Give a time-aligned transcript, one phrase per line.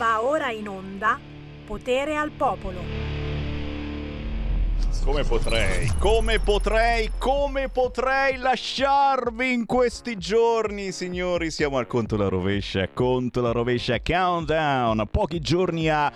[0.00, 1.20] Va ora in onda
[1.66, 2.80] Potere al Popolo.
[5.04, 11.50] Come potrei, come potrei, come potrei lasciarvi in questi giorni, signori?
[11.50, 16.10] Siamo al conto la rovescia, conto la rovescia, countdown, pochi giorni a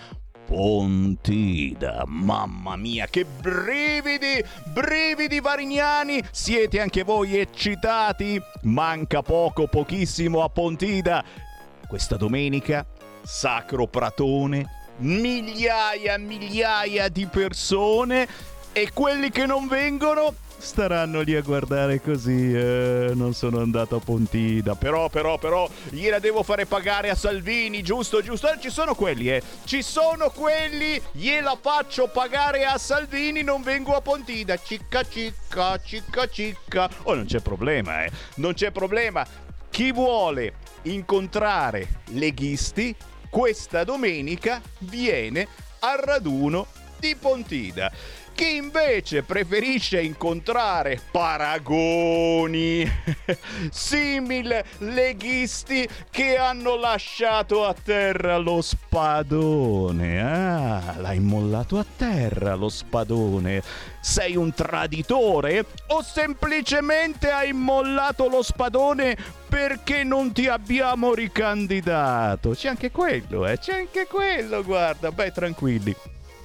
[0.47, 4.43] Pontida, mamma mia, che brividi,
[4.73, 8.41] brividi varignani, siete anche voi eccitati?
[8.63, 11.53] Manca poco, pochissimo a Pontida.
[11.87, 12.85] Questa domenica,
[13.25, 14.67] Sacro Pratone,
[14.99, 18.29] migliaia, migliaia di persone
[18.73, 20.35] e quelli che non vengono
[20.65, 22.55] staranno lì a guardare così.
[22.55, 24.75] Eh, non sono andato a Pontida.
[24.75, 28.53] Però, però, però, gliela devo fare pagare a Salvini, giusto, giusto.
[28.53, 29.43] Eh, ci sono quelli, eh.
[29.65, 31.01] Ci sono quelli.
[31.13, 33.43] Gliela faccio pagare a Salvini.
[33.43, 34.57] Non vengo a Pontida.
[34.57, 36.91] Cicca, cicca, cicca, cicca.
[37.05, 38.11] Oh, non c'è problema, eh.
[38.37, 39.27] Non c'è problema.
[39.71, 42.95] Chi vuole incontrare leghisti
[43.35, 45.49] questa domenica viene
[45.81, 46.69] al raduno
[47.01, 47.91] di Pontida.
[48.35, 52.85] Chi invece preferisce incontrare paragoni,
[53.71, 60.21] simil leghisti che hanno lasciato a terra lo spadone.
[60.21, 63.63] Ah, l'hai mollato a terra lo spadone.
[64.01, 69.17] Sei un traditore o semplicemente hai mollato lo spadone
[69.49, 72.51] perché non ti abbiamo ricandidato?
[72.51, 73.61] C'è anche quello, eh?
[73.61, 75.13] C'è anche quello, guarda.
[75.13, 75.95] Beh, tranquilli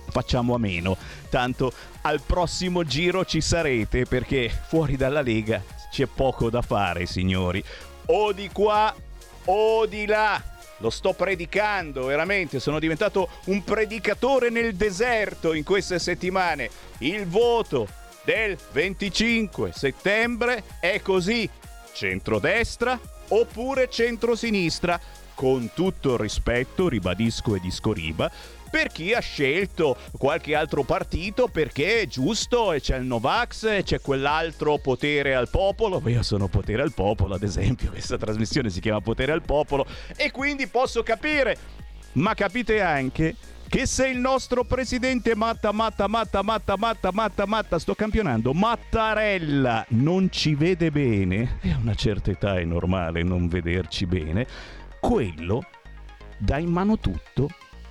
[0.10, 0.98] facciamo a meno.
[1.30, 1.72] Tanto
[2.02, 7.64] al prossimo giro ci sarete perché fuori dalla Lega c'è poco da fare, signori.
[8.08, 8.94] O di qua
[9.46, 10.42] o di là.
[10.78, 16.70] Lo sto predicando, veramente, sono diventato un predicatore nel deserto in queste settimane.
[17.00, 17.88] Il voto
[18.24, 21.50] del 25 settembre è così.
[21.94, 22.98] Centrodestra
[23.30, 25.00] oppure centrosinistra?
[25.34, 28.30] Con tutto il rispetto, ribadisco e discoriba,
[28.70, 33.84] per chi ha scelto qualche altro partito perché è giusto e c'è il Novax e
[33.84, 36.02] c'è quell'altro potere al popolo.
[36.06, 39.86] Io sono potere al popolo, ad esempio, questa trasmissione si chiama Potere al popolo
[40.16, 41.58] e quindi posso capire.
[42.14, 43.36] Ma capite anche
[43.70, 49.86] che se il nostro presidente Matta Matta Matta Matta Matta Matta Matta sto campionando Mattarella
[49.90, 54.48] non ci vede bene e a una certa età è normale non vederci bene
[55.00, 55.62] quello
[56.40, 57.48] dà in mano tutto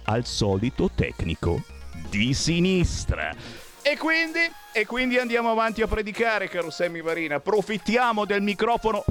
[0.09, 1.63] al solito tecnico
[2.09, 3.35] di sinistra.
[3.83, 4.41] E quindi,
[4.73, 7.37] e quindi andiamo avanti a predicare, caro Sammy Marina.
[7.37, 9.05] Approfittiamo del microfono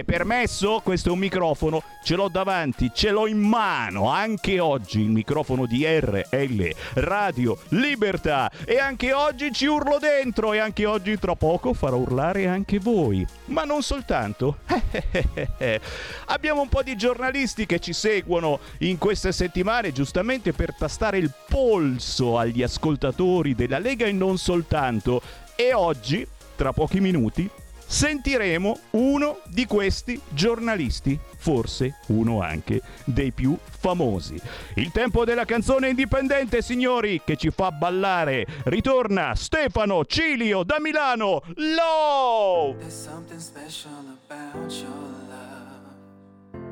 [0.00, 0.80] è permesso?
[0.82, 5.66] Questo è un microfono, ce l'ho davanti, ce l'ho in mano, anche oggi il microfono
[5.66, 11.74] di RL Radio Libertà e anche oggi ci urlo dentro e anche oggi tra poco
[11.74, 13.26] farò urlare anche voi.
[13.46, 14.58] Ma non soltanto.
[16.26, 21.32] Abbiamo un po' di giornalisti che ci seguono in queste settimane giustamente per tastare il
[21.48, 25.22] polso agli ascoltatori della Lega e non soltanto.
[25.56, 27.48] E oggi, tra pochi minuti,
[27.86, 34.40] sentiremo uno di questi giornalisti, forse uno anche dei più famosi.
[34.74, 38.46] Il tempo della canzone indipendente, signori, che ci fa ballare.
[38.64, 41.42] Ritorna Stefano Cilio da Milano.
[41.56, 42.78] Love!
[42.78, 43.90] There's something special
[44.28, 44.90] about your
[45.28, 45.62] love.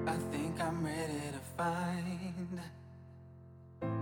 [0.06, 2.60] I think I'm ready to find.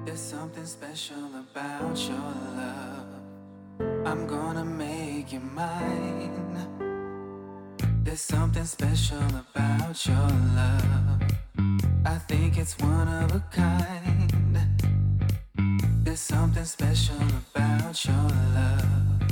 [0.04, 2.16] There's something special about your
[2.56, 3.10] love.
[4.04, 6.89] I'm gonna make you mine.
[8.02, 11.22] There's something special about your love.
[12.04, 14.58] I think it's one of a kind.
[16.04, 17.16] There's something special
[17.54, 19.22] about your love.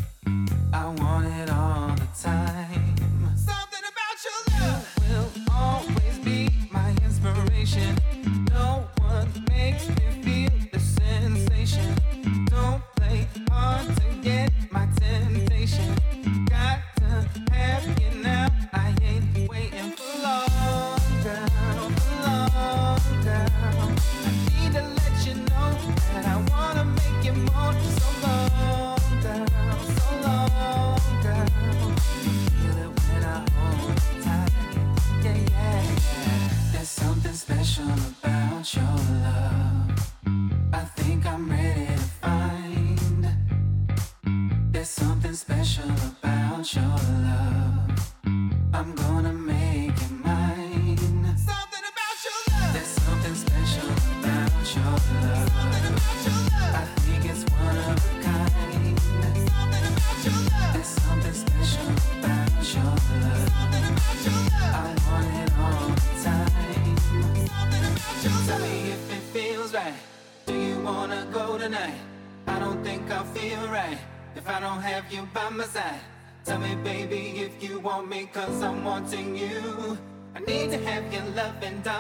[0.73, 2.48] I want it all the time.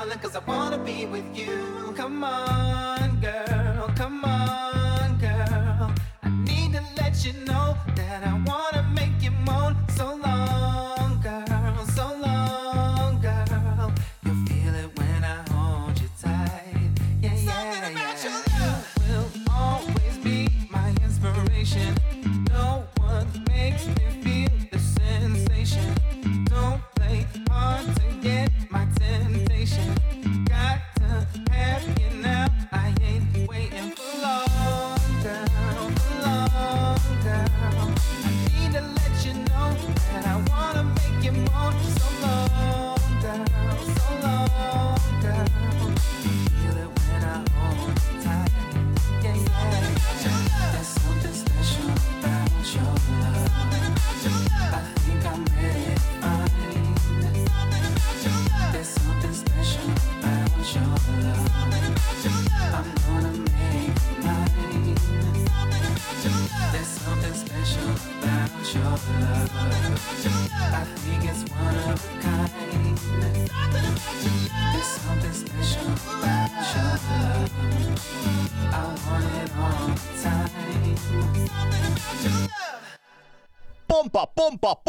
[0.08, 1.92] Darling, cause I wanna be with you.
[1.96, 2.57] Come on,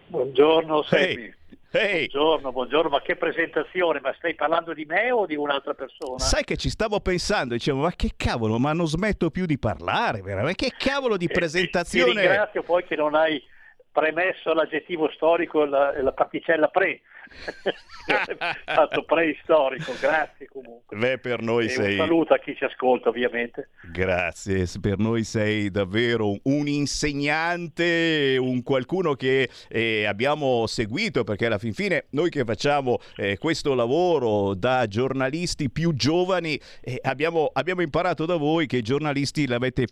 [0.06, 1.34] Buongiorno Sammy.
[1.70, 2.08] Hey.
[2.08, 4.00] Buongiorno, buongiorno, ma che presentazione?
[4.00, 6.18] Ma stai parlando di me o di un'altra persona?
[6.18, 10.22] Sai che ci stavo pensando, dicevo, ma che cavolo, ma non smetto più di parlare,
[10.22, 10.64] veramente?
[10.64, 12.12] Che cavolo di Eh, presentazione?
[12.12, 13.42] Ti ringrazio poi che non hai
[13.90, 17.00] premesso l'aggettivo storico e la, la particella pre.
[18.64, 20.96] Fatto preistorico, grazie comunque.
[20.96, 21.92] Beh, per noi E sei...
[21.92, 23.70] un saluto a chi ci ascolta ovviamente.
[23.92, 31.58] Grazie, per noi sei davvero un insegnante, un qualcuno che eh, abbiamo seguito perché alla
[31.58, 37.82] fin fine noi che facciamo eh, questo lavoro da giornalisti più giovani eh, abbiamo, abbiamo
[37.82, 39.86] imparato da voi che i giornalisti l'avete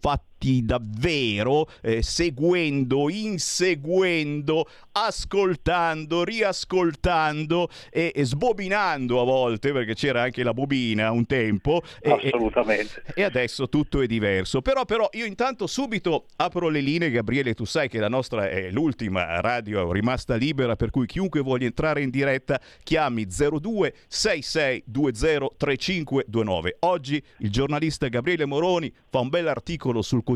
[0.46, 10.42] fatti davvero eh, seguendo, inseguendo ascoltando, riascoltando e, e sbobinando a volte, perché c'era anche
[10.42, 11.82] la bobina un tempo.
[12.02, 13.02] Assolutamente.
[13.14, 14.62] E, e, adesso tutto è diverso.
[14.62, 18.70] Però, però io intanto subito apro le linee, Gabriele, tu sai che la nostra è
[18.70, 25.46] l'ultima radio rimasta libera, per cui chiunque voglia entrare in diretta chiami 02 66 20
[25.56, 26.76] 3529.
[26.80, 30.35] Oggi il giornalista Gabriele Moroni fa un bel articolo sul quotidiano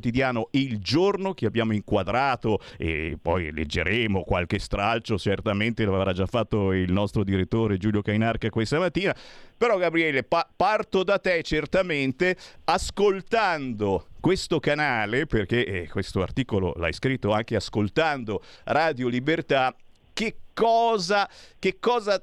[0.53, 6.73] Il Giorno che abbiamo inquadrato e poi leggeremo qualche stralcio, certamente lo avrà già fatto
[6.73, 9.15] il nostro direttore Giulio Cainarca questa mattina.
[9.57, 16.93] Però Gabriele, pa- parto da te certamente ascoltando questo canale, perché eh, questo articolo l'hai
[16.93, 19.75] scritto anche ascoltando Radio Libertà,
[20.13, 21.29] che cosa,
[21.59, 22.23] che cosa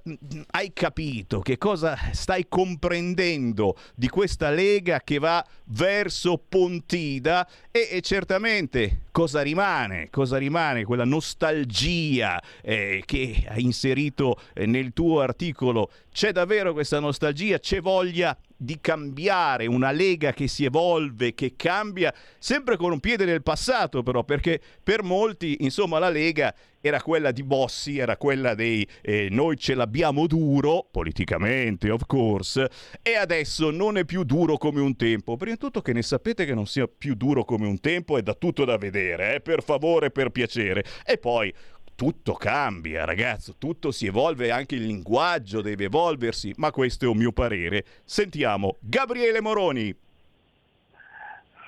[0.51, 8.01] hai capito, che cosa stai comprendendo di questa Lega che va verso Pontida e, e
[8.01, 15.89] certamente cosa rimane, cosa rimane quella nostalgia eh, che hai inserito eh, nel tuo articolo.
[16.11, 22.13] C'è davvero questa nostalgia, c'è voglia di cambiare, una Lega che si evolve, che cambia,
[22.39, 27.31] sempre con un piede nel passato però, perché per molti, insomma, la Lega era quella
[27.31, 32.69] di Bossi, era quella dei eh, noi ce l'abbiamo duro, politicamente of course,
[33.01, 35.37] e adesso non è più duro come un tempo.
[35.37, 38.21] Prima di tutto che ne sapete che non sia più duro come un tempo è
[38.21, 39.41] da tutto da vedere, eh?
[39.41, 40.83] per favore, per piacere.
[41.05, 41.53] E poi
[41.97, 47.17] tutto cambia, ragazzo, tutto si evolve, anche il linguaggio deve evolversi, ma questo è un
[47.17, 47.83] mio parere.
[48.03, 49.95] Sentiamo Gabriele Moroni.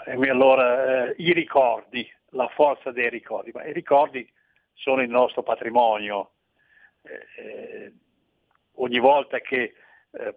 [0.05, 4.27] E allora, eh, i ricordi, la forza dei ricordi, ma i ricordi
[4.73, 6.31] sono il nostro patrimonio.
[7.35, 7.93] Eh,
[8.75, 9.73] ogni volta che
[10.11, 10.35] eh,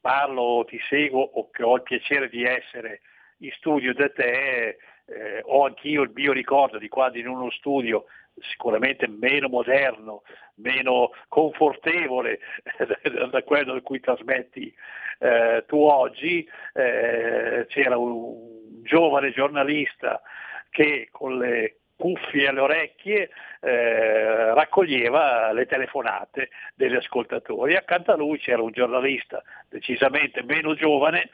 [0.00, 3.00] parlo o ti seguo o che ho il piacere di essere
[3.38, 8.06] in studio da te, eh, ho anch'io il mio ricordo di quando in uno studio
[8.50, 10.22] sicuramente meno moderno,
[10.56, 12.38] meno confortevole
[13.30, 14.72] da quello da cui trasmetti
[15.18, 20.22] eh, tu oggi, eh, c'era un giovane giornalista
[20.70, 23.30] che con le cuffie alle orecchie
[23.60, 27.76] eh, raccoglieva le telefonate degli ascoltatori.
[27.76, 31.28] Accanto a lui c'era un giornalista decisamente meno giovane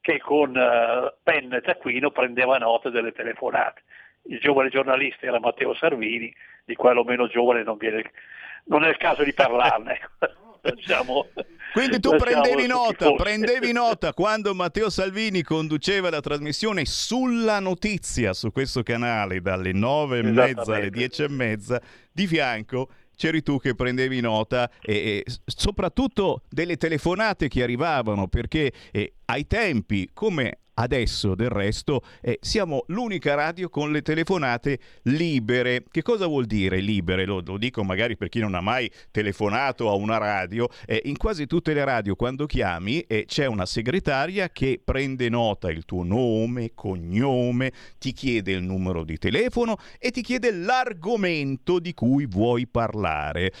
[0.00, 3.82] che con uh, penna e taccuino prendeva nota delle telefonate.
[4.24, 6.32] Il giovane giornalista era Matteo Salvini,
[6.64, 8.10] di quello meno giovane non, viene,
[8.66, 10.00] non è il caso di parlarne.
[10.62, 11.26] Lasciamo,
[11.72, 18.52] Quindi tu prendevi nota, prendevi nota quando Matteo Salvini conduceva la trasmissione sulla notizia su
[18.52, 21.80] questo canale dalle nove e mezza alle dieci e mezza,
[22.12, 28.72] di fianco c'eri tu che prendevi nota e, e soprattutto delle telefonate che arrivavano perché
[28.90, 35.84] eh, ai tempi, come Adesso, del resto, eh, siamo l'unica radio con le telefonate libere.
[35.90, 37.26] Che cosa vuol dire libere?
[37.26, 40.68] Lo, lo dico magari per chi non ha mai telefonato a una radio.
[40.86, 45.70] Eh, in quasi tutte le radio, quando chiami, eh, c'è una segretaria che prende nota
[45.70, 51.92] il tuo nome, cognome, ti chiede il numero di telefono e ti chiede l'argomento di
[51.92, 53.52] cui vuoi parlare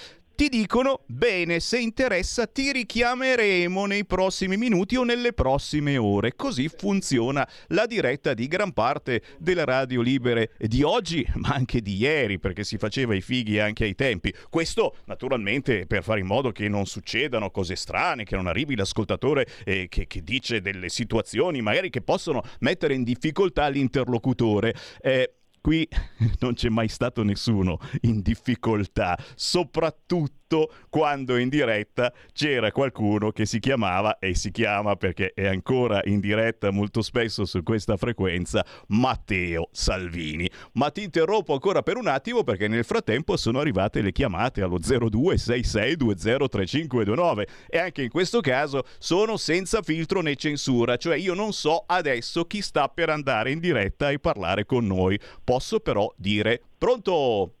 [0.42, 6.34] ti dicono bene, se interessa ti richiameremo nei prossimi minuti o nelle prossime ore.
[6.34, 11.94] Così funziona la diretta di gran parte delle radio libere di oggi, ma anche di
[11.94, 14.34] ieri, perché si faceva i fighi anche ai tempi.
[14.50, 19.46] Questo naturalmente per fare in modo che non succedano cose strane, che non arrivi l'ascoltatore
[19.64, 24.74] eh, che, che, dice delle situazioni magari che possono mettere in difficoltà l'interlocutore.
[25.00, 25.88] Eh, qui
[26.40, 30.41] non c'è mai stato nessuno in difficoltà, soprattutto
[30.88, 36.20] quando in diretta c'era qualcuno che si chiamava e si chiama perché è ancora in
[36.20, 40.50] diretta molto spesso su questa frequenza Matteo Salvini.
[40.72, 44.78] Ma ti interrompo ancora per un attimo perché nel frattempo sono arrivate le chiamate allo
[44.78, 51.82] 0266203529 e anche in questo caso sono senza filtro né censura, cioè io non so
[51.86, 55.18] adesso chi sta per andare in diretta e parlare con noi.
[55.42, 57.54] Posso però dire pronto?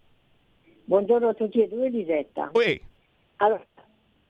[0.84, 2.50] Buongiorno a tutti e due, Lisetta.
[2.52, 2.80] Uè.
[3.36, 3.64] Allora,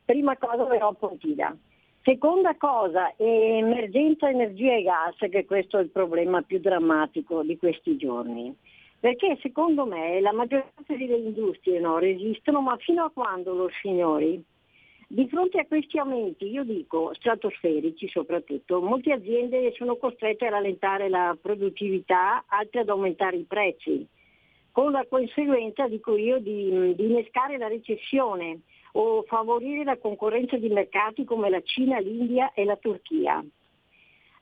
[0.05, 1.57] prima cosa verrò Pontida.
[2.03, 7.97] Seconda cosa, emergenza energia e gas, che questo è il problema più drammatico di questi
[7.97, 8.55] giorni.
[8.99, 13.71] Perché secondo me la maggior parte delle industrie no, resistono, ma fino a quando lo
[13.81, 14.43] signori?
[15.09, 21.09] Di fronte a questi aumenti, io dico stratosferici soprattutto, molte aziende sono costrette a rallentare
[21.09, 24.07] la produttività, altre ad aumentare i prezzi,
[24.73, 28.63] con la conseguenza, dico io, di, di innescare la recessione
[28.93, 33.45] o favorire la concorrenza di mercati come la Cina, l'India e la Turchia.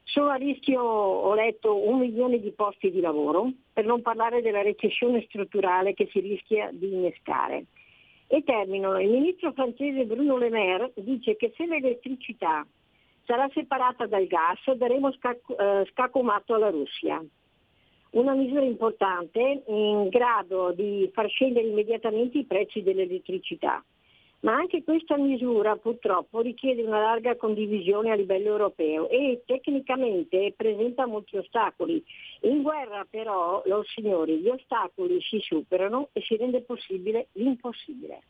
[0.04, 4.62] Sono a rischio, ho letto, un milione di posti di lavoro, per non parlare della
[4.62, 7.66] recessione strutturale che si rischia di innescare.
[8.26, 12.64] E termino, il ministro francese Bruno Le Maire dice che se l'elettricità
[13.24, 17.22] sarà separata dal gas daremo scacco, eh, scacco matto alla Russia.
[18.10, 23.84] Una misura importante in grado di far scendere immediatamente i prezzi dell'elettricità.
[24.40, 31.06] Ma anche questa misura purtroppo richiede una larga condivisione a livello europeo e tecnicamente presenta
[31.06, 32.02] molti ostacoli.
[32.42, 38.22] In guerra però, loro signori, gli ostacoli si superano e si rende possibile l'impossibile.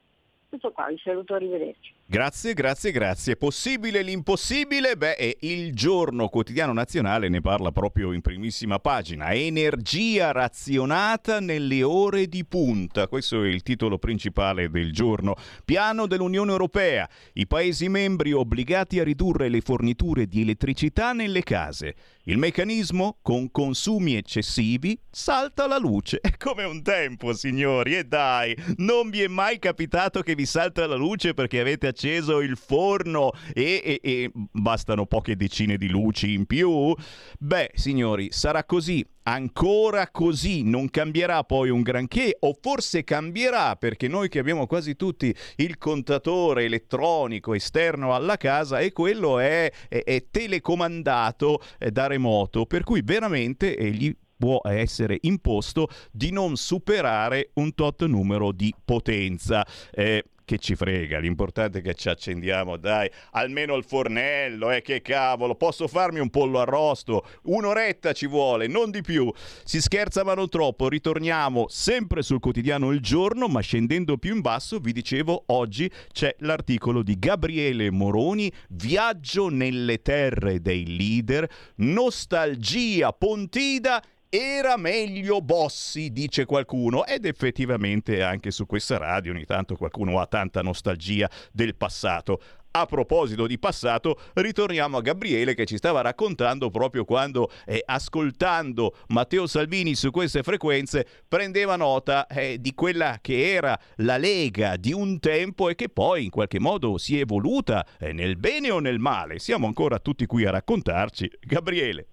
[0.51, 1.95] Tutto qua, vi saluto, arrivederci.
[2.11, 3.37] Grazie, grazie, grazie.
[3.37, 4.97] Possibile l'impossibile?
[4.97, 9.33] Beh, il giorno quotidiano nazionale ne parla proprio in primissima pagina.
[9.33, 13.07] Energia razionata nelle ore di punta.
[13.07, 15.37] Questo è il titolo principale del giorno.
[15.65, 17.09] Piano dell'Unione Europea.
[17.35, 21.95] I Paesi membri obbligati a ridurre le forniture di elettricità nelle case.
[22.25, 26.19] Il meccanismo, con consumi eccessivi, salta la luce.
[26.23, 30.87] È come un tempo, signori, e dai, non vi è mai capitato che vi salta
[30.87, 36.33] la luce perché avete acceso il forno e, e, e bastano poche decine di luci
[36.33, 36.95] in più?
[37.39, 44.09] Beh, signori, sarà così ancora così non cambierà poi un granché o forse cambierà perché
[44.09, 50.03] noi che abbiamo quasi tutti il contatore elettronico esterno alla casa e quello è, è,
[50.05, 51.61] è telecomandato
[51.93, 58.53] da remoto per cui veramente gli può essere imposto di non superare un tot numero
[58.53, 59.67] di potenza.
[59.93, 65.01] Eh, che ci frega, l'importante è che ci accendiamo, dai, almeno il fornello, eh, che
[65.01, 69.33] cavolo, posso farmi un pollo arrosto, un'oretta ci vuole, non di più.
[69.63, 74.41] Si scherza ma non troppo, ritorniamo sempre sul quotidiano Il Giorno, ma scendendo più in
[74.41, 83.13] basso, vi dicevo, oggi c'è l'articolo di Gabriele Moroni, Viaggio nelle terre dei leader, nostalgia
[83.13, 90.21] pontida era meglio Bossi, dice qualcuno, ed effettivamente anche su questa radio ogni tanto qualcuno
[90.21, 92.41] ha tanta nostalgia del passato.
[92.71, 98.95] A proposito di passato, ritorniamo a Gabriele che ci stava raccontando proprio quando, eh, ascoltando
[99.09, 104.93] Matteo Salvini su queste frequenze, prendeva nota eh, di quella che era la Lega di
[104.93, 108.79] un tempo e che poi in qualche modo si è evoluta eh, nel bene o
[108.79, 109.41] nel male.
[109.41, 111.29] Siamo ancora tutti qui a raccontarci.
[111.41, 112.07] Gabriele.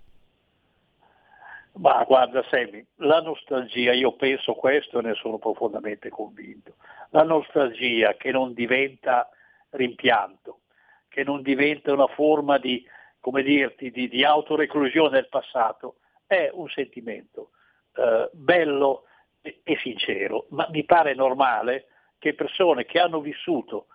[1.80, 6.76] Ma guarda Semi, la nostalgia, io penso questo e ne sono profondamente convinto,
[7.12, 9.30] la nostalgia che non diventa
[9.72, 10.62] rimpianto,
[11.08, 12.84] che non diventa una forma di,
[13.20, 17.52] come dirti, di, di autoreclusione del passato, è un sentimento
[17.96, 19.04] eh, bello
[19.42, 23.88] e, e, sincero, ma mi pare normale che persone che hanno vissuto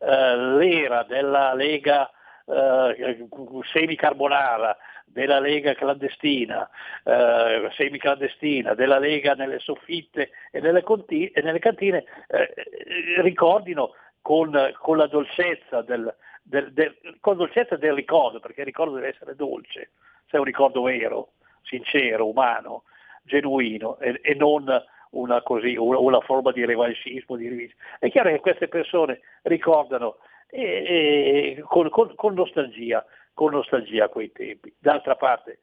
[0.00, 2.10] eh, l'era della Lega
[2.46, 3.26] eh,
[3.72, 6.68] semicarbonara, della Lega clandestina,
[7.04, 12.52] eh, semiclandestina, della Lega nelle soffitte e nelle, conti- e nelle cantine, eh,
[13.22, 18.94] ricordino con, con, la dolcezza del, del, del, con dolcezza del ricordo, perché il ricordo
[18.94, 19.90] deve essere dolce,
[20.26, 21.30] se è un ricordo vero,
[21.62, 22.82] sincero, umano,
[23.22, 24.64] genuino e, e non
[25.10, 27.36] una, così, una, una, forma di revanchismo.
[27.36, 30.16] Di È chiaro che queste persone ricordano
[30.48, 33.04] e, e, con, con, con nostalgia
[33.36, 34.74] con nostalgia a quei tempi.
[34.78, 35.58] D'altra parte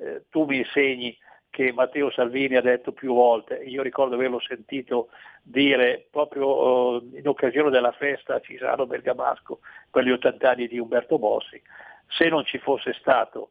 [0.00, 1.14] eh, tu mi insegni
[1.50, 5.10] che Matteo Salvini ha detto più volte, io ricordo averlo sentito
[5.42, 9.60] dire proprio eh, in occasione della festa a Cisano Bergamasco
[9.90, 11.60] per gli 80 anni di Umberto Bossi,
[12.06, 13.50] se non ci fosse stato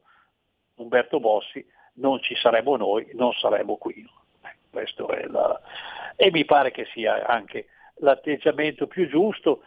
[0.74, 1.64] Umberto Bossi
[1.94, 4.04] non ci saremmo noi, non saremmo qui.
[4.72, 5.60] Eh, la...
[6.16, 7.66] E mi pare che sia anche
[7.98, 9.62] l'atteggiamento più giusto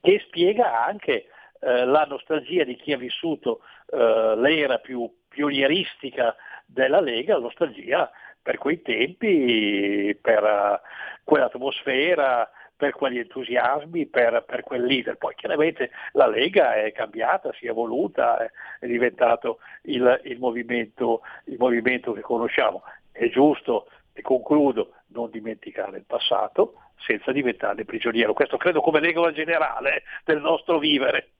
[0.00, 1.26] che spiega anche
[1.64, 8.10] eh, la nostalgia di chi ha vissuto eh, l'era più pionieristica della Lega, nostalgia
[8.42, 10.78] per quei tempi, per uh,
[11.24, 15.16] quell'atmosfera, per quegli entusiasmi, per, per, quel leader.
[15.16, 18.50] Poi chiaramente la Lega è cambiata, si è evoluta, è,
[18.80, 22.82] è diventato il, il, movimento, il movimento che conosciamo.
[23.10, 28.34] È giusto, e concludo, non dimenticare il passato senza diventarne prigioniero.
[28.34, 31.30] Questo credo come regola generale del nostro vivere.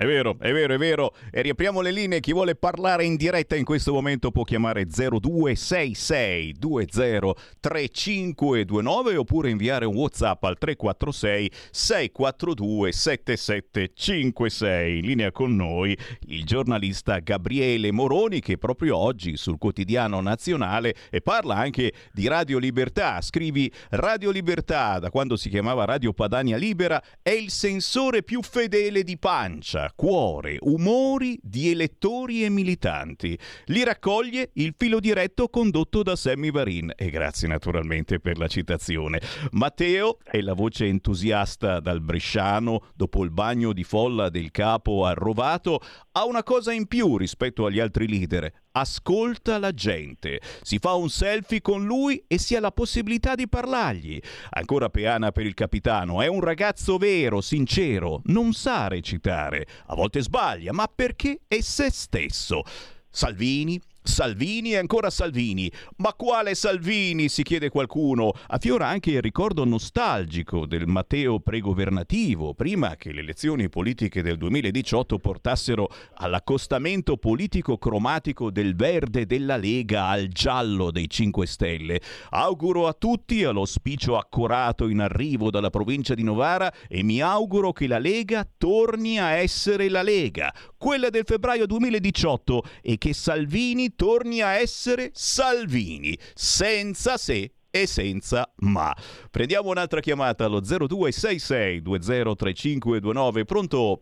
[0.00, 1.14] È vero, è vero, è vero.
[1.30, 2.20] E riapriamo le linee.
[2.20, 9.94] Chi vuole parlare in diretta in questo momento può chiamare 0266 203529 oppure inviare un
[9.94, 14.98] WhatsApp al 346 642 7756.
[15.00, 15.94] In linea con noi
[16.28, 22.56] il giornalista Gabriele Moroni che proprio oggi sul quotidiano nazionale e parla anche di Radio
[22.56, 23.20] Libertà.
[23.20, 29.02] Scrivi Radio Libertà, da quando si chiamava Radio Padania Libera, è il sensore più fedele
[29.02, 33.38] di pancia cuore, umori di elettori e militanti.
[33.66, 39.20] Li raccoglie il filo diretto condotto da Sammy Varin e grazie naturalmente per la citazione.
[39.52, 45.80] Matteo è la voce entusiasta dal bresciano dopo il bagno di folla del capo arrovato,
[46.12, 51.08] ha una cosa in più rispetto agli altri leader, ascolta la gente, si fa un
[51.08, 54.20] selfie con lui e si ha la possibilità di parlargli.
[54.50, 60.20] Ancora peana per il capitano, è un ragazzo vero, sincero, non sa recitare, a volte
[60.22, 62.62] sbaglia, ma perché è se stesso.
[63.08, 65.70] Salvini Salvini e ancora Salvini.
[65.96, 67.28] Ma quale Salvini?
[67.28, 68.32] si chiede qualcuno.
[68.48, 75.18] Affiora anche il ricordo nostalgico del Matteo pregovernativo, prima che le elezioni politiche del 2018
[75.18, 82.00] portassero all'accostamento politico cromatico del verde della Lega al giallo dei 5 Stelle.
[82.30, 87.86] Auguro a tutti all'auspicio accorato in arrivo dalla provincia di Novara e mi auguro che
[87.86, 94.40] la Lega torni a essere la Lega, quella del febbraio 2018 e che Salvini torni
[94.40, 98.90] a essere Salvini, senza se e senza ma.
[99.30, 103.44] Prendiamo un'altra chiamata allo 0266 203529.
[103.44, 104.00] Pronto?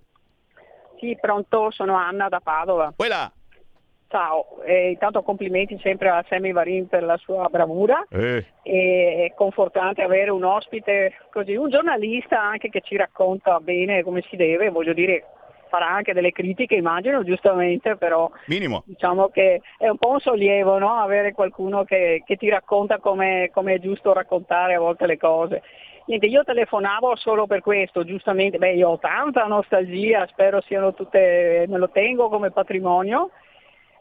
[1.00, 2.92] Sì, pronto, sono Anna da Padova.
[2.96, 3.32] Quella.
[4.06, 8.06] Ciao, eh, intanto complimenti sempre a Sammy Varin per la sua bravura.
[8.08, 8.46] Eh.
[8.62, 14.36] È confortante avere un ospite così, un giornalista anche che ci racconta bene come si
[14.36, 15.24] deve, voglio dire,
[15.68, 18.82] farà anche delle critiche, immagino, giustamente, però Minimo.
[18.86, 20.94] diciamo che è un po' un sollievo no?
[20.94, 25.62] avere qualcuno che, che ti racconta come è giusto raccontare a volte le cose.
[26.08, 31.66] Niente, io telefonavo solo per questo, giustamente, beh io ho tanta nostalgia, spero siano tutte,
[31.68, 33.30] me lo tengo come patrimonio,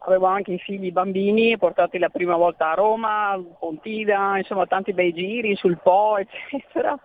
[0.06, 5.12] avevo anche i figli bambini portati la prima volta a Roma, Pontida, insomma tanti bei
[5.14, 6.16] giri sul Po,
[6.50, 6.98] eccetera.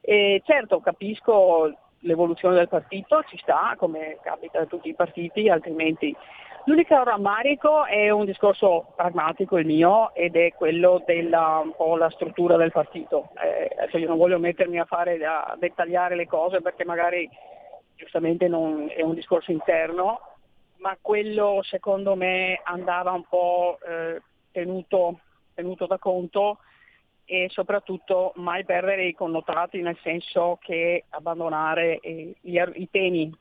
[0.00, 6.14] E certo capisco l'evoluzione del partito, ci sta, come capita a tutti i partiti, altrimenti
[6.64, 11.64] L'unico rammarico è un discorso pragmatico il mio ed è quello della
[12.10, 13.30] struttura del partito.
[13.42, 17.28] Eh, adesso io non voglio mettermi a, fare, a dettagliare le cose perché magari
[17.94, 20.20] giustamente non, è un discorso interno,
[20.76, 24.20] ma quello secondo me andava un po' eh,
[24.52, 25.20] tenuto,
[25.54, 26.58] tenuto da conto
[27.30, 33.32] e soprattutto mai perdere i connotati, nel senso che abbandonare eh, i, i, temi,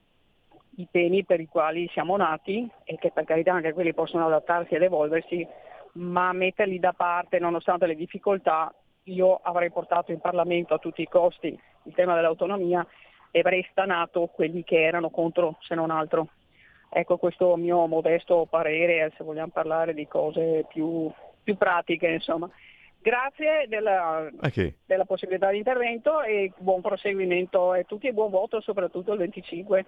[0.76, 4.76] i, temi, per i quali siamo nati e che per carità anche quelli possono adattarsi
[4.76, 5.44] ed evolversi,
[5.94, 8.72] ma metterli da parte nonostante le difficoltà,
[9.06, 12.86] io avrei portato in Parlamento a tutti i costi il tema dell'autonomia
[13.32, 16.28] e avrei stanato quelli che erano contro se non altro.
[16.92, 22.48] Ecco questo mio modesto parere, se vogliamo parlare di cose più, più pratiche, insomma.
[23.02, 24.76] Grazie della, okay.
[24.86, 29.86] della, possibilità di intervento e buon proseguimento a tutti e buon voto soprattutto il 25.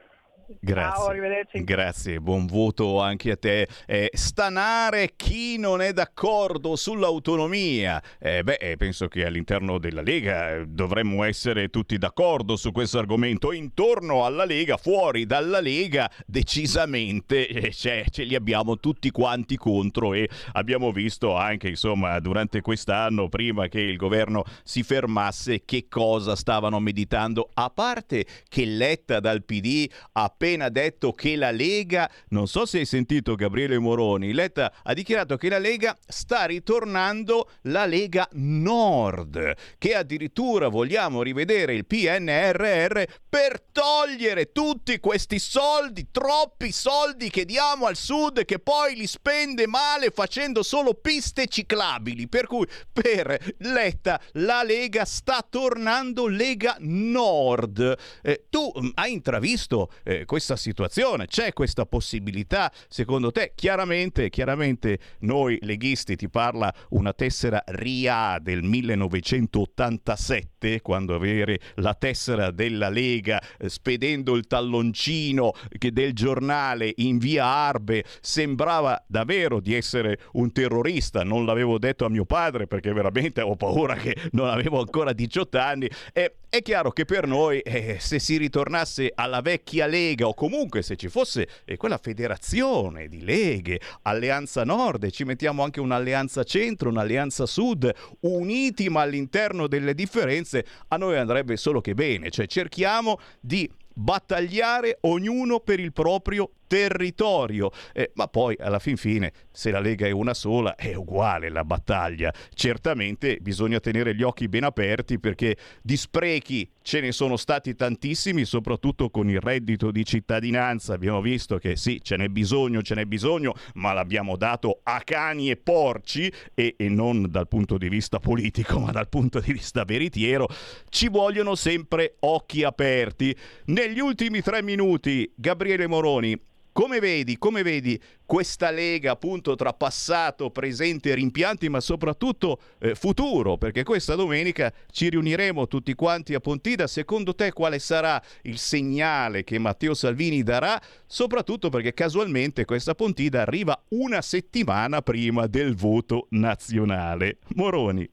[0.60, 1.02] Grazie.
[1.02, 1.64] Ciao, arrivederci.
[1.64, 3.68] Grazie, buon voto anche a te.
[3.86, 8.02] Eh, stanare chi non è d'accordo sull'autonomia.
[8.20, 13.00] Eh, beh, eh, penso che all'interno della Lega eh, dovremmo essere tutti d'accordo su questo
[13.00, 13.52] argomento.
[13.52, 20.30] Intorno alla Lega, fuori dalla Lega, decisamente eh, ce li abbiamo tutti quanti contro e
[20.54, 26.80] abbiamo visto anche, insomma, durante quest'anno, prima che il governo si fermasse, che cosa stavano
[26.80, 27.50] meditando.
[27.54, 32.80] A parte che Letta dal PD ha appena detto che la Lega, non so se
[32.80, 39.54] hai sentito Gabriele Moroni, Letta ha dichiarato che la Lega sta ritornando la Lega Nord,
[39.78, 47.86] che addirittura vogliamo rivedere il PNRR per togliere tutti questi soldi, troppi soldi che diamo
[47.86, 52.28] al sud che poi li spende male facendo solo piste ciclabili.
[52.28, 57.98] Per cui per Letta la Lega sta tornando Lega Nord.
[58.24, 61.28] Eh, tu mm, hai intravisto eh, questa situazione?
[61.28, 63.52] C'è questa possibilità secondo te?
[63.54, 70.51] Chiaramente, chiaramente noi leghisti ti parla una tessera RIA del 1987
[70.82, 78.04] quando avere la tessera della Lega eh, spedendo il talloncino del giornale in via Arbe
[78.22, 81.24] sembrava davvero di essere un terrorista.
[81.24, 85.58] Non l'avevo detto a mio padre perché veramente ho paura che non avevo ancora 18
[85.58, 85.90] anni.
[86.14, 90.82] E è chiaro che per noi eh, se si ritornasse alla vecchia Lega o comunque
[90.82, 96.90] se ci fosse eh, quella federazione di leghe, Alleanza Nord, ci mettiamo anche un'Alleanza Centro,
[96.90, 100.51] un'Alleanza Sud, uniti ma all'interno delle differenze,
[100.90, 107.70] a noi andrebbe solo che bene, cioè cerchiamo di battagliare ognuno per il proprio territorio.
[107.92, 111.66] Eh, ma poi alla fin fine, se la Lega è una sola, è uguale la
[111.66, 112.34] battaglia.
[112.54, 118.46] Certamente bisogna tenere gli occhi ben aperti perché di sprechi ce ne sono stati tantissimi,
[118.46, 120.94] soprattutto con il reddito di cittadinanza.
[120.94, 125.50] Abbiamo visto che sì, ce n'è bisogno, ce n'è bisogno, ma l'abbiamo dato a cani
[125.50, 129.84] e porci e, e non dal punto di vista politico, ma dal punto di vista
[129.84, 130.48] veritiero.
[130.88, 133.36] Ci vogliono sempre occhi aperti.
[133.66, 136.40] Negli ultimi tre minuti, Gabriele Moroni,
[136.72, 143.58] come vedi, come vedi questa lega appunto tra passato, presente rimpianti, ma soprattutto eh, futuro?
[143.58, 146.88] Perché questa domenica ci riuniremo tutti quanti a Pontida.
[146.88, 150.80] Secondo te quale sarà il segnale che Matteo Salvini darà?
[151.06, 157.40] Soprattutto perché casualmente questa Pontida arriva una settimana prima del voto nazionale.
[157.56, 158.10] Moroni.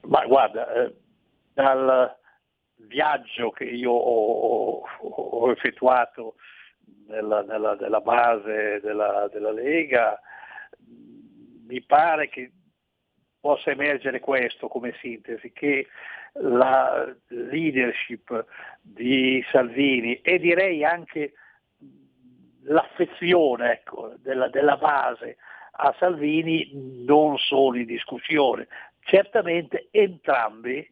[0.00, 0.94] Ma guarda, eh,
[1.52, 2.16] dal
[2.88, 6.34] viaggio che io ho, ho effettuato
[7.08, 10.20] nella, nella, nella base della, della, Lega,
[11.66, 12.52] mi pare che
[13.40, 15.86] possa emergere questo come sintesi, che
[16.40, 18.44] la leadership
[18.80, 21.32] di Salvini e direi anche
[22.62, 25.36] l'affezione ecco, della, della base
[25.80, 26.70] a Salvini
[27.04, 28.68] non sono in discussione.
[29.00, 30.86] Certamente entrambi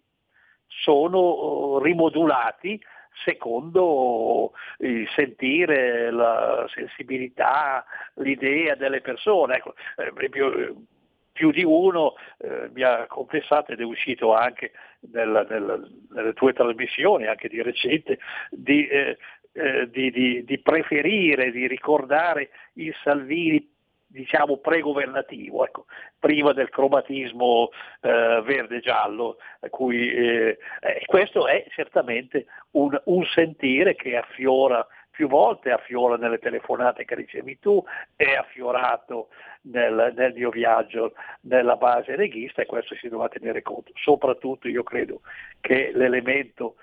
[0.66, 2.80] sono oh, rimodulati
[3.24, 9.56] secondo il sentire, la sensibilità, l'idea delle persone.
[9.56, 10.84] Ecco, eh, più,
[11.32, 14.72] più, di uno eh, mi ha confessato ed è uscito anche
[15.12, 18.18] nel, nel, nelle tue trasmissioni, anche di recente,
[18.50, 19.18] di, eh,
[19.52, 23.74] eh di, di, di preferire, di ricordare il Salvini
[24.16, 25.84] diciamo pregovernativo, ecco,
[26.18, 27.68] prima del cromatismo
[28.00, 29.36] eh, verde-giallo,
[29.68, 36.38] cui, eh, eh, questo è certamente un, un, sentire che affiora più volte, affiora nelle
[36.38, 37.82] telefonate che ricevi tu,
[38.16, 39.28] è affiorato
[39.62, 43.92] nel, nel mio viaggio nella base leghista e questo si dovrà tenere conto.
[43.94, 45.20] Soprattutto io credo
[45.60, 46.76] che l'elemento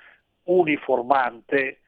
[0.43, 1.79] uniformante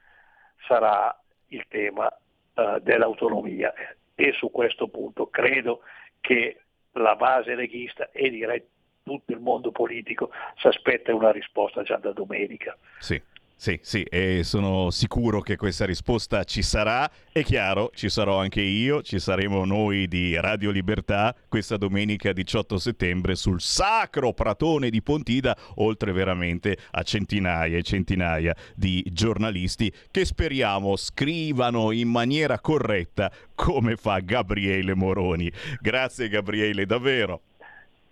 [0.68, 1.16] sarà
[1.50, 2.08] il tema
[2.56, 3.74] uh, dell'autonomia
[4.16, 5.82] e su questo punto credo
[6.22, 6.62] che
[6.94, 8.64] la base leghista e direi
[9.04, 12.76] tutto il mondo politico si aspetta una risposta già da domenica.
[13.00, 13.22] Sì.
[13.58, 17.10] Sì, sì, e sono sicuro che questa risposta ci sarà.
[17.32, 22.78] È chiaro, ci sarò anche io, ci saremo noi di Radio Libertà questa domenica 18
[22.78, 30.26] settembre sul sacro Pratone di Pontida, oltre veramente a centinaia e centinaia di giornalisti che
[30.26, 35.50] speriamo scrivano in maniera corretta come fa Gabriele Moroni.
[35.80, 37.42] Grazie Gabriele, davvero.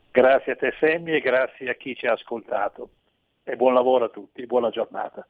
[0.10, 2.90] Grazie a te Semmi e grazie a chi ci ha ascoltato
[3.44, 5.28] e buon lavoro a tutti, buona giornata.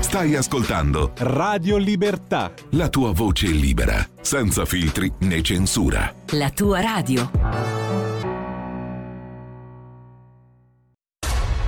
[0.00, 2.52] Stai ascoltando Radio Libertà.
[2.72, 6.12] La tua voce libera, senza filtri né censura.
[6.32, 7.30] La tua radio.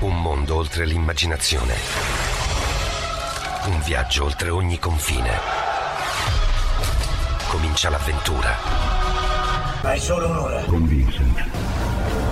[0.01, 1.73] Un mondo oltre l'immaginazione.
[3.69, 5.31] Un viaggio oltre ogni confine.
[7.49, 8.51] Comincia l'avventura.
[9.83, 10.65] Hai solo un'ora.
[10.65, 11.54] Con Vincent.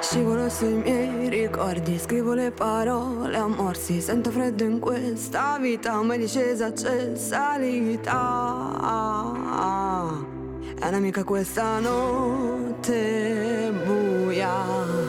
[0.00, 6.18] Scivolo sui miei ricordi, scrivo le parole a morsi, sento freddo in questa vita, mai
[6.18, 8.56] discesa c'è salita.
[10.78, 15.06] È un'amica questa notte buia.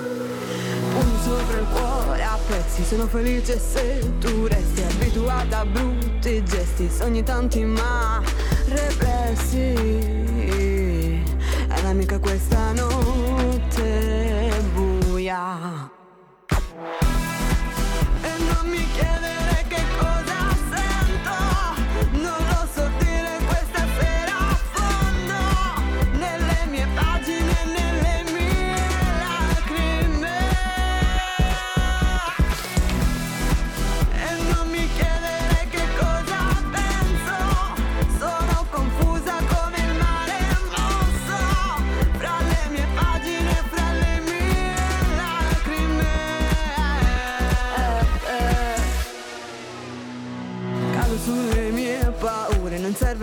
[1.23, 7.23] Sopra il cuore a pezzi, sono felice se tu resti abituata a brutti gesti, sogni
[7.23, 8.21] tanti ma
[8.65, 9.73] repressi.
[11.67, 13.38] È un'amica questa notte
[15.29, 15.88] buia.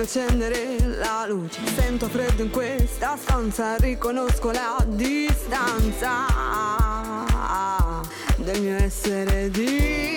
[0.03, 1.61] Accendere la luce.
[1.75, 6.27] Sento freddo in questa stanza, riconosco la distanza
[8.37, 10.16] del mio essere diversa.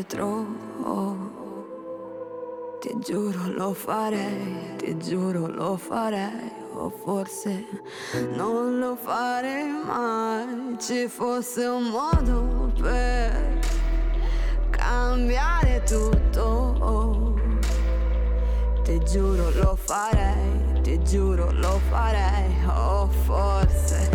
[0.00, 0.46] Indietro,
[2.80, 7.66] ti giuro lo farei, ti giuro lo farei, o forse
[8.34, 10.78] non lo farei mai.
[10.78, 13.58] Ci fosse un modo per
[14.70, 17.38] cambiare tutto.
[18.82, 24.09] Ti giuro lo farei, ti giuro lo farei, o forse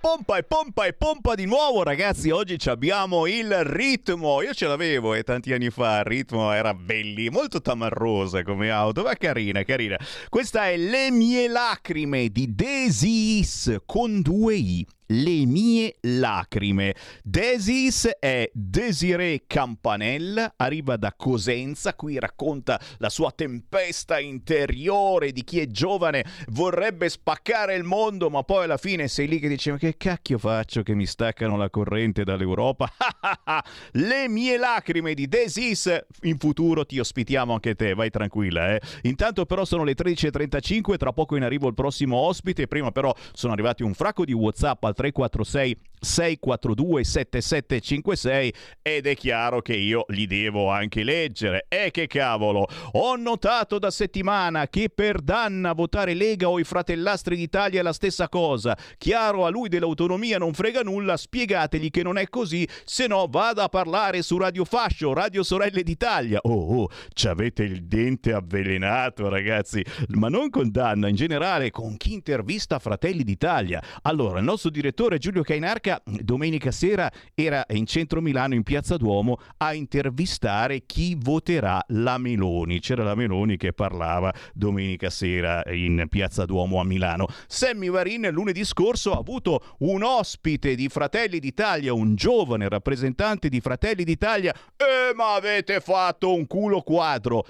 [0.00, 5.14] pompa e pompa e pompa di nuovo ragazzi, oggi abbiamo il ritmo, io ce l'avevo
[5.14, 9.96] e tanti anni fa il ritmo era belli, molto tamarrosa come auto, ma carina, carina.
[10.28, 14.86] Questa è Le mie lacrime di Desis con due i.
[15.10, 16.94] Le mie lacrime.
[17.22, 25.60] Desis è Desiree Campanella, arriva da Cosenza, qui racconta la sua tempesta interiore di chi
[25.60, 29.78] è giovane, vorrebbe spaccare il mondo, ma poi alla fine sei lì che dici ma
[29.78, 32.92] che cacchio faccio che mi staccano la corrente dall'Europa?
[33.92, 38.74] Le mie lacrime di Desis, in futuro ti ospitiamo anche te, vai tranquilla.
[38.74, 38.80] Eh?
[39.04, 43.54] Intanto però sono le 13.35, tra poco in arrivo il prossimo ospite, prima però sono
[43.54, 50.26] arrivati un fracco di Whatsapp al 346 642 7756 ed è chiaro che io li
[50.26, 51.66] devo anche leggere.
[51.68, 57.36] E che cavolo, ho notato da settimana che per Danna votare Lega o i fratellastri
[57.36, 58.76] d'Italia è la stessa cosa.
[58.96, 63.64] Chiaro, a lui dell'autonomia non frega nulla, spiegategli che non è così, se no vada
[63.64, 66.38] a parlare su Radio Fascio, Radio Sorelle d'Italia.
[66.42, 71.96] Oh, oh, ci avete il dente avvelenato ragazzi, ma non con Danna, in generale con
[71.96, 73.82] chi intervista Fratelli d'Italia.
[74.02, 74.87] Allora, il nostro direttore
[75.18, 81.82] Giulio Cainarca domenica sera era in centro Milano in Piazza Duomo a intervistare chi voterà
[81.88, 82.80] la Meloni.
[82.80, 87.26] C'era la Meloni che parlava domenica sera in Piazza Duomo a Milano.
[87.46, 93.60] Sammy Varin lunedì scorso ha avuto un ospite di Fratelli d'Italia, un giovane rappresentante di
[93.60, 94.54] Fratelli d'Italia.
[94.76, 97.46] Eh, ma avete fatto un culo quadro.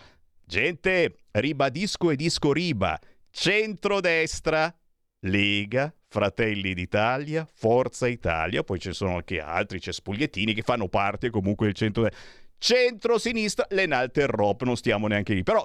[0.47, 2.99] Gente, ribadisco e disco riba.
[3.31, 4.75] Centrodestra,
[5.21, 11.29] Lega, Fratelli d'Italia, Forza Italia, poi ci sono anche altri, c'è Spugliettini che fanno parte
[11.29, 12.09] comunque del centro
[12.61, 15.65] centro-sinistra, l'Enalter Rop, non stiamo neanche lì, però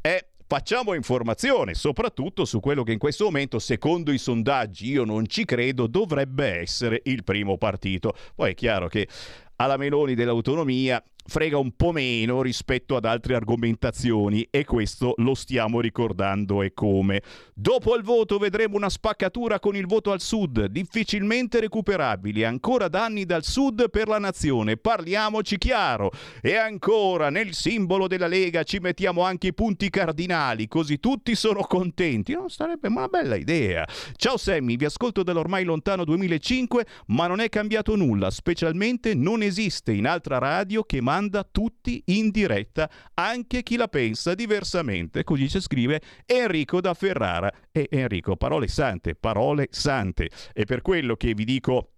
[0.00, 5.26] è Facciamo informazione soprattutto su quello che in questo momento, secondo i sondaggi, io non
[5.26, 8.14] ci credo, dovrebbe essere il primo partito.
[8.34, 9.08] Poi è chiaro che
[9.56, 15.80] alla Meloni dell'autonomia frega un po' meno rispetto ad altre argomentazioni e questo lo stiamo
[15.80, 17.22] ricordando e come.
[17.54, 23.24] Dopo il voto vedremo una spaccatura con il voto al sud, difficilmente recuperabili, ancora danni
[23.24, 26.10] dal sud per la nazione, parliamoci chiaro.
[26.40, 31.62] E ancora nel simbolo della Lega ci mettiamo anche i punti cardinali, così tutti sono
[31.62, 32.32] contenti.
[32.32, 33.86] Non sarebbe una bella idea.
[34.16, 39.92] Ciao Sammy, vi ascolto dall'ormai lontano 2005, ma non è cambiato nulla, specialmente non esiste
[39.92, 45.22] in altra radio che manda tutti in diretta, anche chi la pensa diversamente.
[45.22, 47.52] Così ci scrive Enrico da Ferrara.
[47.70, 50.28] E Enrico, parole sante, parole sante.
[50.52, 51.93] E per quello che vi dico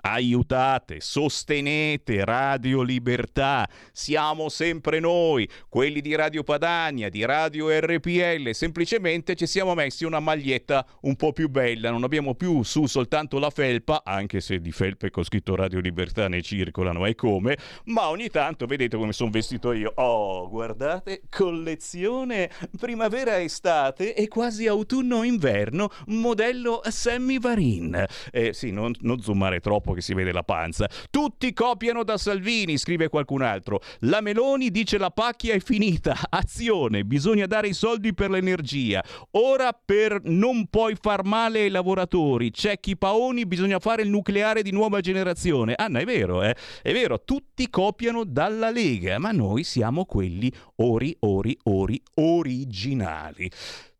[0.00, 9.34] aiutate, sostenete Radio Libertà, siamo sempre noi, quelli di Radio Padania, di Radio RPL, semplicemente
[9.34, 13.50] ci siamo messi una maglietta un po' più bella, non abbiamo più su soltanto la
[13.50, 18.28] felpa, anche se di felpe con scritto Radio Libertà ne circolano e come, ma ogni
[18.28, 19.92] tanto vedete come sono vestito io.
[19.96, 28.04] Oh, guardate, collezione primavera-estate e quasi autunno-inverno, modello Sammy Varin.
[28.30, 30.88] Eh sì, non, non zoomare troppo che si vede la panza.
[31.10, 33.80] Tutti copiano da Salvini, scrive qualcun altro.
[34.00, 36.16] La Meloni dice la pacchia è finita.
[36.30, 39.02] Azione, bisogna dare i soldi per l'energia.
[39.32, 42.50] Ora per non poi far male ai lavoratori.
[42.50, 45.74] C'è chi paoni, bisogna fare il nucleare di nuova generazione.
[45.76, 46.54] Anna, è vero, eh?
[46.82, 53.50] È vero, tutti copiano dalla Lega, ma noi siamo quelli ori, ori, ori originali.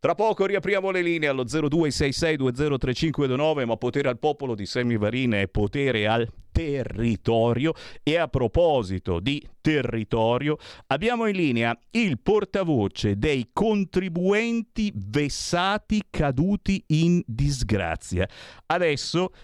[0.00, 6.06] Tra poco riapriamo le linee allo 0266203529, ma potere al popolo di Semivarine è potere
[6.06, 16.02] al territorio e a proposito di territorio abbiamo in linea il portavoce dei contribuenti vessati
[16.08, 18.26] caduti in disgrazia.
[18.64, 19.34] Adesso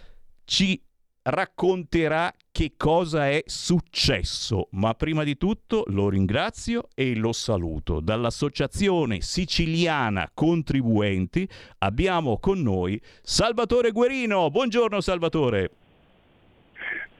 [0.46, 0.82] ci
[1.26, 8.00] racconterà che cosa è successo, ma prima di tutto lo ringrazio e lo saluto.
[8.00, 11.48] Dall'Associazione Siciliana Contribuenti
[11.78, 14.50] abbiamo con noi Salvatore Guerino.
[14.50, 15.70] Buongiorno Salvatore.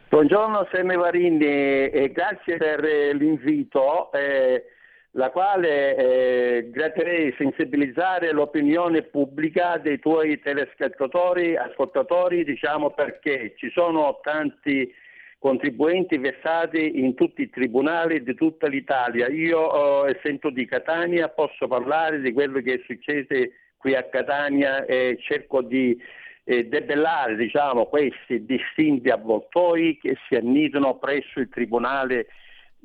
[0.08, 2.80] Buongiorno Semme Varini e grazie per
[3.14, 4.12] l'invito.
[4.12, 4.64] Eh,
[5.16, 14.20] la quale eh, gratterei sensibilizzare l'opinione pubblica dei tuoi telespettatori, ascoltatori, diciamo perché ci sono
[14.22, 14.92] tanti
[15.38, 19.28] contribuenti versati in tutti i tribunali di tutta l'Italia.
[19.28, 24.84] Io, eh, essendo di Catania, posso parlare di quello che è successo qui a Catania
[24.84, 25.98] e cerco di
[26.44, 32.26] eh, debellare diciamo, questi distinti avvoltoi che si annidano presso il tribunale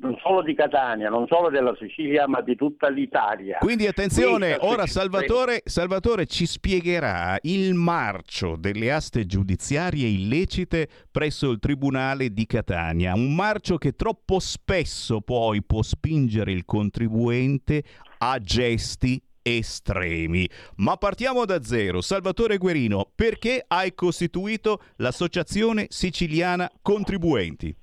[0.02, 3.58] non solo di Catania, non solo della Sicilia, ma di tutta l'Italia.
[3.58, 11.50] Quindi attenzione, Questa ora Salvatore, Salvatore, ci spiegherà il marcio delle aste giudiziarie illecite presso
[11.50, 17.84] il Tribunale di Catania, un marcio che troppo spesso poi può spingere il contribuente
[18.18, 20.48] a gesti estremi.
[20.76, 22.00] Ma partiamo da zero.
[22.00, 27.76] Salvatore Guerino, perché hai costituito l'Associazione Siciliana Contribuenti?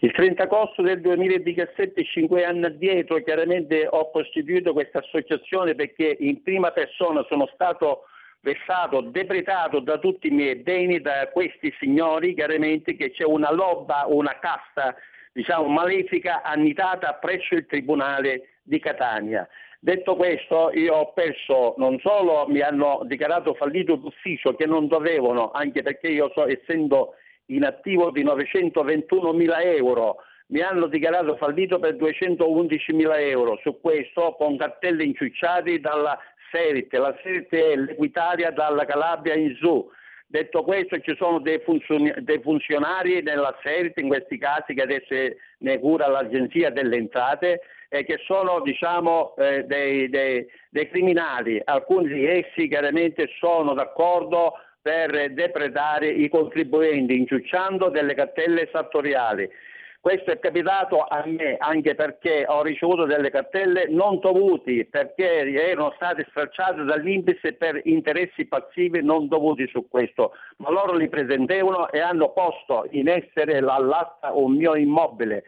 [0.00, 6.42] Il 30 agosto del 2017, cinque anni addietro, chiaramente ho costituito questa associazione perché in
[6.42, 8.02] prima persona sono stato
[8.40, 14.04] vessato, depretato da tutti i miei beni, da questi signori, chiaramente che c'è una lobba,
[14.06, 14.94] una casta
[15.32, 19.48] diciamo, malefica annitata presso il Tribunale di Catania.
[19.80, 25.52] Detto questo, io ho perso, non solo mi hanno dichiarato fallito d'ufficio che non dovevano,
[25.52, 27.14] anche perché io so, essendo
[27.46, 30.16] in attivo di 921 mila euro,
[30.48, 36.18] mi hanno dichiarato fallito per 211 mila euro, su questo con cartelli inciucciati dalla
[36.50, 39.90] Serit, la Serit è l'Equitalia dalla Calabria in su.
[40.28, 45.14] Detto questo ci sono dei, funzioni- dei funzionari nella Serit in questi casi che adesso
[45.58, 51.60] ne cura l'Agenzia delle Entrate e che sono diciamo, eh, dei, dei, dei criminali.
[51.64, 54.54] Alcuni di essi chiaramente sono d'accordo
[54.86, 59.50] per depredare i contribuenti inciucciando delle cartelle esattoriali.
[59.98, 65.92] Questo è capitato a me anche perché ho ricevuto delle cartelle non dovuti perché erano
[65.96, 71.98] state stracciate dall'Inps per interessi passivi non dovuti su questo, ma loro li presentavano e
[71.98, 75.42] hanno posto in essere l'allasta un mio immobile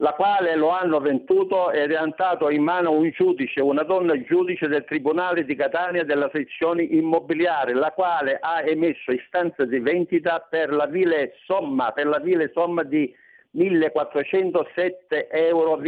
[0.00, 4.68] la quale lo hanno venduto ed è andato in mano un giudice, una donna giudice
[4.68, 10.72] del Tribunale di Catania della sezione immobiliare, la quale ha emesso istanza di vendita per
[10.72, 13.12] la vile somma, per la vile somma di
[13.56, 15.80] 1407,35 euro.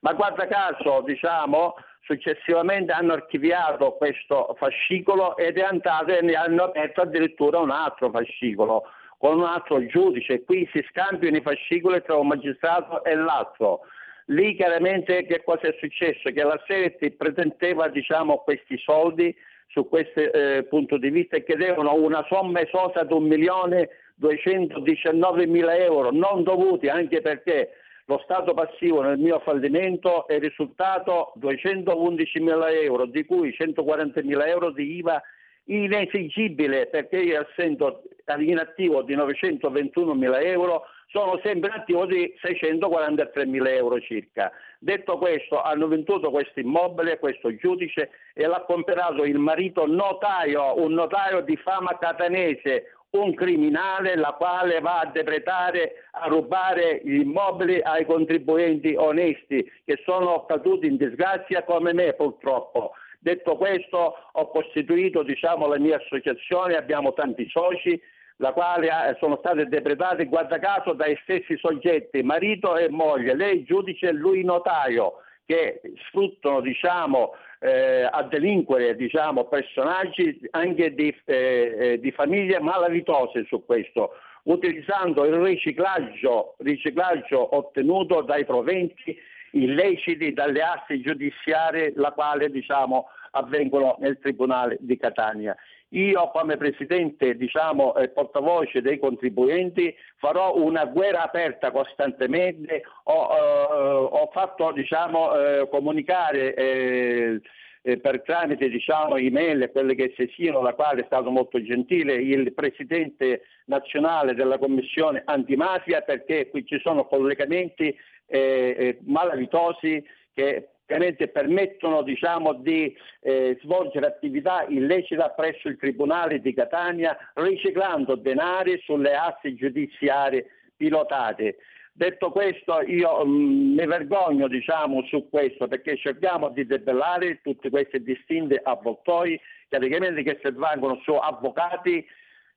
[0.00, 6.64] Ma guarda caso, diciamo, successivamente hanno archiviato questo fascicolo ed è andato e ne hanno
[6.64, 8.84] aperto addirittura un altro fascicolo
[9.18, 13.80] con un altro giudice, qui si scambiano i fascicoli tra un magistrato e l'altro.
[14.26, 16.30] Lì chiaramente che cosa è successo?
[16.30, 19.34] Che la Seretti pretendeva diciamo, questi soldi
[19.68, 26.42] su questo eh, punto di vista e chiedevano una somma esosa di 1.219.000 euro non
[26.42, 27.74] dovuti anche perché
[28.06, 34.96] lo stato passivo nel mio fallimento è risultato 211.000 euro di cui 140.000 euro di
[34.96, 35.22] IVA
[35.68, 38.02] inesigibile perché io essendo
[38.38, 44.52] in attivo di 921 mila euro sono sempre attivo di 643 mila euro circa.
[44.78, 50.92] Detto questo, hanno venduto questo immobile, questo giudice, e l'ha comprato il marito notaio, un
[50.92, 57.80] notaio di fama catanese, un criminale la quale va a depredare, a rubare gli immobili
[57.80, 62.92] ai contribuenti onesti che sono caduti in disgrazia come me purtroppo.
[63.20, 68.00] Detto questo ho costituito diciamo, la mia associazione, abbiamo tanti soci,
[68.36, 74.08] la quale sono state depredate guarda caso dai stessi soggetti, marito e moglie, lei giudice
[74.08, 75.14] e lui notaio,
[75.44, 83.44] che sfruttano diciamo, eh, a delinquere diciamo, personaggi anche di, eh, eh, di, famiglie malavitose
[83.46, 84.12] su questo,
[84.44, 89.18] utilizzando il riciclaggio, riciclaggio ottenuto dai proventi
[89.52, 95.56] illeciti dalle aste giudiziarie, la quale diciamo, avvengono nel Tribunale di Catania.
[95.92, 103.72] Io come Presidente diciamo, eh, portavoce dei contribuenti farò una guerra aperta costantemente, ho, eh,
[104.10, 107.40] ho fatto diciamo, eh, comunicare eh,
[107.80, 111.62] eh, per tramite diciamo, email e quelle che se siano, la quale è stato molto
[111.62, 117.96] gentile il Presidente nazionale della Commissione antimafia perché qui ci sono collegamenti
[118.28, 126.54] eh, malavitosi che ovviamente permettono diciamo, di eh, svolgere attività illecita presso il Tribunale di
[126.54, 131.56] Catania riciclando denari sulle aste giudiziarie pilotate.
[131.92, 138.02] Detto questo io mm, mi vergogno diciamo, su questo perché cerchiamo di debellare tutti questi
[138.02, 142.06] distinti avvoltoi praticamente che si svangono su avvocati,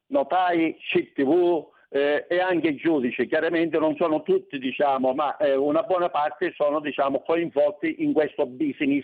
[0.08, 5.84] notai, CTV, eh, e anche i giudici, chiaramente non sono tutti, diciamo, ma eh, una
[5.84, 9.04] buona parte sono diciamo, coinvolti in questo business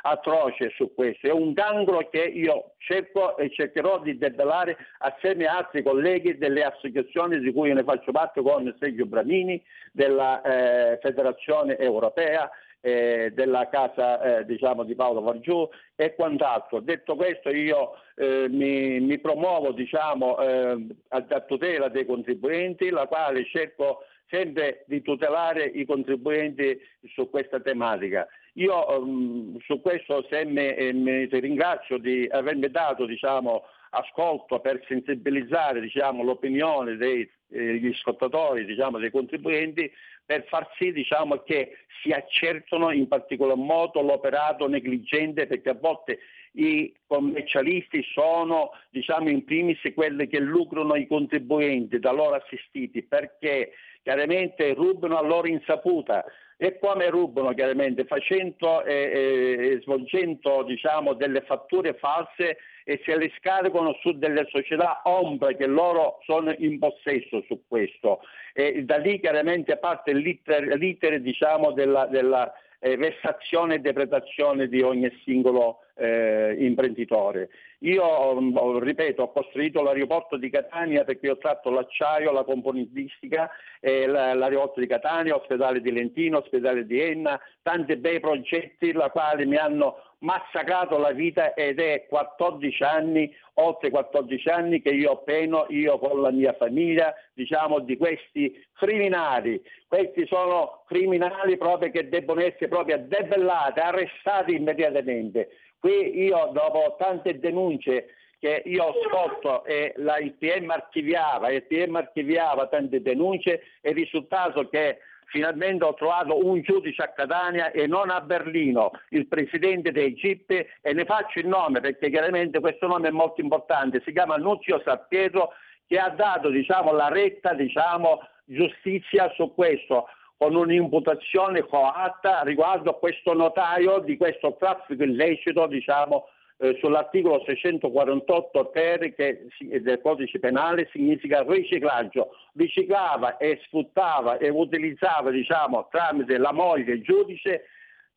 [0.00, 1.26] atroce su questo.
[1.26, 6.64] È un cancro che io cerco e cercherò di debellare assieme a altri colleghi delle
[6.64, 9.62] associazioni di cui ne faccio parte con Sergio Bramini,
[9.92, 12.50] della eh, Federazione Europea,
[12.82, 15.66] eh, della casa eh, diciamo, di Paolo Vargiù
[15.96, 16.80] e quant'altro.
[16.80, 23.06] Detto questo io eh, mi, mi, promuovo diciamo, eh, a, a, tutela dei contribuenti, la
[23.06, 26.78] quale cerco sempre di tutelare i contribuenti
[27.14, 28.26] su questa tematica.
[28.54, 35.80] Io um, su questo mi, eh, mi ringrazio di avermi dato diciamo, ascolto per sensibilizzare
[35.80, 39.90] diciamo, l'opinione degli eh, ascoltatori, diciamo, dei contribuenti
[40.24, 46.18] per far sì diciamo, che si accertano in particolar modo l'operato negligente perché a volte
[46.52, 53.72] i commercialisti sono diciamo, in primis quelli che lucrano i contribuenti da loro assistiti perché
[54.02, 56.24] chiaramente rubano a loro insaputa
[56.56, 63.16] e come rubano chiaramente facendo e eh, eh, svolgendo diciamo, delle fatture false e se
[63.16, 68.20] le scaricano su delle società ombre che loro sono in possesso su questo.
[68.52, 72.52] E da lì chiaramente parte l'iter, l'iter diciamo, della, della
[72.84, 77.48] eh, vessazione e depredazione di ogni singolo eh, imprenditore.
[77.80, 83.48] Io, mm, ripeto, ho costruito l'aeroporto di Catania perché ho tratto l'acciaio, la componentistica,
[83.80, 89.46] eh, l'aeroporto di Catania, ospedale di Lentino, ospedale di Enna, tanti bei progetti la quali
[89.46, 95.66] mi hanno massacrato la vita ed è 14 anni, oltre 14 anni che io peno,
[95.68, 99.62] io con la mia famiglia, diciamo di questi criminali.
[99.86, 105.50] Questi sono criminali proprio che debbono essere proprio debellati, arrestati immediatamente.
[105.78, 111.64] Qui io dopo tante denunce che io ho svolto e la, il PM archiviava, il
[111.64, 114.98] PM archiviava tante denunce, è il risultato che
[115.32, 120.50] finalmente ho trovato un giudice a Catania e non a Berlino, il presidente dei GIP
[120.80, 124.80] e ne faccio il nome perché chiaramente questo nome è molto importante, si chiama Nuzio
[124.84, 125.54] Sappietro
[125.86, 130.06] che ha dato diciamo, la retta diciamo, giustizia su questo
[130.36, 136.26] con un'imputazione coatta riguardo a questo notaio di questo traffico illecito diciamo,
[136.62, 142.30] eh, sull'articolo 648 ter che, del codice penale significa riciclaggio.
[142.54, 147.64] Riciclava e sfruttava e utilizzava diciamo, tramite la moglie il giudice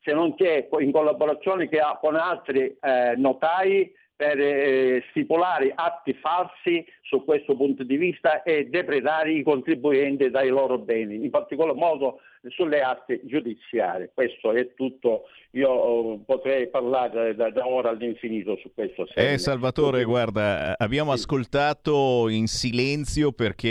[0.00, 1.68] se non che in collaborazione
[2.00, 8.64] con altri eh, notai per eh, stipulare atti falsi su questo punto di vista e
[8.64, 14.10] depredare i contribuenti dai loro beni, in particolar modo sulle aste giudiziarie.
[14.14, 15.24] Questo è tutto,
[15.56, 19.06] io eh, potrei parlare da, da ora all'infinito su questo.
[19.14, 21.22] Eh Salvatore, guarda, abbiamo sì.
[21.22, 23.68] ascoltato in silenzio perché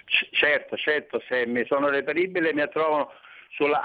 [0.04, 3.10] C- certo, certo, se mi sono reperibile mi trovano
[3.48, 3.80] sulla,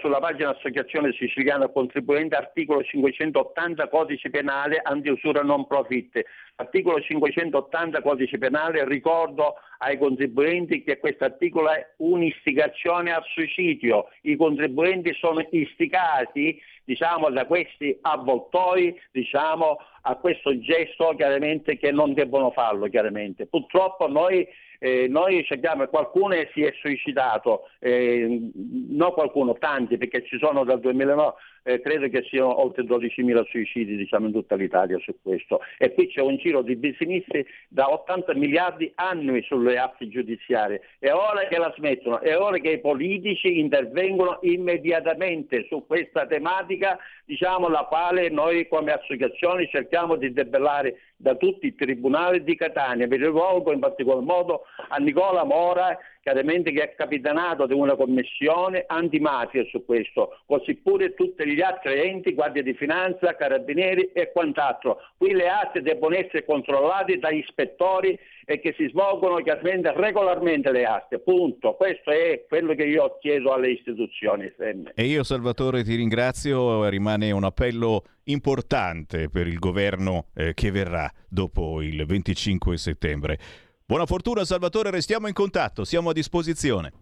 [0.00, 6.22] sulla, pagina Associazione Siciliana Contribuente, articolo 580 Codice Penale Antiusura Non Profit.
[6.56, 14.08] Articolo 580 Codice Penale, ricordo ai contribuenti che questo articolo è un'istigazione al suicidio.
[14.22, 22.14] I contribuenti sono istigati diciamo, da questi avvoltoi diciamo, a questo gesto chiaramente che non
[22.14, 23.46] debbono farlo chiaramente.
[23.46, 24.46] Purtroppo noi
[24.78, 28.50] eh, noi cerchiamo, qualcuno si è suicidato, eh,
[28.88, 31.34] non qualcuno, tanti, perché ci sono dal 2009,
[31.66, 35.60] eh, credo che siano oltre 12.000 suicidi diciamo, in tutta l'Italia su questo.
[35.78, 37.24] E qui c'è un giro di business
[37.68, 40.80] da 80 miliardi annui sulle atti giudiziarie.
[40.98, 46.98] È ora che la smettono, è ora che i politici intervengono immediatamente su questa tematica,
[47.24, 53.06] diciamo, la quale noi come associazioni cerchiamo di debellare da tutti i tribunali di Catania.
[53.06, 55.96] Mi rivolgo in particolar modo a Nicola Mora
[56.26, 62.00] chiaramente che è capitanato di una commissione antimafia su questo, così pure tutti gli altri
[62.00, 64.98] enti, guardia di finanza, carabinieri e quant'altro.
[65.16, 70.84] Qui le aste devono essere controllate dagli ispettori e che si svolgono chiaramente regolarmente le
[70.84, 71.74] aste, punto.
[71.74, 74.50] Questo è quello che io chiedo alle istituzioni.
[74.94, 81.10] E io Salvatore ti ringrazio, rimane un appello importante per il governo eh, che verrà
[81.28, 83.38] dopo il 25 settembre.
[83.84, 86.92] Buona fortuna Salvatore, restiamo in contatto, siamo a disposizione.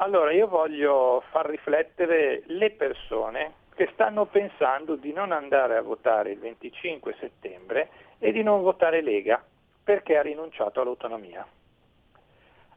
[0.01, 6.33] Allora, io voglio far riflettere le persone che stanno pensando di non andare a votare
[6.33, 7.89] il 25 settembre
[8.19, 9.41] e di non votare Lega
[9.85, 11.47] perché ha rinunciato all'autonomia.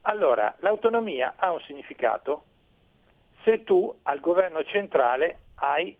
[0.01, 2.43] Allora, l'autonomia ha un significato
[3.43, 5.97] se tu al governo centrale hai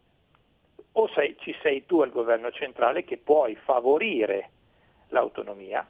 [0.92, 4.50] o sei, ci sei tu al governo centrale che puoi favorire
[5.08, 5.84] l'autonomia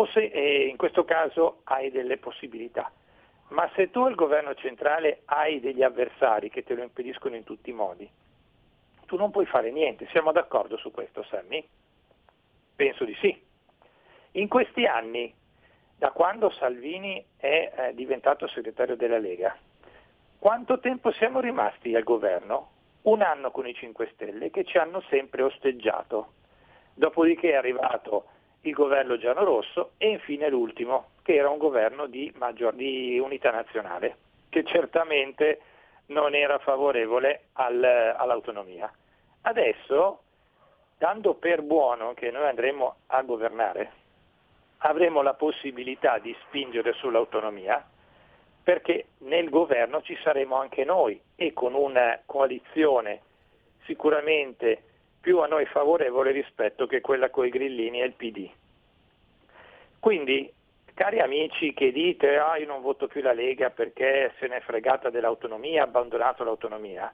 [0.00, 2.90] o se in questo caso hai delle possibilità.
[3.48, 7.70] Ma se tu al governo centrale hai degli avversari che te lo impediscono in tutti
[7.70, 8.08] i modi,
[9.06, 10.06] tu non puoi fare niente.
[10.10, 11.66] Siamo d'accordo su questo, Sammy?
[12.76, 13.42] Penso di sì.
[14.32, 15.34] In questi anni,
[15.96, 19.56] da quando Salvini è eh, diventato segretario della Lega,
[20.38, 22.70] quanto tempo siamo rimasti al governo?
[23.02, 26.34] Un anno con i 5 Stelle che ci hanno sempre osteggiato.
[26.94, 28.26] Dopodiché è arrivato
[28.62, 34.16] il governo giallorosso e infine l'ultimo, che era un governo di, maggior, di unità nazionale,
[34.48, 35.60] che certamente
[36.06, 38.90] non era favorevole al, all'autonomia.
[39.42, 40.20] Adesso,
[40.96, 43.92] dando per buono che noi andremo a governare,
[44.78, 47.84] avremo la possibilità di spingere sull'autonomia,
[48.62, 53.22] perché nel governo ci saremo anche noi e con una coalizione
[53.84, 54.82] sicuramente
[55.28, 58.48] più a noi favorevole rispetto che quella con i grillini e il PD.
[60.00, 60.50] Quindi,
[60.94, 65.10] cari amici che dite ah, io non voto più la Lega perché se n'è fregata
[65.10, 67.12] dell'autonomia, ha abbandonato l'autonomia,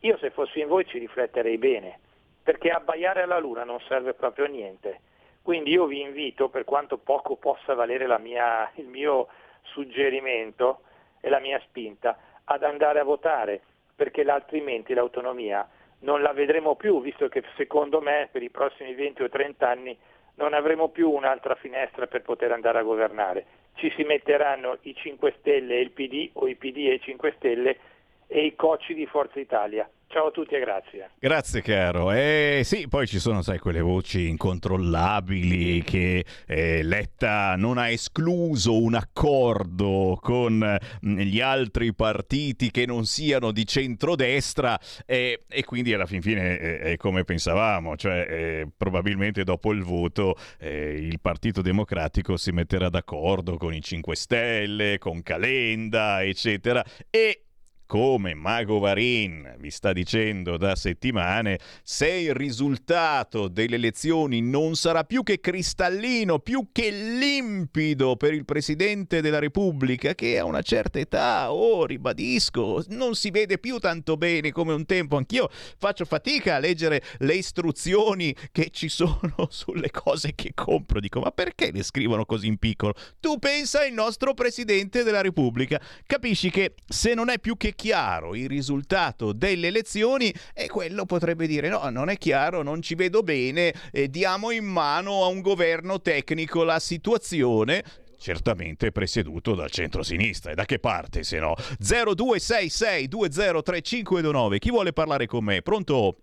[0.00, 2.00] io se fossi in voi ci rifletterei bene,
[2.42, 4.98] perché abbaiare alla luna non serve proprio a niente.
[5.40, 9.28] Quindi io vi invito, per quanto poco possa valere mia, il mio
[9.62, 10.80] suggerimento
[11.20, 13.60] e la mia spinta, ad andare a votare,
[13.94, 15.64] perché altrimenti l'autonomia
[16.02, 19.96] non la vedremo più, visto che secondo me per i prossimi 20 o 30 anni
[20.36, 23.46] non avremo più un'altra finestra per poter andare a governare.
[23.74, 27.34] Ci si metteranno i 5 Stelle e il PD o i PD e i 5
[27.36, 27.78] Stelle
[28.26, 29.88] e i cocci di Forza Italia.
[30.12, 31.12] Ciao a tutti e grazie.
[31.18, 32.12] Grazie caro.
[32.12, 38.78] Eh, sì, poi ci sono, sai, quelle voci incontrollabili che eh, Letta non ha escluso
[38.78, 45.94] un accordo con mh, gli altri partiti che non siano di centrodestra eh, e quindi
[45.94, 51.62] alla fin fine è come pensavamo, cioè eh, probabilmente dopo il voto eh, il Partito
[51.62, 57.44] Democratico si metterà d'accordo con i 5 Stelle, con Calenda, eccetera e
[57.92, 65.04] come Mago Varin vi sta dicendo da settimane, se il risultato delle elezioni non sarà
[65.04, 71.00] più che cristallino, più che limpido per il Presidente della Repubblica, che a una certa
[71.00, 76.54] età, oh, ribadisco, non si vede più tanto bene come un tempo, anch'io faccio fatica
[76.54, 81.82] a leggere le istruzioni che ci sono sulle cose che compro, dico ma perché le
[81.82, 82.94] scrivono così in piccolo?
[83.20, 88.36] Tu pensa al nostro Presidente della Repubblica, capisci che se non è più che chiaro
[88.36, 93.24] il risultato delle elezioni e quello potrebbe dire no, non è chiaro, non ci vedo
[93.24, 97.82] bene, eh, diamo in mano a un governo tecnico la situazione,
[98.18, 100.52] certamente presieduto dal centro-sinistra.
[100.52, 101.54] E da che parte se no?
[101.80, 104.58] 0266203529.
[104.58, 105.60] Chi vuole parlare con me?
[105.60, 106.18] Pronto?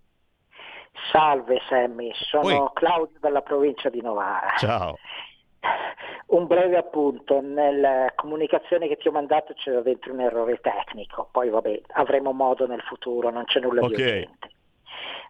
[1.11, 2.69] Salve Sammy, sono Oi.
[2.73, 4.53] Claudio dalla provincia di Novara.
[4.55, 4.95] Ciao.
[6.27, 11.49] Un breve appunto, nella comunicazione che ti ho mandato c'era dentro un errore tecnico, poi
[11.49, 13.87] vabbè avremo modo nel futuro, non c'è nulla Ok.
[13.87, 14.51] di urgente.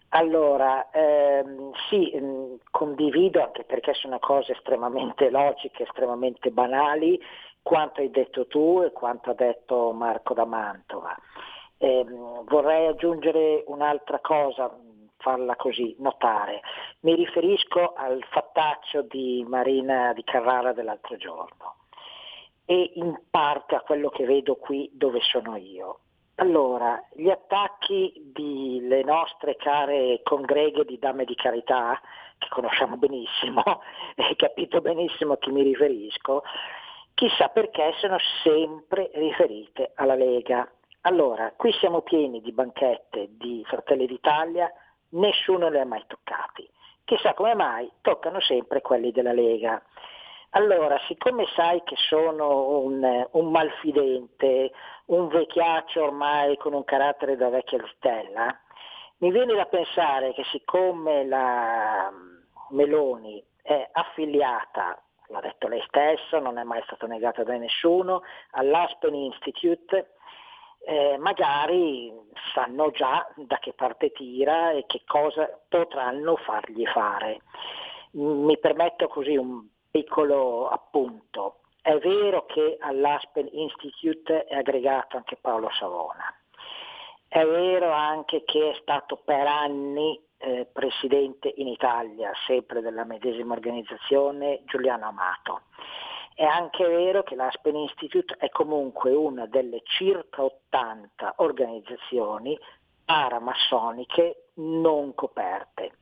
[0.10, 7.22] Allora, ehm, sì, mh, condivido anche perché sono cose estremamente logiche, estremamente banali,
[7.62, 11.16] quanto hai detto tu e quanto ha detto Marco da Mantova.
[11.78, 14.76] Ehm, vorrei aggiungere un'altra cosa,
[15.20, 16.62] farla così notare.
[17.02, 21.76] Mi riferisco al fattaccio di Marina di Carrara dell'altro giorno
[22.66, 26.00] e in parte a quello che vedo qui dove sono io.
[26.36, 32.00] Allora, gli attacchi delle nostre care congreghe di dame di carità,
[32.38, 33.64] che conosciamo benissimo,
[34.16, 36.44] hai capito benissimo a chi mi riferisco,
[37.14, 40.72] chissà perché sono sempre riferite alla Lega.
[41.02, 44.72] Allora, qui siamo pieni di banchette di Fratelli d'Italia,
[45.10, 46.70] nessuno le ha mai toccati.
[47.06, 49.82] Chissà come mai toccano sempre quelli della Lega.
[50.52, 54.72] Allora, siccome sai che sono un, un malfidente,
[55.06, 58.60] un vecchiaccio ormai con un carattere da vecchia stella,
[59.18, 62.12] mi viene da pensare che siccome la
[62.70, 69.14] Meloni è affiliata, l'ha detto lei stessa, non è mai stata negata da nessuno, all'Aspen
[69.14, 70.14] Institute,
[70.86, 72.12] eh, magari
[72.54, 77.42] sanno già da che parte tira e che cosa potranno fargli fare.
[78.12, 81.62] Mi permetto così un piccolo appunto.
[81.82, 86.34] È vero che all'Aspen Institute è aggregato anche Paolo Savona.
[87.28, 93.54] È vero anche che è stato per anni eh, presidente in Italia, sempre della medesima
[93.54, 95.62] organizzazione, Giuliano Amato.
[96.40, 102.58] È anche vero che l'Aspen Institute è comunque una delle circa 80 organizzazioni
[103.04, 105.98] paramassoniche non coperte.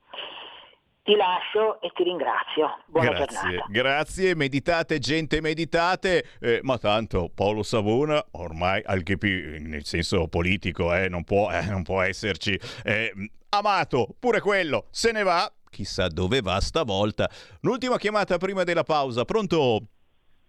[1.01, 2.83] Ti lascio e ti ringrazio.
[2.85, 3.65] Buona grazie, giornata.
[3.67, 10.93] grazie, meditate gente, meditate, eh, ma tanto Paolo Savona ormai anche più nel senso politico
[10.93, 12.55] eh, non, può, eh, non può esserci.
[12.83, 13.11] Eh,
[13.49, 17.27] amato, pure quello, se ne va, chissà dove va stavolta.
[17.61, 19.81] L'ultima chiamata prima della pausa, pronto?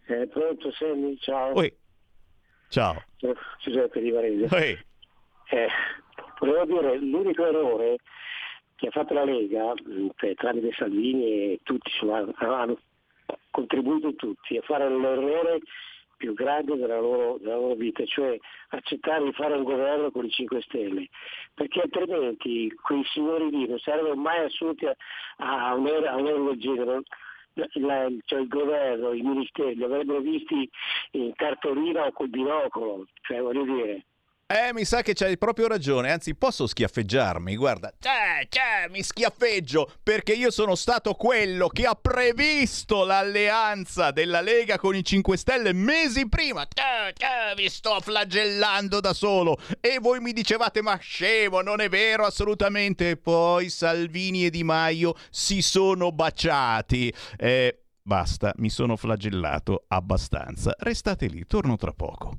[0.09, 1.55] Eh, pronto, Sammy, ciao.
[1.55, 1.71] Oi.
[2.71, 3.03] Ciao.
[3.61, 4.55] Giuseppe di Varese.
[4.55, 4.79] Oi.
[5.51, 5.69] Eh,
[6.41, 7.99] volevo dire, l'unico errore
[8.77, 9.75] che ha fatto la Lega,
[10.17, 12.79] cioè, tramite Salvini e tutti, insomma, hanno
[13.51, 15.61] contribuito tutti a fare l'errore
[16.17, 18.39] più grande della loro, della loro, vita, cioè
[18.69, 21.09] accettare di fare un governo con i 5 Stelle,
[21.55, 24.97] perché altrimenti quei signori lì non sarebbero mai assunti a,
[25.37, 27.03] a un euro del genere.
[27.75, 30.69] La, cioè il governo, i ministeri li avrebbero visti
[31.13, 34.07] in cartolina o col binocolo, cioè voglio dire,
[34.51, 39.93] eh, mi sa che c'hai proprio ragione, anzi posso schiaffeggiarmi, guarda, cioè, cioè, mi schiaffeggio
[40.03, 45.75] perché io sono stato quello che ha previsto l'alleanza della Lega con i 5 Stelle
[45.75, 49.59] mesi prima, cioè, cioè, vi sto flagellando da solo.
[49.81, 54.65] E voi mi dicevate ma scemo, non è vero assolutamente, e poi Salvini e Di
[54.65, 57.13] Maio si sono baciati.
[57.37, 62.39] Eh, basta, mi sono flagellato abbastanza, restate lì, torno tra poco.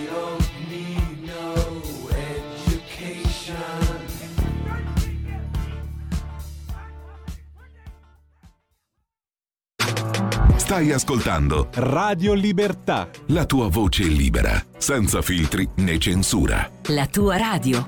[10.71, 13.09] Stai ascoltando Radio Libertà.
[13.27, 16.71] La tua voce libera, senza filtri né censura.
[16.85, 17.85] La tua radio.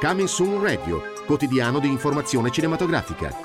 [0.00, 3.36] Coming Soon Radio, quotidiano di informazione cinematografica.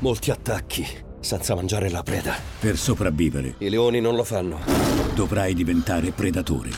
[0.00, 0.84] Molti attacchi,
[1.20, 2.34] senza mangiare la preda.
[2.58, 3.54] Per sopravvivere.
[3.58, 4.58] I leoni non lo fanno.
[5.14, 6.70] Dovrai diventare predatore.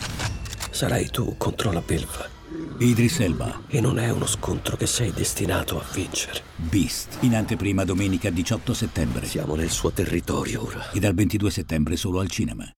[0.71, 2.37] Sarai tu contro la belva.
[2.79, 3.63] Idris Elba.
[3.69, 6.43] E non è uno scontro che sei destinato a vincere.
[6.57, 9.27] Beast, in anteprima domenica 18 settembre.
[9.27, 10.91] Siamo nel suo territorio ora.
[10.93, 12.71] E dal 22 settembre solo al cinema.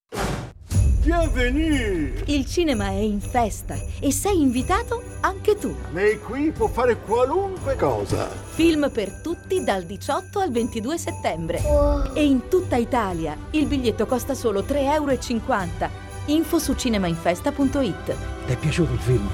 [1.02, 2.22] Bienvenue!
[2.26, 5.74] Il cinema è in festa e sei invitato anche tu.
[5.92, 8.28] Lei qui può fare qualunque cosa.
[8.28, 11.62] Film per tutti dal 18 al 22 settembre.
[11.64, 12.12] Oh.
[12.12, 16.09] E in tutta Italia il biglietto costa solo 3,50 euro.
[16.30, 18.16] Info su cinemainfesta.it.
[18.46, 19.28] Ti è piaciuto il film?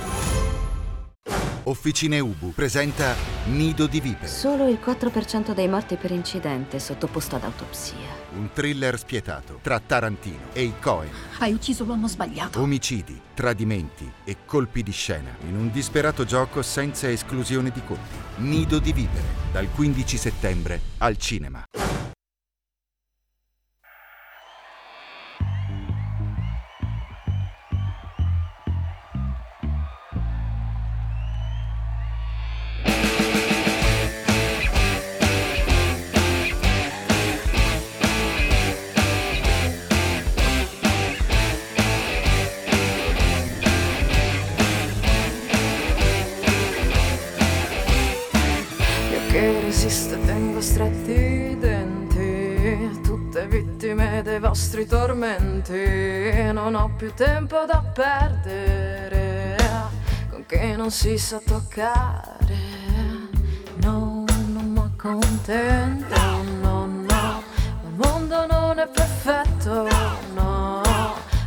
[1.64, 3.14] Officine Ubu presenta
[3.46, 4.28] Nido di vipere.
[4.28, 8.24] Solo il 4% dei morti per incidente è sottoposto ad autopsia.
[8.36, 11.10] Un thriller spietato tra Tarantino e i Cohen.
[11.38, 12.60] Hai ucciso l'uomo sbagliato.
[12.60, 18.16] Omicidi, tradimenti e colpi di scena in un disperato gioco senza esclusione di colpi.
[18.36, 21.62] Nido di vipere, dal 15 settembre al cinema.
[54.48, 56.52] Vostri tormenti.
[56.52, 59.56] Non ho più tempo da perdere,
[60.30, 62.64] con chi non si sa toccare.
[63.82, 66.14] No, non mi accontento,
[66.60, 67.42] no, no.
[67.82, 69.88] Il mondo non è perfetto,
[70.34, 70.82] no,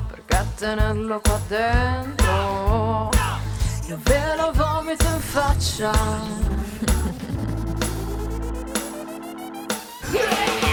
[0.09, 3.09] perché tenerlo qua dentro.
[3.87, 5.91] Io ve lo vomito in faccia.
[10.01, 10.67] Basta,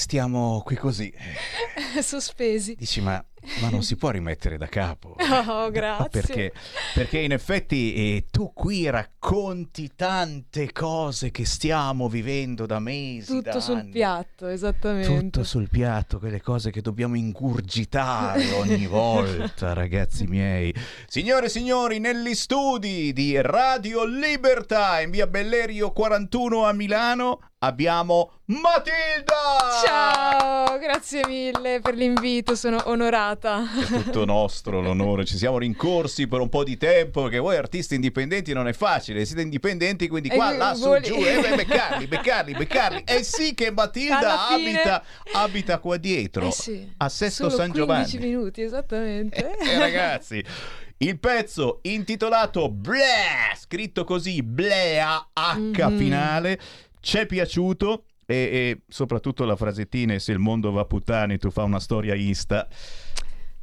[0.00, 1.12] restiamo qui così.
[2.00, 2.74] Sospesi.
[2.74, 3.22] Dici, ma,
[3.60, 5.14] ma non si può rimettere da capo.
[5.50, 6.08] Oh, grazie.
[6.08, 6.52] Perché?
[6.94, 13.40] Perché in effetti eh, tu qui racconti tante cose che stiamo vivendo da mesi.
[13.40, 13.90] da Tutto sul anni.
[13.90, 15.18] piatto, esattamente.
[15.18, 20.74] Tutto sul piatto, quelle cose che dobbiamo ingurgitare ogni volta, ragazzi miei.
[21.06, 28.32] Signore e signori, negli studi di Radio Libertà in via Bellerio 41 a Milano, abbiamo
[28.46, 29.34] Matilda!
[29.84, 33.62] Ciao, grazie mille per l'invito, sono onorata.
[33.80, 37.94] È tutto nostro l'onore, ci siamo rincorsi per un po' di tempo perché voi artisti
[37.94, 42.06] indipendenti non è facile, siete indipendenti quindi qua, Eh, là, su, vuole- giù, eh, beccarli,
[42.06, 43.02] beccarli, beccarli.
[43.04, 45.04] E sì che Matilda fine- abita,
[45.34, 48.18] abita qua dietro, Eh sì, a Sesto San 15 Giovanni.
[48.18, 49.56] minuti, esattamente.
[49.58, 50.42] Eh, ragazzi,
[50.98, 55.96] il pezzo intitolato Bleh, scritto così, Blea H Mhm.
[55.96, 56.60] finale,
[57.00, 61.50] ci è piaciuto e, e soprattutto la frasettina se il mondo va a puttane tu
[61.50, 62.68] fa una storia Insta.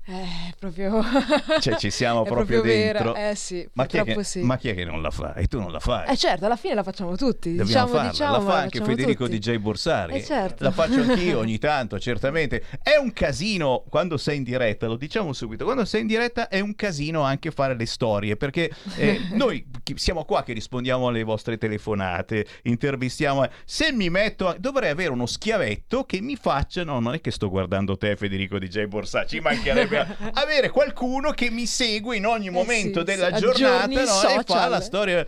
[0.09, 1.03] Eh, proprio...
[1.59, 2.99] Cioè, ci siamo proprio vera.
[2.99, 3.15] dentro.
[3.15, 4.41] Eh sì, Ma chi, è che, sì.
[4.41, 5.33] ma chi è che non la fa?
[5.33, 6.07] E tu non la fai.
[6.07, 7.49] Eh certo, alla fine la facciamo tutti.
[7.49, 9.39] Dobbiamo diciamo, farla, diciamo, la fa anche facciamo Federico tutti.
[9.39, 10.13] DJ Borsari.
[10.13, 10.63] Eh, certo.
[10.63, 12.63] La faccio anch'io ogni tanto, certamente.
[12.81, 15.65] È un casino quando sei in diretta, lo diciamo subito.
[15.65, 20.23] Quando sei in diretta è un casino anche fare le storie, perché eh, noi siamo
[20.23, 23.45] qua che rispondiamo alle vostre telefonate, intervistiamo.
[23.65, 26.85] Se mi metto, dovrei avere uno schiavetto che mi faccia.
[26.85, 29.96] No, non è che sto guardando te, Federico DJ Borsari, ci mancherebbe
[30.33, 34.39] avere qualcuno che mi segue in ogni momento Eh sì, della giornata no?
[34.39, 35.25] e fa la storia.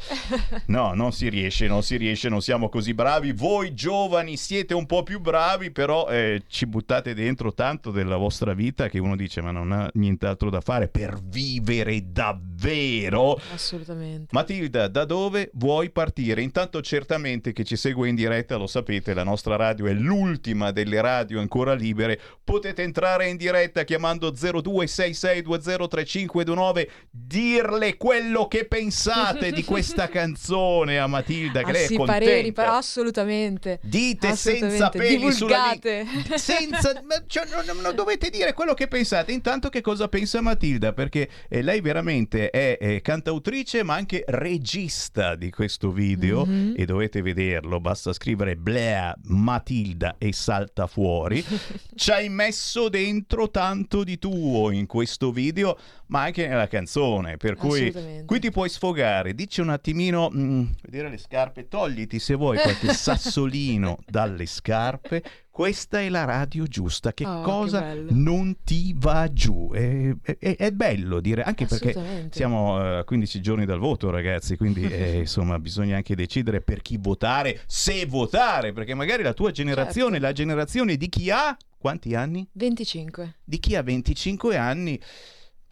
[0.66, 3.32] No, non si riesce, non si riesce, non siamo così bravi.
[3.32, 8.54] Voi giovani siete un po' più bravi, però eh, ci buttate dentro tanto della vostra
[8.54, 13.40] vita che uno dice ma non ha nient'altro da fare per vivere davvero.
[13.54, 14.28] Assolutamente.
[14.32, 16.42] Matilda, da dove vuoi partire?
[16.42, 21.02] Intanto certamente che ci segue in diretta, lo sapete, la nostra radio è l'ultima delle
[21.02, 22.20] radio ancora libere.
[22.44, 31.62] Potete entrare in diretta chiamando 0266203529, dirle quello che pensate di questa canzone a Matilda,
[31.64, 32.26] che Ah, lei sì, è contenta.
[32.26, 33.80] pareri, pa- assolutamente.
[33.84, 34.98] Dite senza Assolutamente.
[34.98, 36.08] peli sulla Divulgate.
[36.12, 36.38] lingua.
[36.38, 39.32] Senza, cioè, non, non- dovete dire quello che pensate.
[39.32, 40.94] Intanto, che cosa pensa Matilda?
[40.94, 46.46] Perché eh, lei veramente è eh, cantautrice, ma anche regista di questo video.
[46.46, 46.74] Mhm.
[46.78, 47.80] E dovete vederlo.
[47.80, 51.44] Basta scrivere Blea Matilda e salta fuori.
[51.96, 55.78] Ci hai messo dentro tanto di tuo in questo video,
[56.08, 57.38] ma anche nella canzone.
[57.38, 57.94] Per cui
[58.26, 59.34] qui ti puoi sfogare.
[59.34, 65.24] Dici un attimino, mm, vedere le scarpe, togliti se vuoi qualche sassolino dalle scarpe.
[65.52, 67.12] Questa è la radio giusta.
[67.14, 68.10] Che Oh, che cosa bello.
[68.14, 69.72] non ti va giù?
[69.74, 74.56] È, è- è bello dire, anche perché siamo eh, a 15 giorni dal voto, ragazzi.
[74.56, 79.52] Quindi eh, insomma, bisogna anche decidere per chi votare, se votare, perché magari la tua
[79.52, 80.26] generazione, Certo.
[80.26, 82.48] la generazione di chi ha quanti anni?
[82.52, 83.38] 25.
[83.44, 85.00] Di chi ha 25 anni.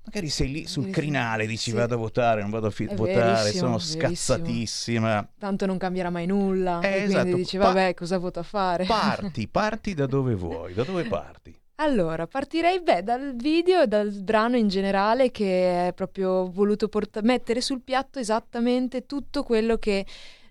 [0.05, 1.75] Magari sei lì sul crinale, dici Sì.
[1.75, 5.33] vado a votare, non vado a fi- votare, sono scazzatissima.
[5.37, 6.79] Tanto non cambierà mai nulla.
[6.79, 7.35] Eh, e quindi esatto.
[7.35, 8.85] dici, Pa- vabbè, cosa voto a fare?
[8.85, 11.53] Parti, parti da dove vuoi, da dove parti?
[11.79, 17.21] Allora, partirei beh, dal video e dal brano in generale che è proprio voluto porta-
[17.21, 20.05] mettere sul piatto esattamente tutto quello che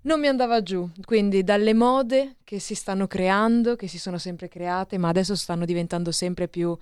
[0.06, 0.88] non mi andava giù.
[1.04, 5.64] Quindi dalle mode che si stanno creando, che si sono sempre create, ma adesso stanno
[5.64, 6.76] diventando sempre più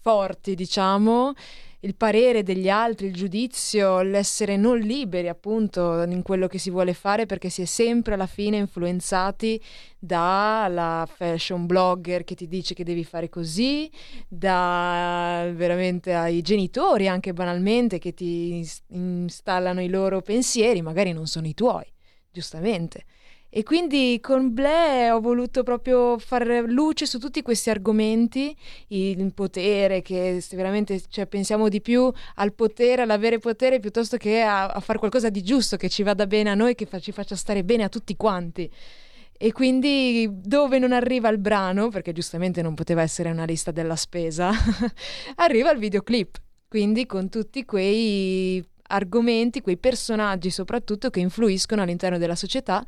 [0.00, 1.32] forti, diciamo.
[1.80, 6.94] Il parere degli altri, il giudizio, l'essere non liberi appunto in quello che si vuole
[6.94, 9.60] fare perché si è sempre alla fine influenzati
[9.98, 13.90] dalla fashion blogger che ti dice che devi fare così,
[14.26, 21.26] da veramente ai genitori anche banalmente che ti ins- installano i loro pensieri, magari non
[21.26, 21.84] sono i tuoi,
[22.36, 23.04] giustamente.
[23.48, 28.54] E quindi con Ble ho voluto proprio fare luce su tutti questi argomenti,
[28.88, 34.66] il potere, che veramente cioè, pensiamo di più al potere, all'avere potere, piuttosto che a,
[34.66, 37.34] a fare qualcosa di giusto, che ci vada bene a noi, che fa- ci faccia
[37.34, 38.70] stare bene a tutti quanti.
[39.38, 43.96] E quindi dove non arriva il brano, perché giustamente non poteva essere una lista della
[43.96, 44.50] spesa,
[45.36, 46.36] arriva il videoclip.
[46.68, 52.84] Quindi con tutti quei argomenti, quei personaggi soprattutto che influiscono all'interno della società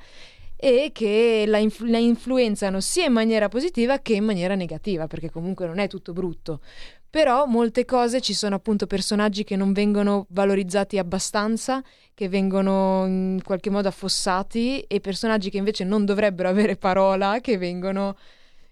[0.60, 5.30] e che la, inf- la influenzano sia in maniera positiva che in maniera negativa, perché
[5.30, 6.60] comunque non è tutto brutto.
[7.10, 11.82] Però molte cose ci sono appunto personaggi che non vengono valorizzati abbastanza,
[12.12, 17.56] che vengono in qualche modo affossati e personaggi che invece non dovrebbero avere parola, che
[17.56, 18.16] vengono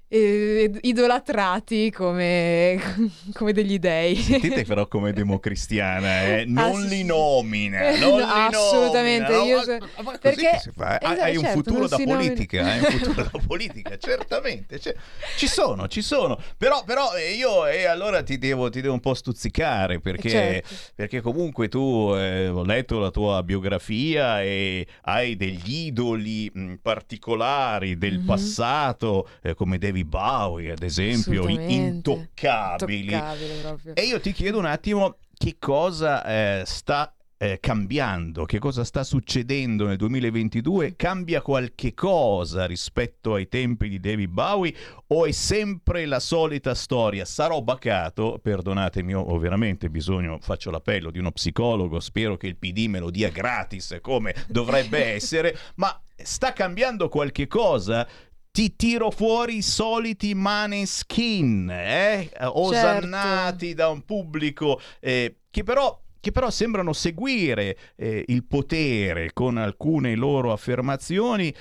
[0.08, 2.78] eh, idolatrati come,
[3.34, 4.14] come degli dei.
[4.16, 6.44] Sentite però come democristiana, eh?
[6.46, 7.04] non Ah, sì, li sì.
[7.04, 9.62] nomina, Eh, non no, li assolutamente, nomina, io no?
[9.62, 10.46] so- Ma- ma così perché-?
[10.46, 13.96] Hai- esatto, hai un certo, futuro non da nomina- politica, hai un futuro da politica,
[13.98, 14.78] certamente.
[14.78, 14.94] cioè,
[15.36, 16.38] ci sono, ci sono.
[16.56, 20.74] Però, però eh, io e allora ti devo, ti devo un po' stuzzicare perché, Certo.
[20.94, 27.96] perché comunque tu eh, ho letto la tua biografia e hai degli idoli mh, particolari
[27.98, 28.24] del Mhm.
[28.24, 33.14] passato eh, come David Bowie, ad esempio, intoccabili.
[33.94, 38.44] E io ti chiedo un attimo che cosa eh, sta eh, cambiando?
[38.44, 40.96] Che cosa sta succedendo nel 2022?
[40.96, 44.74] Cambia qualche cosa rispetto ai tempi di David Bowie
[45.08, 47.24] o è sempre la solita storia?
[47.24, 52.86] Sarò bacato, perdonatemi, ho veramente bisogno, faccio l'appello di uno psicologo, spero che il PD
[52.86, 58.08] me lo dia gratis come dovrebbe essere, ma sta cambiando qualche cosa?
[58.56, 62.30] Ti tiro fuori i soliti maneskin, eh?
[62.40, 63.82] osannati certo.
[63.82, 70.14] da un pubblico eh, che però che però sembrano seguire eh, il potere con alcune
[70.14, 71.54] loro affermazioni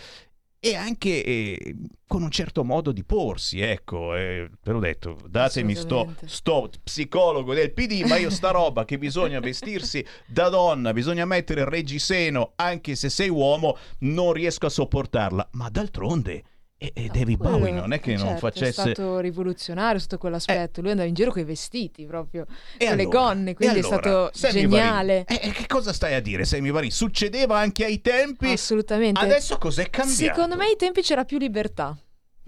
[0.58, 1.76] e anche eh,
[2.08, 7.54] con un certo modo di porsi, ecco, eh, ve l'ho detto, datemi sto, sto, psicologo
[7.54, 12.54] del PD, ma io sta roba che bisogna vestirsi da donna, bisogna mettere il reggiseno
[12.56, 16.44] anche se sei uomo, non riesco a sopportarla, ma d'altronde
[16.78, 18.68] e, e David quello, Bowie non è che certo, non facesse...
[18.68, 20.80] È stato rivoluzionario sotto quell'aspetto.
[20.80, 20.84] Eh.
[20.84, 22.46] Lui andava in giro con i vestiti proprio,
[22.78, 25.24] e con allora, le gonne, quindi allora, è stato Sammy geniale.
[25.26, 26.92] E eh, che cosa stai a dire, Sammy Varin?
[26.92, 28.52] Succedeva anche ai tempi?
[28.52, 29.20] Assolutamente.
[29.20, 30.34] Adesso cos'è cambiato?
[30.34, 31.98] Secondo me ai tempi c'era più libertà.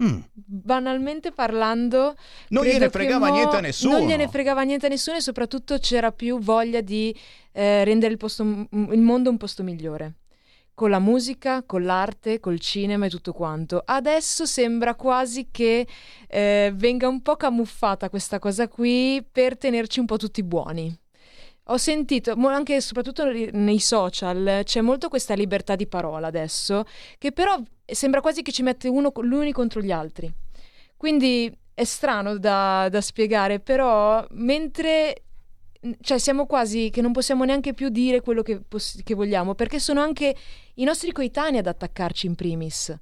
[0.00, 0.20] Mm.
[0.32, 2.14] Banalmente parlando,
[2.50, 3.98] non gliene fregava mo- niente a nessuno.
[3.98, 7.12] Non gliene fregava niente a nessuno e soprattutto c'era più voglia di
[7.50, 10.14] eh, rendere il, posto, il mondo un posto migliore
[10.78, 13.82] con la musica, con l'arte, col cinema e tutto quanto.
[13.84, 15.84] Adesso sembra quasi che
[16.28, 20.96] eh, venga un po' camuffata questa cosa qui per tenerci un po' tutti buoni.
[21.70, 26.84] Ho sentito, anche e soprattutto nei social, c'è molto questa libertà di parola adesso,
[27.18, 30.32] che però sembra quasi che ci mette uno, gli contro gli altri.
[30.96, 35.24] Quindi è strano da, da spiegare, però mentre
[36.00, 39.78] cioè siamo quasi che non possiamo neanche più dire quello che, poss- che, vogliamo, perché
[39.78, 40.34] sono anche
[40.74, 42.96] i nostri coetanei ad attaccarci in primis.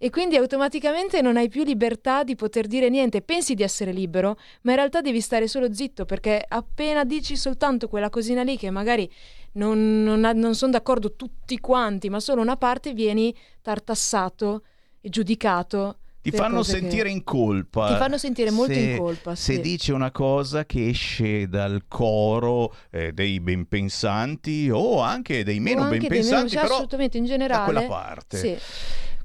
[0.00, 4.38] E quindi automaticamente non hai più libertà di poter dire niente, pensi di essere libero,
[4.62, 8.70] ma in realtà devi stare solo zitto, perché appena dici soltanto quella cosina lì che
[8.70, 9.10] magari
[9.52, 14.62] non, non, non sono d'accordo tutti quanti, ma solo una parte, vieni tartassato
[15.00, 15.98] e giudicato
[16.30, 17.10] ti fanno sentire che...
[17.10, 17.88] in colpa.
[17.88, 19.34] Ti fanno sentire molto se, in colpa.
[19.34, 19.60] Se sì.
[19.60, 25.98] dice una cosa che esce dal coro eh, dei benpensanti o anche dei meno anche
[25.98, 27.72] benpensanti, dei meno, però assolutamente in generale.
[27.72, 28.36] Da quella parte.
[28.36, 28.56] Sì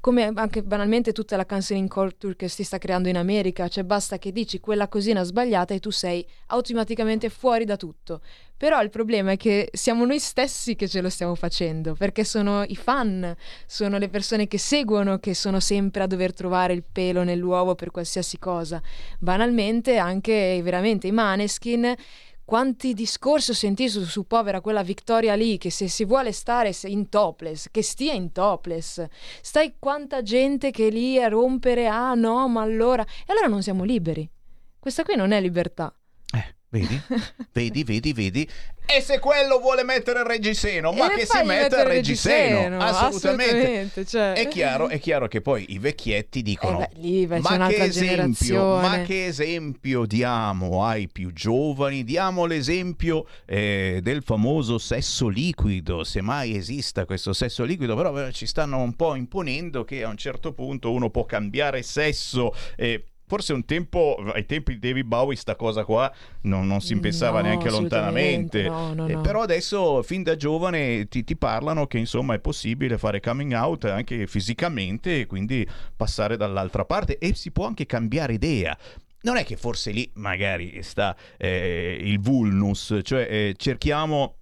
[0.04, 4.18] come anche banalmente tutta la canceling culture che si sta creando in America, cioè basta
[4.18, 8.20] che dici quella cosina sbagliata e tu sei automaticamente fuori da tutto.
[8.54, 12.64] Però il problema è che siamo noi stessi che ce lo stiamo facendo, perché sono
[12.64, 17.22] i fan, sono le persone che seguono che sono sempre a dover trovare il pelo
[17.24, 18.82] nell'uovo per qualsiasi cosa.
[19.18, 21.94] Banalmente anche veramente i maneskin
[22.44, 26.72] quanti discorsi ho sentito su, su, povera quella Victoria lì che se si vuole stare
[26.84, 29.04] in topless, che stia in topless.
[29.40, 33.02] Stai quanta gente che lì a rompere, ah no, ma allora...
[33.02, 34.28] E allora non siamo liberi.
[34.78, 35.94] Questa qui non è libertà.
[36.74, 37.00] Vedi?
[37.52, 38.48] vedi, vedi, vedi.
[38.86, 43.44] E se quello vuole mettere il reggiseno, ma che si metta il reggiseno, reggiseno assolutamente.
[43.44, 44.32] assolutamente cioè.
[44.32, 47.82] è, chiaro, è, chiaro, che poi i vecchietti dicono: eh beh, lì, beh, ma, che
[47.84, 52.02] esempio, ma, che esempio, diamo ai più giovani?
[52.02, 58.46] Diamo l'esempio eh, del famoso sesso liquido, se mai esista questo sesso liquido, però ci
[58.46, 62.52] stanno un po' imponendo che a un certo punto uno può cambiare sesso.
[62.76, 66.98] Eh, forse un tempo, ai tempi di David Bowie, sta cosa qua non, non si
[66.98, 68.68] pensava no, neanche lontanamente.
[68.68, 72.98] No, no, eh, però adesso, fin da giovane, ti, ti, parlano che insomma è possibile
[72.98, 78.34] fare coming out anche fisicamente e quindi passare dall'altra parte e si può anche cambiare
[78.34, 78.76] idea.
[79.22, 84.36] Non è che forse lì magari sta eh, il vulnus, cioè eh, cerchiamo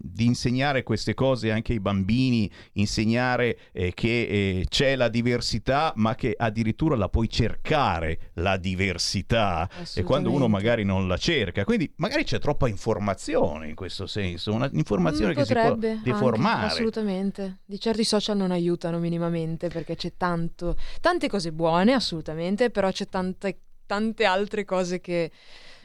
[0.00, 6.14] di insegnare queste cose anche ai bambini, insegnare eh, che eh, c'è la diversità, ma
[6.14, 11.64] che addirittura la puoi cercare la diversità e quando uno magari non la cerca.
[11.64, 16.62] Quindi magari c'è troppa informazione in questo senso, un'informazione mm, che si può deformare.
[16.62, 17.58] Anche, assolutamente.
[17.64, 22.90] Di certo i social non aiutano minimamente perché c'è tanto, tante cose buone, assolutamente, però
[22.90, 25.30] c'è tante, tante altre cose che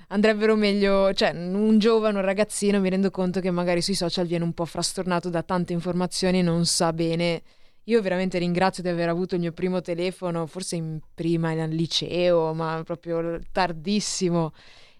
[0.07, 4.43] andrebbero meglio, cioè un giovane, un ragazzino mi rendo conto che magari sui social viene
[4.43, 7.41] un po' frastornato da tante informazioni e non sa bene.
[7.85, 12.53] Io veramente ringrazio di aver avuto il mio primo telefono, forse in prima al liceo,
[12.53, 14.53] ma proprio tardissimo,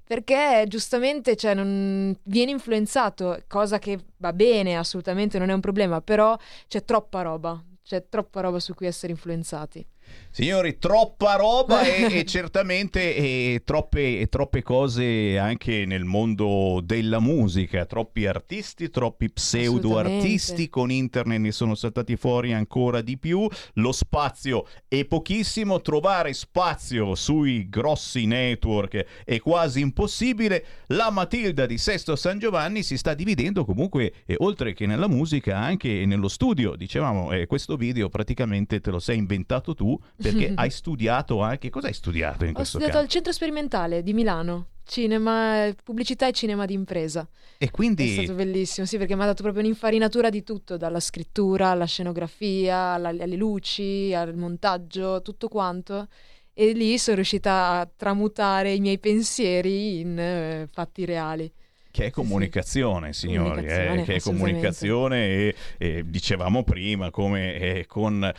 [0.03, 2.15] perché giustamente cioè, non...
[2.23, 6.37] viene influenzato, cosa che va bene, assolutamente non è un problema, però
[6.67, 9.85] c'è troppa roba, c'è troppa roba su cui essere influenzati.
[10.35, 17.21] Signori, troppa roba e, e certamente e troppe, e troppe cose anche nel mondo della
[17.21, 23.47] musica, troppi artisti, troppi pseudo artisti, con internet ne sono saltati fuori ancora di più,
[23.75, 31.77] lo spazio è pochissimo, trovare spazio sui grossi network è quasi impossibile, la Matilda di
[31.77, 36.75] Sesto San Giovanni si sta dividendo comunque, eh, oltre che nella musica, anche nello studio,
[36.75, 41.69] dicevamo, eh, questo video praticamente te lo sei inventato tu perché hai studiato anche.
[41.69, 43.05] Cosa hai studiato in Ho questo studiato caso?
[43.05, 47.27] al centro sperimentale di Milano, cinema, pubblicità e cinema d'impresa.
[47.57, 48.17] E quindi.
[48.17, 51.85] È stato bellissimo, sì, perché mi ha dato proprio un'infarinatura di tutto, dalla scrittura alla
[51.85, 56.07] scenografia, alla- alle luci, al montaggio, tutto quanto.
[56.53, 61.51] E lì sono riuscita a tramutare i miei pensieri in eh, fatti reali.
[61.91, 67.85] Che è comunicazione, signori, eh, Comunicazione, che è comunicazione e, e dicevamo prima come eh,
[67.87, 68.29] con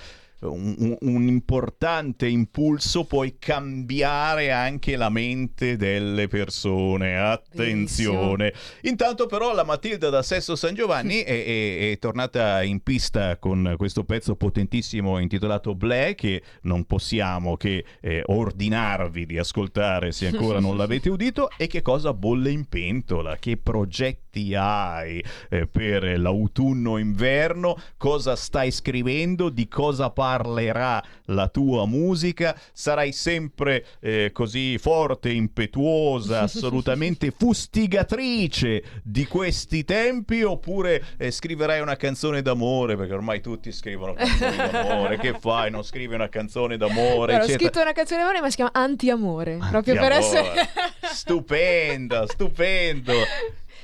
[0.40, 7.16] un, un- importante impulso puoi cambiare anche la mente delle persone.
[7.18, 8.52] Attenzione.
[8.82, 13.74] Intanto però la Matilda da Sesto San Giovanni è, è- è tornata in pista con
[13.76, 20.60] questo pezzo potentissimo intitolato Black che non possiamo che eh, ordinarvi di ascoltare se ancora
[20.60, 21.48] non l'avete udito.
[21.56, 29.48] E che cosa bolle in pentola, che progetti hai eh, per l'autunno-inverno, cosa stai scrivendo,
[29.50, 39.24] di cosa parlerà la tua musica, sarai sempre eh, così forte, impetuosa, assolutamente fustigatrice di
[39.26, 45.36] questi tempi oppure eh, scriverai una canzone d'amore perché ormai tutti scrivono canzoni d'amore, che
[45.38, 45.70] fai?
[45.70, 49.58] Non scrivi una canzone d'amore, Guarda, ho scritto una canzone d'amore ma si chiama Anti-amore,
[49.70, 50.50] proprio per Anti-amore.
[50.50, 50.68] essere...
[51.02, 53.12] Stupendo, stupendo.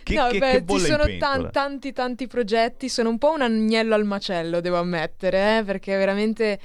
[0.02, 3.42] Che, no, che- beh, che ci sono tan- tanti tanti progetti, sono un po' un
[3.42, 6.58] agnello al macello, devo ammettere, eh, perché veramente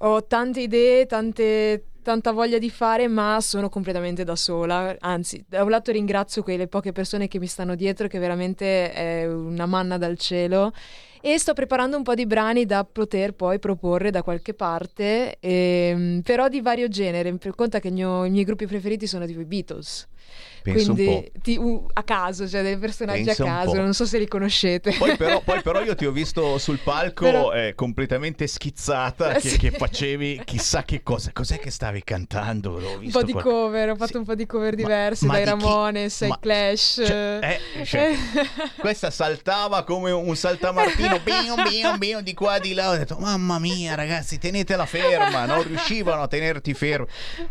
[0.00, 4.94] ho tante idee, tante- tanta voglia di fare, ma sono completamente da sola.
[5.00, 9.26] Anzi, da un lato ringrazio quelle poche persone che mi stanno dietro, che veramente è
[9.26, 10.72] una manna dal cielo.
[11.28, 16.20] E sto preparando un po' di brani da poter poi proporre da qualche parte, ehm,
[16.22, 17.34] però di vario genere.
[17.36, 20.06] Per conta che mio- i miei gruppi preferiti sono tipo i Beatles.
[20.62, 24.04] Pensa un Quindi ti- uh, a caso, cioè dei personaggi Pensa a caso, non so
[24.04, 24.94] se li conoscete.
[24.98, 29.48] Poi però, poi però io ti ho visto sul palco Però- eh, completamente schizzata che,
[29.50, 29.58] sì.
[29.58, 31.30] che facevi chissà che cosa.
[31.32, 32.74] Cos'è che stavi cantando?
[33.00, 35.48] Un po' di qual- cover, ho fatto un po' di cover diverse ma dai chi-
[35.50, 36.98] Ramones, ai ma- Clash.
[36.98, 38.12] Eh, cioè,
[38.80, 42.90] questa saltava come un saltamartino, bion, bion, bion, di qua di là.
[42.90, 45.44] Ho detto, mamma mia, ragazzi, tenetela ferma.
[45.46, 47.06] Non riuscivano a tenerti fermo.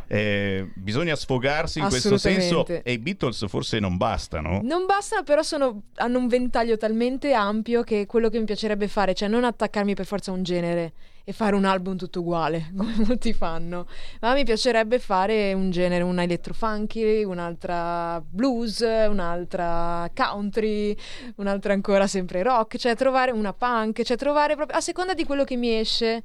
[0.07, 2.65] Eh, bisogna sfogarsi in questo senso.
[2.67, 4.61] E i Beatles forse non bastano.
[4.63, 8.87] Non bastano, però sono- hanno un ventaglio talmente ampio che è quello che mi piacerebbe
[8.87, 10.93] fare, cioè non attaccarmi per forza a un genere
[11.27, 13.87] e fare un album tutto uguale, come molti fanno,
[14.21, 20.95] ma mi piacerebbe fare un genere, una elettrofunky, un'altra blues, un'altra country,
[21.37, 25.43] un'altra ancora sempre rock, cioè trovare una punk, cioè trovare proprio a seconda di quello
[25.43, 26.23] che mi esce.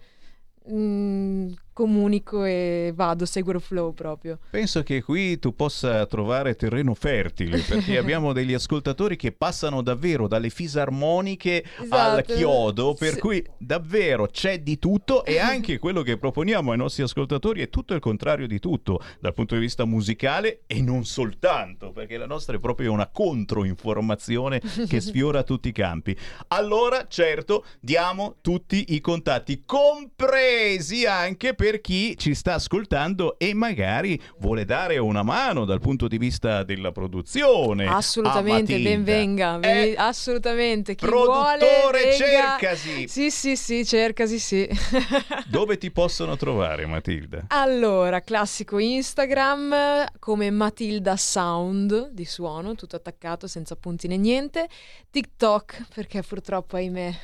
[0.71, 4.39] mm, comunico e vado, seguo il flow proprio.
[4.51, 10.29] Penso che qui tu possa trovare terreno fertile perché abbiamo degli ascoltatori che passano davvero
[10.29, 12.35] dalle fisarmoniche al Esatto.
[12.35, 13.19] chiodo, per Sì.
[13.21, 17.95] cui davvero c'è di tutto e anche quello che proponiamo ai nostri ascoltatori è tutto
[17.95, 22.57] il contrario di tutto dal punto di vista musicale e non soltanto, perché la nostra
[22.57, 26.15] è proprio una controinformazione che sfiora tutti i campi.
[26.49, 34.21] Allora, certo, diamo tutti i contatti, compresi anche per chi ci sta ascoltando e magari
[34.39, 37.87] vuole dare una mano dal punto di vista della produzione.
[37.87, 38.91] Assolutamente, a Matilda.
[38.91, 40.95] ben venga, ben- assolutamente.
[40.97, 43.07] Chi produttore, vuole, cercasi.
[43.07, 44.69] Sì, sì, sì, cercasi, sì.
[45.47, 47.45] Dove ti possono trovare, Matilda?
[47.49, 54.69] Allora, classico Instagram come Matilda Sound di suono, tutto attaccato senza punti né niente.
[55.11, 57.15] TikTok, perché purtroppo ahimè.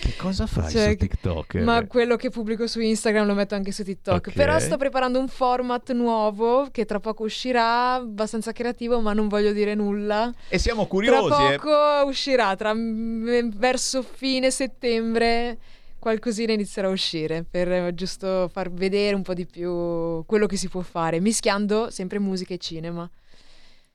[0.00, 1.54] Che cosa fai Cioè, su TikTok?
[1.56, 4.28] Ma quello che pubblico su Instagram lo metto anche su TikTok.
[4.28, 4.32] Ok.
[4.34, 9.52] Però sto preparando un format nuovo che tra poco uscirà, abbastanza creativo, ma non voglio
[9.52, 10.32] dire nulla.
[10.48, 11.28] E siamo curiosi.
[11.28, 11.56] Tra eh.
[11.56, 15.58] poco uscirà, tra mm, verso fine settembre
[16.02, 20.56] qualcosina inizierà a uscire per eh, giusto far vedere un po' di più quello che
[20.56, 23.08] si può fare, mischiando sempre musica e cinema.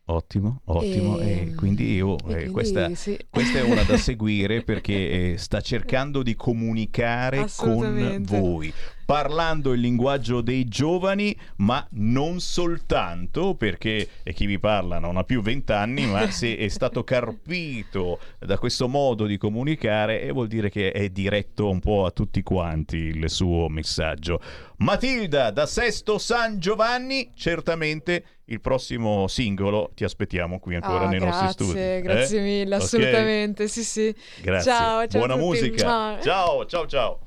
[0.10, 1.20] Ottimo, ottimo.
[1.20, 3.18] E- E quindi io, e eh, quindi questa, sì.
[3.30, 8.40] questa è una da seguire perché eh, sta cercando di comunicare con Assolutamente.
[8.40, 8.74] voi.
[9.08, 15.42] Parlando il linguaggio dei giovani, ma non soltanto perché chi vi parla non ha più
[15.42, 20.92] vent'anni, ma se è stato carpito da questo modo di comunicare, e vuol dire che
[20.92, 24.42] è diretto un po' a tutti quanti il suo messaggio.
[24.80, 31.20] Matilda da Sesto San Giovanni, certamente il prossimo singolo ti aspettiamo qui ancora Ah, nei
[31.20, 31.80] nostri grazie, studi.
[31.80, 32.02] eh?
[32.02, 32.82] grazie mille, Ok?
[32.82, 34.14] assolutamente, sì sì.
[34.42, 34.70] Grazie.
[34.72, 36.20] Ciao, ciao Buona musica.
[36.22, 37.27] Ciao, ciao, ciao.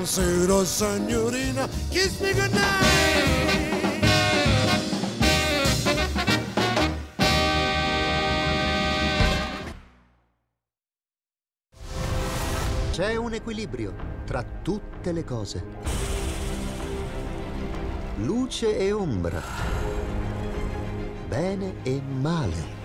[0.00, 2.88] Buonasera signorina, kiss me goodnight.
[12.92, 13.94] C'è un equilibrio
[14.24, 15.64] tra tutte le cose.
[18.20, 19.42] Luce e ombra.
[21.28, 22.78] Bene e male.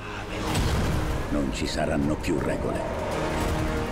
[1.30, 3.05] Non ci saranno più regole.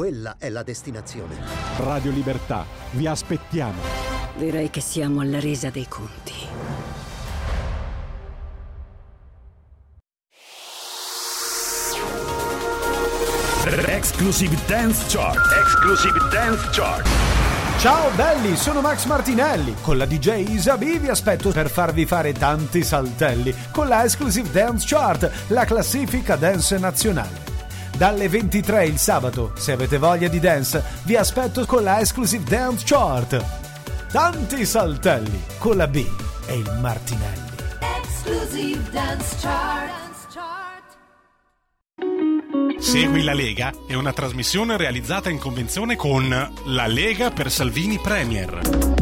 [0.00, 1.36] Quella è la destinazione.
[1.76, 3.82] Radio Libertà, vi aspettiamo.
[4.34, 6.32] Direi che siamo alla resa dei conti.
[13.88, 15.38] Exclusive Dance Chart.
[15.66, 17.06] Exclusive Dance Chart.
[17.78, 19.74] Ciao belli, sono Max Martinelli.
[19.82, 24.86] Con la DJ Isabi vi aspetto per farvi fare tanti saltelli con la Exclusive Dance
[24.88, 27.49] Chart, la classifica dance nazionale.
[28.00, 32.82] Dalle 23 il sabato, se avete voglia di dance, vi aspetto con la Exclusive Dance
[32.86, 33.44] Chart.
[34.10, 36.02] Tanti saltelli con la B
[36.46, 37.50] e il Martinelli.
[37.98, 39.98] Exclusive Dance Chart.
[42.78, 46.26] Segui la Lega è una trasmissione realizzata in convenzione con
[46.68, 48.99] La Lega per Salvini Premier.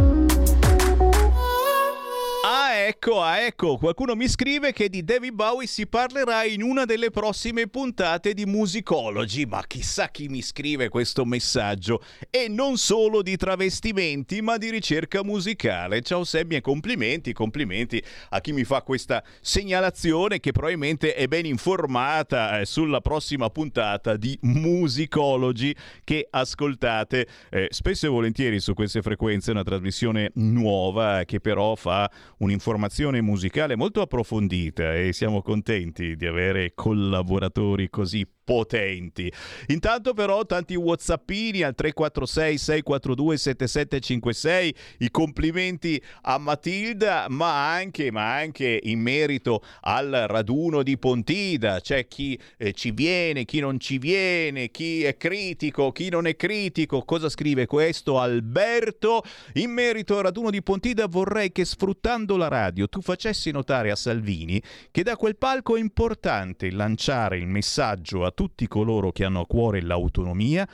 [2.89, 7.10] Ecco, ah, ecco, qualcuno mi scrive che di David Bowie si parlerà in una delle
[7.10, 12.02] prossime puntate di Musicology, ma chissà chi mi scrive questo messaggio.
[12.31, 16.01] E non solo di travestimenti, ma di ricerca musicale.
[16.01, 21.44] Ciao Sammy e complimenti, complimenti a chi mi fa questa segnalazione che probabilmente è ben
[21.44, 25.74] informata eh, sulla prossima puntata di Musicology
[26.05, 32.10] che ascoltate eh, spesso e volentieri su queste frequenze, una trasmissione nuova che però fa
[32.39, 32.77] un'informazione
[33.20, 39.30] musicale molto approfondita e siamo contenti di avere collaboratori così potenti.
[39.66, 48.36] Intanto però tanti whatsappini al 346 642 7756, i complimenti a Matilda, ma anche, ma
[48.36, 53.98] anche in merito al raduno di Pontida, c'è chi eh, ci viene, chi non ci
[53.98, 59.22] viene, chi è critico, chi non è critico, cosa scrive questo Alberto?
[59.54, 63.96] In merito al raduno di Pontida vorrei che sfruttando la radio tu facessi notare a
[63.96, 69.40] Salvini che da quel palco è importante lanciare il messaggio a tutti coloro che hanno
[69.40, 70.65] a cuore l'autonomia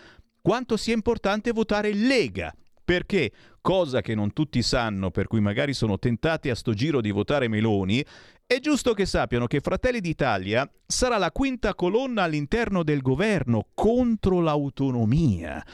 [0.43, 2.55] quanto sia importante votare Lega.
[2.85, 3.33] Perché,
[3.63, 7.49] cosa che non tutti sanno, per cui magari sono tentati a sto giro di votare
[7.49, 8.05] Meloni,
[8.47, 14.41] è giusto che sappiano che Fratelli d'Italia sarà la quinta colonna all'interno del governo contro
[14.41, 15.65] l'autonomia.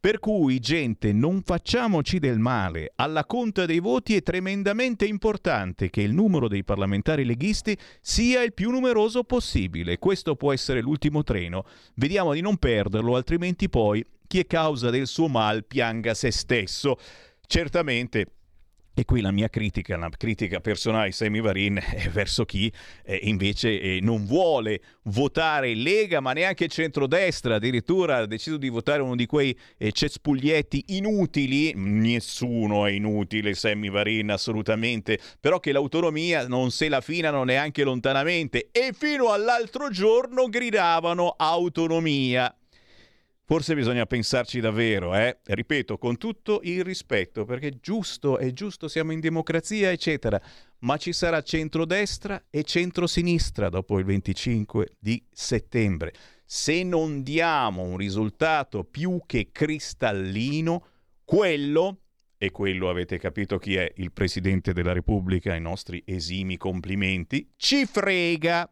[0.00, 2.92] Per cui, gente, non facciamoci del male.
[2.94, 8.52] Alla conta dei voti è tremendamente importante che il numero dei parlamentari leghisti sia il
[8.54, 9.98] più numeroso possibile.
[9.98, 11.64] Questo può essere l'ultimo treno.
[11.94, 16.96] Vediamo di non perderlo, altrimenti poi chi è causa del suo mal pianga se stesso.
[17.44, 18.26] Certamente
[18.98, 22.72] e qui la mia critica, la critica personale di Semi Varin è verso chi
[23.04, 29.00] eh, invece eh, non vuole votare Lega ma neanche centrodestra, addirittura ha deciso di votare
[29.00, 36.48] uno di quei eh, cespuglietti inutili, nessuno è inutile Semi Varin assolutamente, però che l'autonomia
[36.48, 38.70] non se la finano neanche lontanamente.
[38.72, 42.52] E fino all'altro giorno gridavano autonomia.
[43.50, 45.38] Forse bisogna pensarci davvero, eh?
[45.42, 50.38] Ripeto, con tutto il rispetto, perché giusto è giusto, siamo in democrazia, eccetera,
[50.80, 56.12] ma ci sarà centrodestra e centrosinistra dopo il 25 di settembre.
[56.44, 60.84] Se non diamo un risultato più che cristallino,
[61.24, 62.00] quello,
[62.36, 67.86] e quello avete capito chi è il Presidente della Repubblica, i nostri esimi complimenti, ci
[67.86, 68.70] frega.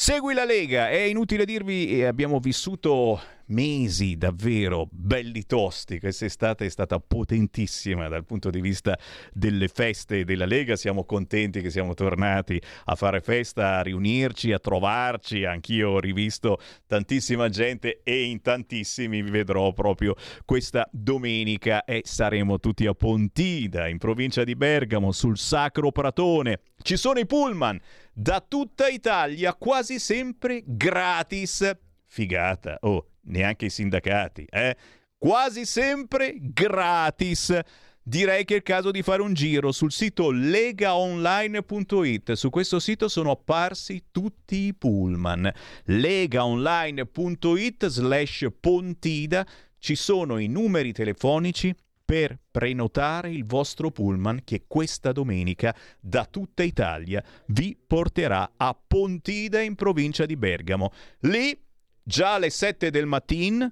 [0.00, 5.98] Segui la Lega, è inutile dirvi, abbiamo vissuto mesi davvero belli tosti.
[5.98, 8.96] Quest'estate è stata potentissima dal punto di vista
[9.32, 10.76] delle feste della Lega.
[10.76, 15.44] Siamo contenti che siamo tornati a fare festa, a riunirci, a trovarci.
[15.44, 20.14] Anch'io ho rivisto tantissima gente e in tantissimi vi vedrò proprio
[20.44, 26.60] questa domenica e saremo tutti a Pontida, in provincia di Bergamo, sul Sacro Pratone.
[26.80, 27.80] Ci sono i pullman
[28.18, 31.70] da tutta Italia, quasi sempre gratis.
[32.04, 34.76] Figata, oh, neanche i sindacati, eh?
[35.16, 37.56] Quasi sempre gratis.
[38.02, 42.32] Direi che è il caso di fare un giro sul sito legaonline.it.
[42.32, 45.48] Su questo sito sono apparsi tutti i pullman.
[45.84, 49.46] legaonline.it slash pontida.
[49.78, 51.72] Ci sono i numeri telefonici
[52.08, 59.60] per prenotare il vostro pullman che questa domenica da tutta Italia vi porterà a Pontida
[59.60, 60.90] in provincia di Bergamo.
[61.20, 61.66] Lì
[62.08, 63.70] Già alle 7 del mattino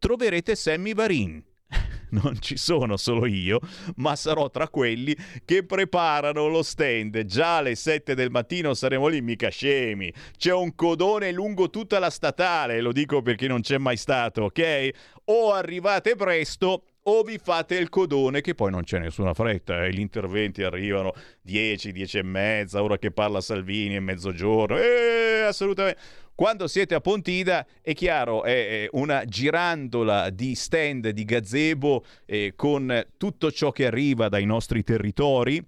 [0.00, 1.40] troverete Sammy Varin.
[2.08, 3.60] Non ci sono solo io,
[3.96, 7.24] ma sarò tra quelli che preparano lo stand.
[7.26, 10.12] Già alle 7 del mattino saremo lì, mica scemi.
[10.36, 14.90] C'è un codone lungo tutta la statale, lo dico perché non c'è mai stato, ok?
[15.26, 19.92] O arrivate presto o vi fate il codone che poi non c'è nessuna fretta, eh.
[19.92, 21.12] gli interventi arrivano
[21.42, 26.00] 10, 10 e mezza, ora che parla Salvini è mezzogiorno, eh, assolutamente.
[26.34, 33.06] Quando siete a Pontida è chiaro, è una girandola di stand di gazebo eh, con
[33.16, 35.64] tutto ciò che arriva dai nostri territori,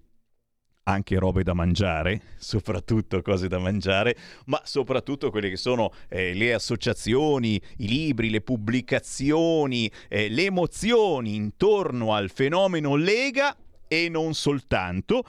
[0.89, 4.17] anche robe da mangiare, soprattutto cose da mangiare,
[4.47, 11.35] ma soprattutto quelle che sono eh, le associazioni, i libri, le pubblicazioni, eh, le emozioni
[11.35, 13.55] intorno al fenomeno Lega
[13.87, 15.25] e non soltanto,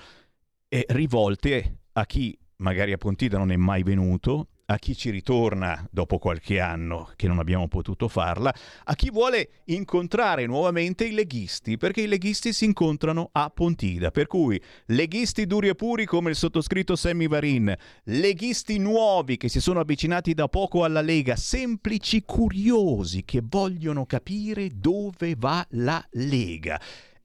[0.70, 5.88] eh, rivolte a chi magari a Pontida non è mai venuto, a chi ci ritorna
[5.92, 11.78] dopo qualche anno che non abbiamo potuto farla, a chi vuole incontrare nuovamente i leghisti,
[11.78, 16.36] perché i leghisti si incontrano a Pontida, per cui leghisti duri e puri come il
[16.36, 23.24] sottoscritto Sammy Varin, leghisti nuovi che si sono avvicinati da poco alla Lega, semplici curiosi
[23.26, 26.80] che vogliono capire dove va la Lega.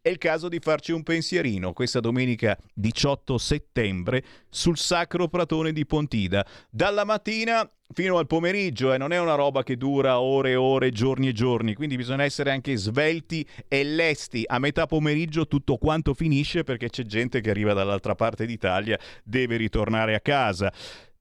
[0.04, 5.86] È il caso di farci un pensierino questa domenica 18 settembre sul Sacro Pratone di
[5.86, 6.46] Pontida.
[6.68, 10.56] Dalla mattina fino al pomeriggio e eh, non è una roba che dura ore e
[10.56, 14.44] ore, giorni e giorni, quindi bisogna essere anche svelti e lesti.
[14.46, 19.56] A metà pomeriggio tutto quanto finisce perché c'è gente che arriva dall'altra parte d'Italia, deve
[19.56, 20.70] ritornare a casa.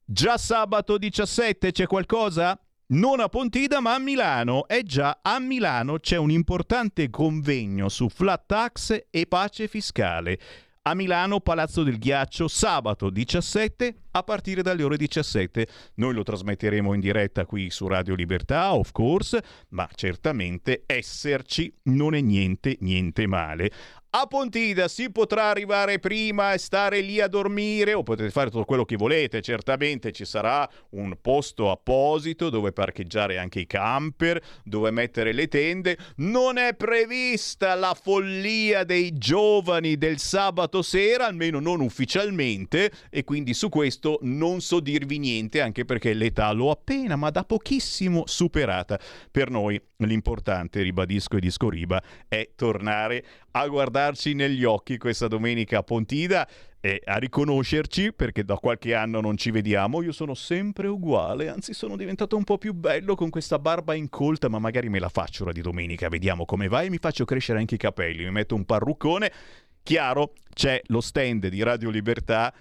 [0.04, 2.60] Già sabato 17 c'è qualcosa?
[2.88, 4.68] Non a Pontida ma a Milano.
[4.68, 10.40] E già, a Milano c'è un importante convegno su flat tax e pace fiscale.
[10.86, 15.68] A Milano, Palazzo del Ghiaccio, sabato 17 a partire dalle ore 17.
[15.96, 22.16] Noi lo trasmetteremo in diretta qui su Radio Libertà, of course, ma certamente esserci non
[22.16, 23.72] è niente, niente male.
[24.16, 28.64] A Pontida si potrà arrivare prima e stare lì a dormire o potete fare tutto
[28.64, 34.92] quello che volete, certamente ci sarà un posto apposito dove parcheggiare anche i camper, dove
[34.92, 35.98] mettere le tende.
[36.18, 43.56] Non è prevista la follia dei giovani del sabato sera, almeno non ufficialmente, e quindi
[43.56, 49.00] su questo non so dirvi niente, anche perché l'età l'ho appena, ma da pochissimo superata.
[49.32, 53.24] Per noi l'importante, ribadisco e disco riba, è tornare
[53.56, 56.48] a guardarci negli occhi questa domenica a Pontida
[56.80, 60.02] e a riconoscerci perché da qualche anno non ci vediamo.
[60.02, 64.50] Io sono sempre uguale, anzi sono diventato un po' più bello con questa barba incolta,
[64.50, 67.60] ma magari me la faccio ora di domenica, vediamo come va e mi faccio crescere
[67.60, 69.32] anche i capelli, mi metto un parruccone.
[69.84, 72.54] Chiaro, c'è lo stand di Radio Libertà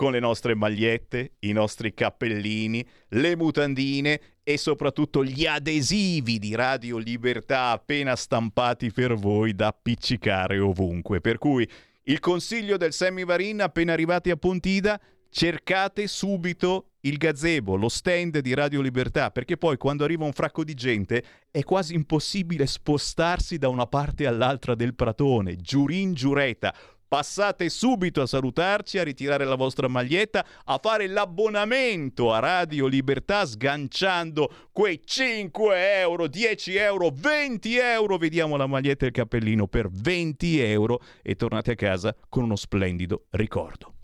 [0.00, 6.96] con le nostre magliette, i nostri cappellini, le mutandine e soprattutto gli adesivi di Radio
[6.96, 11.20] Libertà appena stampati per voi da appiccicare ovunque.
[11.20, 11.68] Per cui
[12.04, 14.98] il consiglio del Semivarin appena arrivati a Pontida,
[15.28, 20.64] cercate subito il gazebo, lo stand di Radio Libertà, perché poi quando arriva un fracco
[20.64, 26.74] di gente è quasi impossibile spostarsi da una parte all'altra del pratone, giurin giureta
[27.10, 33.44] Passate subito a salutarci, a ritirare la vostra maglietta, a fare l'abbonamento a Radio Libertà
[33.44, 38.16] sganciando quei 5 euro, 10 euro, 20 euro.
[38.16, 42.54] Vediamo la maglietta e il cappellino per 20 euro e tornate a casa con uno
[42.54, 43.94] splendido ricordo.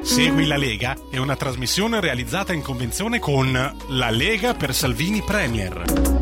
[0.00, 3.52] Segui la Lega è una trasmissione realizzata in convenzione con
[3.88, 6.21] La Lega per Salvini Premier.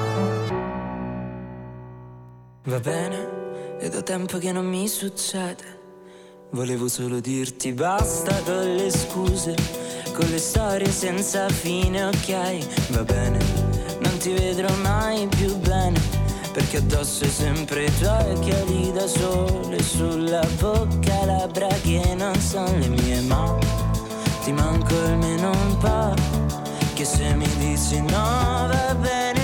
[2.65, 5.79] Va bene, è da tempo che non mi succede.
[6.51, 9.55] Volevo solo dirti basta con le scuse,
[10.13, 12.89] con le storie senza fine, ok?
[12.89, 13.39] Va bene,
[14.01, 15.99] non ti vedrò mai più bene.
[16.53, 22.77] Perché addosso è sempre i tuoi occhiali da sole Sulla bocca labbra che non sono
[22.77, 23.57] le mie ma
[24.43, 26.13] Ti manco almeno un po'
[26.93, 29.40] Che se mi dici no va bene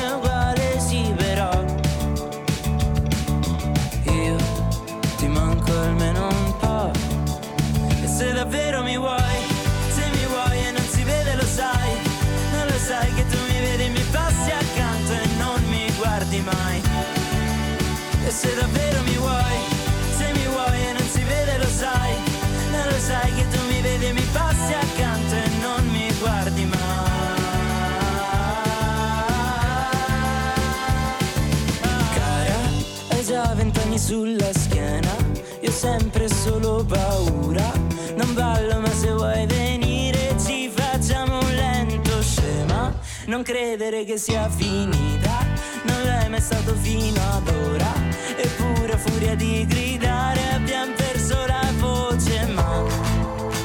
[33.98, 35.16] vent'anni sulla schiena,
[35.62, 37.72] io sempre solo paura,
[38.16, 42.94] non ballo ma se vuoi venire ci facciamo un lento scema,
[43.26, 45.46] non credere che sia finita,
[45.84, 47.94] non l'è mai stato fino ad ora,
[48.38, 52.84] eppure a furia di gridare abbiamo perso la voce, ma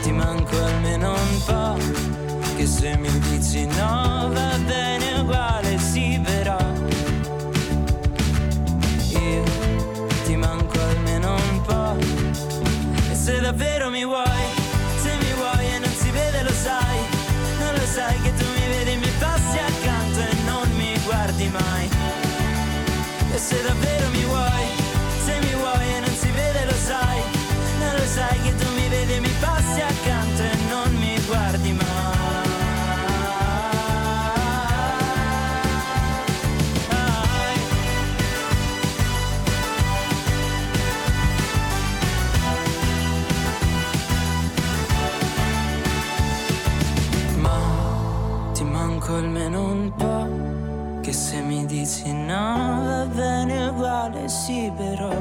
[0.02, 4.91] ti manco almeno un po', che se mi dici no va bene
[13.52, 14.44] davvero mi vuoi,
[15.02, 16.98] se mi vuoi e non si vede lo sai,
[17.58, 21.90] non lo sai che tu mi vedi mi passi accanto e non mi guardi mai.
[23.34, 24.11] E se davvero mi
[52.32, 55.12] no va bene uguale sì però.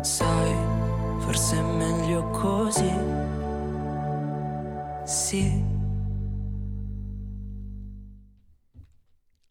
[0.00, 0.54] Sai,
[1.18, 2.92] forse è meglio così.
[5.04, 5.75] Sì.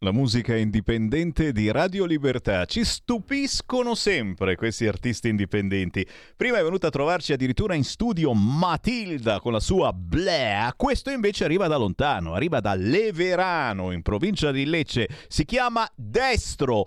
[0.06, 2.64] La musica indipendente di Radio Libertà.
[2.64, 6.06] Ci stupiscono sempre questi artisti indipendenti.
[6.36, 10.72] Prima è venuta a trovarci addirittura in studio Matilda con la sua Blea.
[10.76, 15.08] Questo invece arriva da lontano, arriva da Leverano, in provincia di Lecce.
[15.26, 16.86] Si chiama Destro.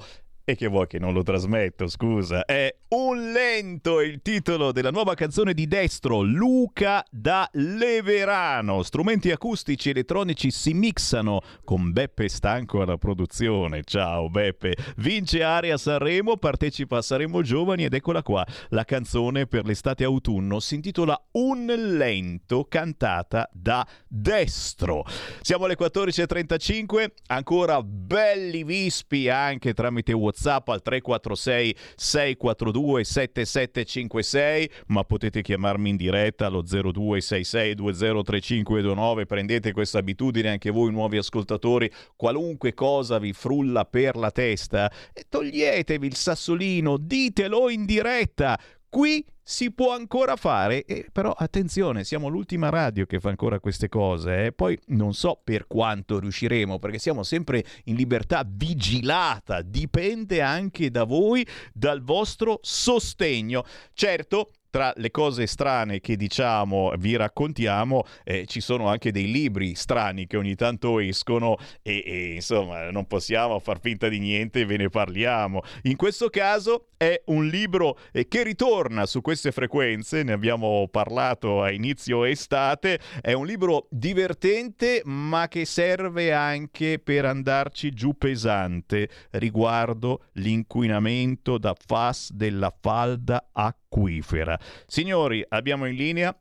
[0.50, 2.44] E che vuoi che non lo trasmetto, scusa?
[2.44, 8.82] È Un lento il titolo della nuova canzone di Destro, Luca da Leverano.
[8.82, 13.84] Strumenti acustici elettronici si mixano con Beppe Stanco alla produzione.
[13.84, 14.76] Ciao Beppe.
[14.96, 18.44] Vince Area Sanremo, partecipa a Sanremo Giovani ed eccola qua.
[18.70, 25.06] La canzone per l'estate-autunno si intitola Un lento cantata da Destro.
[25.42, 35.04] Siamo alle 14.35, ancora belli vispi anche tramite WhatsApp WhatsApp al 346 642 7756, ma
[35.04, 39.26] potete chiamarmi in diretta allo 0266 203529.
[39.26, 44.90] Prendete questa abitudine anche voi nuovi ascoltatori, qualunque cosa vi frulla per la testa,
[45.28, 48.58] toglietevi il sassolino, ditelo in diretta.
[48.90, 53.88] Qui si può ancora fare, eh, però attenzione, siamo l'ultima radio che fa ancora queste
[53.90, 54.52] cose, eh.
[54.52, 61.04] poi non so per quanto riusciremo, perché siamo sempre in libertà vigilata, dipende anche da
[61.04, 63.64] voi, dal vostro sostegno.
[63.94, 69.76] Certo, tra le cose strane che diciamo vi raccontiamo eh, ci sono anche dei libri
[69.76, 74.66] strani che ogni tanto escono e, e, insomma non possiamo far finta di niente e
[74.66, 75.62] ve ne parliamo.
[75.84, 81.64] In questo caso è un libro eh, che ritorna su queste frequenze ne abbiamo parlato
[81.64, 89.10] a inizio estate è un libro divertente ma che serve anche per andarci giù pesante
[89.32, 93.50] riguardo l'inquinamento da FAS della falda
[93.90, 96.36] acquifera Signori, abbiamo in linea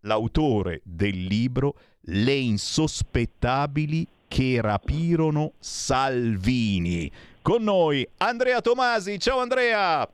[0.00, 7.10] l'autore del libro Le insospettabili che rapirono Salvini.
[7.42, 9.18] Con noi Andrea Tomasi.
[9.18, 10.08] Ciao Andrea!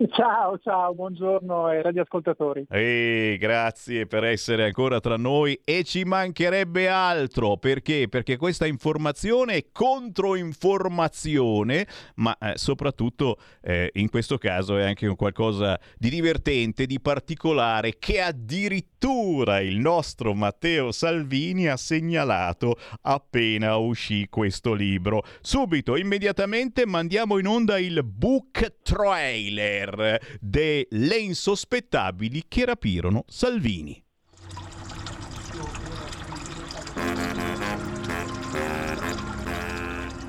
[0.16, 2.64] Ciao, ciao, buongiorno ai radioascoltatori.
[2.70, 8.08] E grazie per essere ancora tra noi e ci mancherebbe altro, perché?
[8.08, 15.16] Perché questa informazione è controinformazione, ma eh, soprattutto eh, in questo caso è anche un
[15.16, 24.28] qualcosa di divertente, di particolare, che addirittura il nostro Matteo Salvini ha segnalato appena uscì
[24.30, 25.24] questo libro.
[25.42, 29.89] Subito, immediatamente mandiamo in onda il book trailer
[30.40, 34.02] delle insospettabili che rapirono Salvini.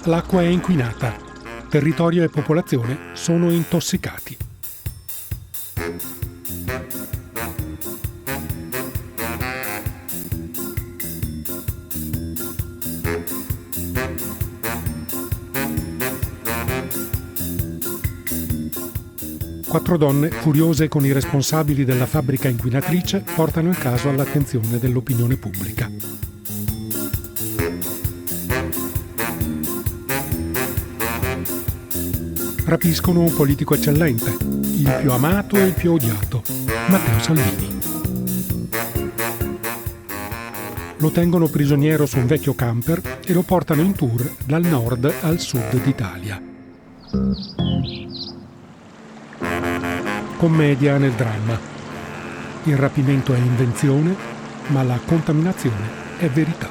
[0.06, 1.16] L'acqua è inquinata.
[1.70, 4.38] Territorio e popolazione sono intossicati.
[19.72, 25.90] Quattro donne, furiose con i responsabili della fabbrica inquinatrice, portano il caso all'attenzione dell'opinione pubblica.
[32.66, 36.44] Rapiscono un politico eccellente, il più amato e il più odiato,
[36.90, 37.80] Matteo Salvini.
[40.98, 45.40] Lo tengono prigioniero su un vecchio camper e lo portano in tour dal nord al
[45.40, 46.42] sud d'Italia.
[50.42, 51.56] Commedia nel dramma.
[52.64, 54.16] Il rapimento è invenzione,
[54.70, 56.68] ma la contaminazione è verità.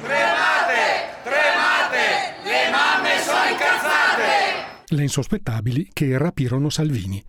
[0.00, 1.20] Tremate!
[1.22, 1.98] Tremate!
[2.44, 4.86] Le mamme sono incazzate!
[4.86, 7.22] Le insospettabili che rapirono Salvini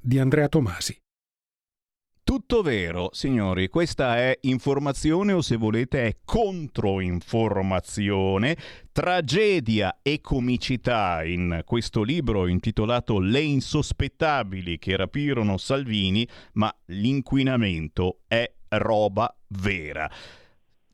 [0.00, 1.00] di Andrea Tomasi.
[2.26, 8.56] Tutto vero, signori, questa è informazione o se volete è controinformazione,
[8.90, 18.52] tragedia e comicità in questo libro intitolato Le insospettabili che rapirono Salvini, ma l'inquinamento è
[18.70, 20.10] roba vera.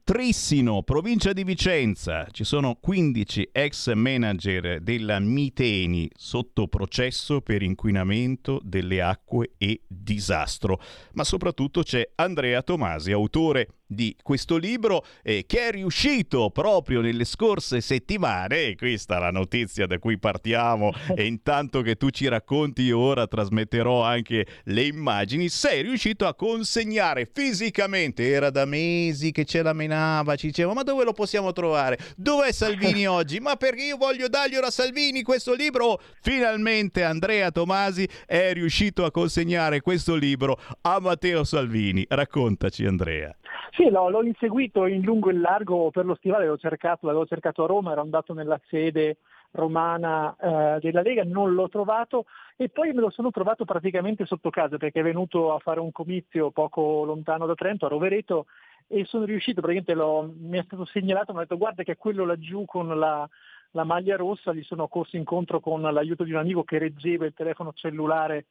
[0.04, 8.60] Trissino, provincia di Vicenza, ci sono 15 ex manager della Miteni sotto processo per inquinamento
[8.64, 10.80] delle acque e disastro.
[11.12, 17.24] Ma soprattutto c'è Andrea Tomasi, autore di questo libro eh, che è riuscito proprio nelle
[17.24, 22.28] scorse settimane, e questa è la notizia da cui partiamo e intanto che tu ci
[22.28, 29.32] racconti io ora trasmetterò anche le immagini, sei riuscito a consegnare fisicamente, era da mesi
[29.32, 31.98] che ce la menava, ci diceva ma dove lo possiamo trovare?
[32.16, 33.40] Dov'è Salvini oggi?
[33.40, 36.00] Ma perché io voglio darglielo a Salvini questo libro?
[36.20, 42.04] Finalmente Andrea Tomasi è riuscito a consegnare questo libro a Matteo Salvini.
[42.08, 43.34] Raccontaci Andrea.
[43.74, 47.26] Sì, no, l'ho inseguito in lungo e in largo per lo stivale, l'ho cercato, l'avevo
[47.26, 49.18] cercato a Roma, ero andato nella sede
[49.52, 52.24] romana eh, della Lega, non l'ho trovato
[52.56, 55.92] e poi me lo sono trovato praticamente sotto casa perché è venuto a fare un
[55.92, 58.46] comizio poco lontano da Trento, a Rovereto,
[58.88, 62.24] e sono riuscito, praticamente mi è stato segnalato, mi ha detto guarda che è quello
[62.24, 63.28] laggiù con la,
[63.70, 67.34] la maglia rossa, gli sono corso incontro con l'aiuto di un amico che reggeva il
[67.34, 68.46] telefono cellulare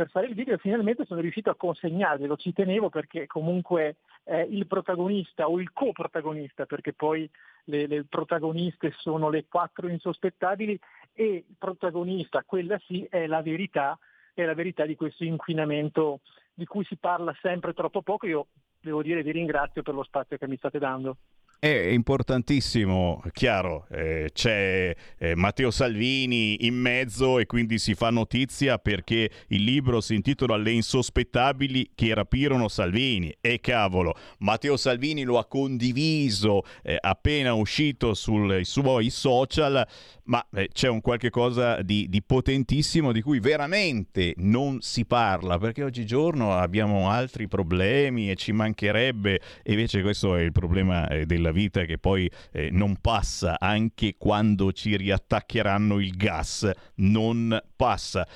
[0.00, 4.46] per fare il video e finalmente sono riuscito a consegnarglielo, ci tenevo perché comunque eh,
[4.48, 7.28] il protagonista o il coprotagonista, perché poi
[7.64, 10.80] le, le, protagoniste sono le quattro insospettabili
[11.12, 13.98] e il protagonista, quella sì, è la verità,
[14.32, 16.20] è la verità di questo inquinamento
[16.54, 18.26] di cui si parla sempre troppo poco.
[18.26, 18.46] Io
[18.80, 21.18] devo dire vi ringrazio per lo spazio che mi state dando.
[21.62, 28.78] È importantissimo, chiaro, eh, c'è eh, Matteo Salvini in mezzo e quindi si fa notizia
[28.78, 33.36] perché il libro si intitola Le insospettabili che rapirono Salvini.
[33.42, 39.86] E cavolo, Matteo Salvini lo ha condiviso eh, appena uscito sui suoi social,
[40.24, 45.58] ma eh, c'è un qualche cosa di, di, potentissimo di cui veramente non si parla,
[45.58, 51.26] perché oggigiorno abbiamo altri problemi e ci mancherebbe, e invece questo è il problema eh,
[51.50, 58.26] della vita che poi eh, non passa anche quando ci riattaccheranno il gas, non passa.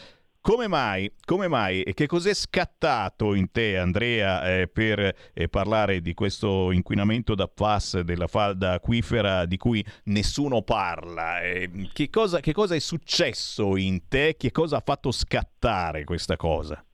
[0.40, 1.10] Come mai?
[1.24, 1.82] Come mai?
[1.82, 7.48] E che cos'è scattato in te, Andrea, eh, per eh, parlare di questo inquinamento da
[7.48, 11.40] PFAS della falda acquifera di cui nessuno parla?
[11.40, 14.34] Eh, che, cosa, che cosa è successo in te?
[14.36, 16.84] Che cosa ha fatto scattare questa cosa?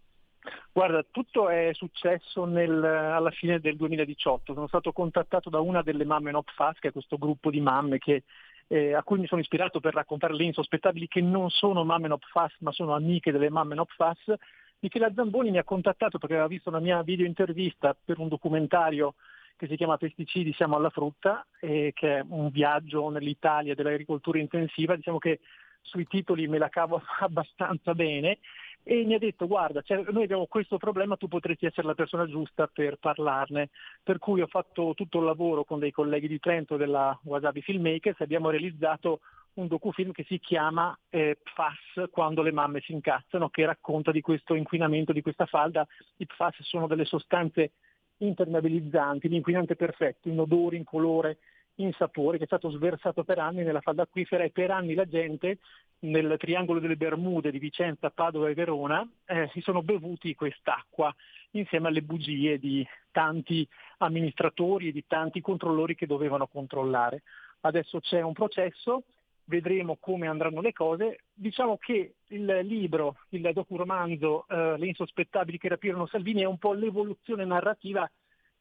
[0.81, 4.55] Guarda, tutto è successo nel, alla fine del 2018.
[4.55, 8.23] Sono stato contattato da una delle mamme NOPFAS, che è questo gruppo di mamme che
[8.66, 12.61] eh, a cui mi sono ispirato per raccontare le insospettabili che non sono mamme NOPFAS
[12.61, 14.32] ma sono amiche delle mamme NOPFAS.
[14.78, 19.16] Michela Zamboni mi ha contattato perché aveva visto una mia video intervista per un documentario
[19.59, 24.97] che si chiama Pesticidi siamo alla frutta, eh, che è un viaggio nell'Italia dell'agricoltura intensiva.
[24.97, 25.40] Diciamo che
[25.82, 28.39] sui titoli me la cavo abbastanza bene
[28.82, 32.27] e mi ha detto guarda cioè, noi abbiamo questo problema, tu potresti essere la persona
[32.27, 33.70] giusta per parlarne,
[34.02, 38.20] per cui ho fatto tutto il lavoro con dei colleghi di Trento della Wasabi Filmmakers
[38.20, 39.20] abbiamo realizzato
[39.55, 44.20] un docufilm che si chiama eh, PFAS quando le mamme si incazzano, che racconta di
[44.20, 45.86] questo inquinamento, di questa falda.
[46.16, 47.73] I PFAS sono delle sostanze
[48.19, 51.39] impermeabilizzanti, l'inquinante perfetto, in odore, in colore,
[51.82, 55.07] in sapore che è stato sversato per anni nella falda acquifera e per anni la
[55.07, 55.59] gente
[56.01, 61.15] nel triangolo delle Bermude di Vicenza, Padova e Verona eh, si sono bevuti quest'acqua
[61.52, 63.66] insieme alle bugie di tanti
[63.98, 67.23] amministratori e di tanti controllori che dovevano controllare.
[67.61, 69.05] Adesso c'è un processo,
[69.44, 71.20] vedremo come andranno le cose.
[71.32, 76.73] Diciamo che il libro, il docuromanzo eh, Le insospettabili che rapirono Salvini è un po'
[76.73, 78.11] l'evoluzione narrativa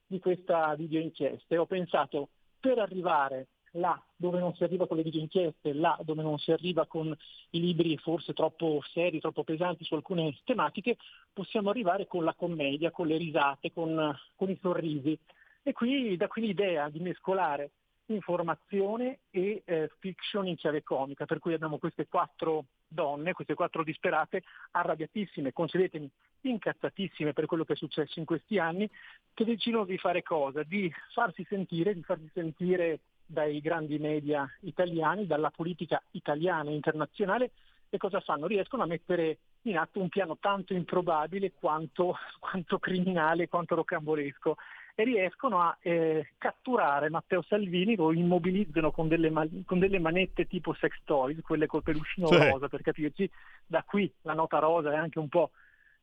[0.06, 1.62] di questa videoinchiesta.
[1.62, 2.30] Ho pensato
[2.60, 6.86] per arrivare là dove non si arriva con le videoinchieste, là dove non si arriva
[6.86, 7.15] con
[7.52, 10.98] i libri forse troppo seri, troppo pesanti su alcune tematiche,
[11.31, 15.18] possiamo arrivare con la commedia, con le risate, con, con i sorrisi.
[15.61, 17.72] E qui da qui l'idea di mescolare
[18.14, 23.84] informazione e eh, fiction in chiave comica, per cui abbiamo queste quattro donne, queste quattro
[23.84, 26.10] disperate, arrabbiatissime, concedetemi,
[26.41, 28.90] incazzatissime per quello che è successo in questi anni,
[29.34, 30.64] che decidono di fare cosa?
[30.64, 37.52] Di farsi sentire, di farsi sentire dai grandi media italiani, dalla politica italiana e internazionale
[37.90, 38.48] e cosa fanno?
[38.48, 44.56] Riescono a mettere in atto un piano tanto improbabile quanto, quanto criminale, quanto rocambolesco
[45.00, 49.32] e riescono a eh, catturare Matteo Salvini, lo immobilizzano con delle,
[49.64, 52.36] con delle, manette tipo sex toys, quelle col peluscino sì.
[52.36, 53.30] rosa per capirci,
[53.66, 55.52] da qui la nota rosa è anche un po'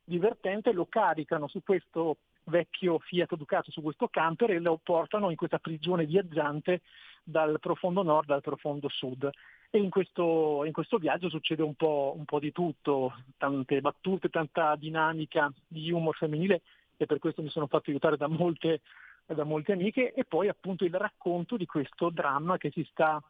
[0.03, 5.35] divertente, lo caricano su questo vecchio Fiat Ducato, su questo camper e lo portano in
[5.35, 6.81] questa prigione viaggiante
[7.21, 9.29] dal profondo nord al profondo sud.
[9.69, 14.29] E in questo, in questo viaggio succede un po', un po' di tutto, tante battute,
[14.29, 16.61] tanta dinamica di humor femminile
[16.97, 18.81] e per questo mi sono fatto aiutare da molte,
[19.25, 23.21] da molte amiche e poi appunto il racconto di questo dramma che si sta,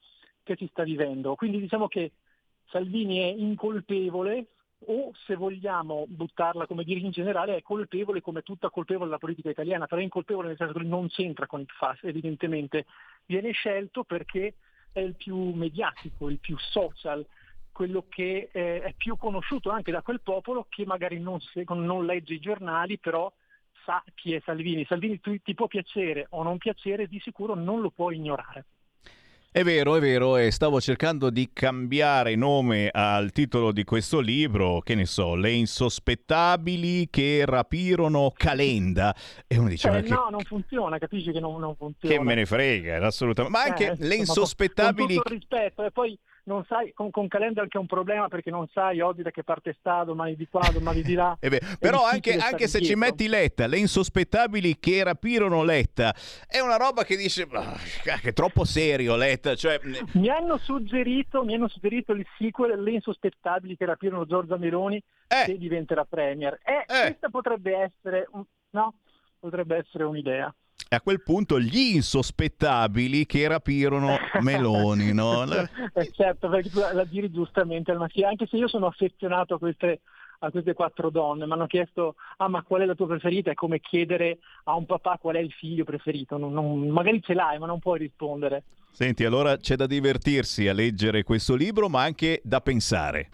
[0.44, 1.36] che si sta vivendo.
[1.36, 2.14] Quindi diciamo che
[2.70, 4.48] Salvini è incolpevole
[4.86, 9.50] o se vogliamo buttarla come dire in generale è colpevole come tutta colpevole la politica
[9.50, 12.86] italiana, però è incolpevole nel senso che non c'entra con il FAS evidentemente,
[13.26, 14.56] viene scelto perché
[14.92, 17.26] è il più mediatico, il più social,
[17.72, 22.36] quello che eh, è più conosciuto anche da quel popolo che magari non, non legge
[22.36, 23.32] i giornali, però
[23.88, 24.86] sa chi è Salvini.
[24.86, 28.66] Salvini ti può piacere o non piacere, di sicuro non lo può ignorare.
[29.50, 34.82] È vero, è vero, e stavo cercando di cambiare nome al titolo di questo libro,
[34.82, 39.16] che ne so, Le insospettabili che rapirono Calenda.
[39.48, 40.10] E uno dice, eh, che...
[40.10, 42.14] no, non funziona, capisci che non, non funziona.
[42.14, 43.58] Che me ne frega, assolutamente.
[43.58, 45.16] Ma anche eh, le insospettabili...
[45.16, 48.28] Con tutto il rispetto, e poi non sai, con, con Calendar che è un problema
[48.28, 51.38] perché non sai oggi da che parte sta, domani di qua, domani di là.
[51.80, 56.16] Però anche, anche se ci metti Letta, le insospettabili che rapirono Letta,
[56.48, 59.56] è una roba che dice, oh, che è troppo serio Letta.
[59.56, 59.80] Cioè...
[60.14, 65.46] Mi, hanno suggerito, mi hanno suggerito il sequel, le insospettabili che rapirono Giorgia Meloni, eh.
[65.46, 66.58] che diventerà Premier.
[66.64, 67.02] Eh, eh.
[67.08, 68.28] questa potrebbe essere,
[68.72, 68.94] no?
[69.40, 70.54] potrebbe essere un'idea.
[70.90, 75.44] E a quel punto gli insospettabili che rapirono Meloni, no?
[75.94, 79.60] eh certo, perché tu la giri giustamente al maschile, anche se io sono affezionato a
[79.60, 80.00] queste,
[80.40, 83.52] a queste quattro donne, mi hanno chiesto ah ma qual è la tua preferita?
[83.52, 87.34] È come chiedere a un papà qual è il figlio preferito, non, non, magari ce
[87.34, 88.64] l'hai ma non puoi rispondere.
[88.92, 93.30] Senti, allora c'è da divertirsi a leggere questo libro ma anche da pensare.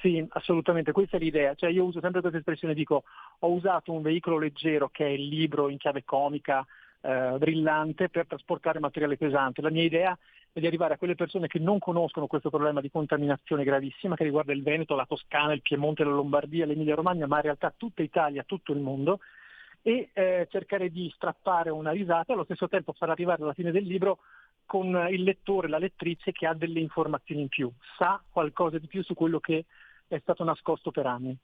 [0.00, 1.54] Sì, assolutamente, questa è l'idea.
[1.54, 3.02] Cioè, io uso sempre questa espressione, dico
[3.40, 6.64] ho usato un veicolo leggero che è il libro in chiave comica,
[7.00, 9.60] eh, brillante per trasportare materiale pesante.
[9.60, 10.16] La mia idea
[10.52, 14.24] è di arrivare a quelle persone che non conoscono questo problema di contaminazione gravissima che
[14.24, 18.02] riguarda il Veneto, la Toscana, il Piemonte, la Lombardia, l'Emilia Romagna, ma in realtà tutta
[18.02, 19.18] Italia, tutto il mondo,
[19.82, 23.72] e eh, cercare di strappare una risata e allo stesso tempo far arrivare alla fine
[23.72, 24.18] del libro
[24.64, 29.02] con il lettore, la lettrice che ha delle informazioni in più, sa qualcosa di più
[29.02, 29.64] su quello che
[30.08, 31.38] è stato nascosto per anni.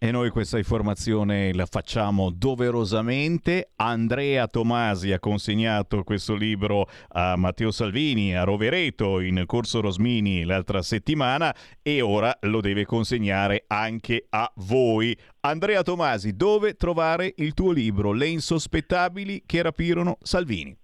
[0.00, 3.72] E noi questa informazione la facciamo doverosamente.
[3.74, 10.82] Andrea Tomasi ha consegnato questo libro a Matteo Salvini a Rovereto in Corso Rosmini l'altra
[10.82, 11.52] settimana
[11.82, 15.18] e ora lo deve consegnare anche a voi.
[15.40, 20.78] Andrea Tomasi, dove trovare il tuo libro Le insospettabili che rapirono Salvini?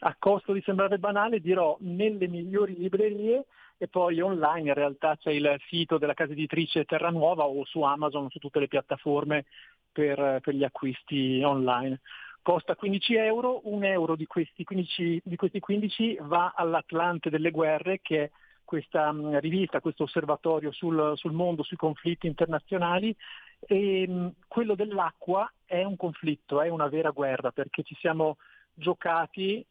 [0.00, 3.46] A costo di sembrare banale dirò nelle migliori librerie
[3.82, 8.30] e poi online in realtà c'è il sito della casa editrice Terranuova o su Amazon,
[8.30, 9.46] su tutte le piattaforme
[9.90, 11.98] per, per gli acquisti online.
[12.42, 17.98] Costa 15 euro, un euro di questi 15, di questi 15 va all'Atlante delle guerre
[18.00, 18.30] che è
[18.64, 23.12] questa rivista, questo osservatorio sul, sul, mondo, sui conflitti internazionali
[23.58, 28.36] e quello dell'acqua è un conflitto, è una vera guerra perché ci siamo
[28.74, 29.66] giocati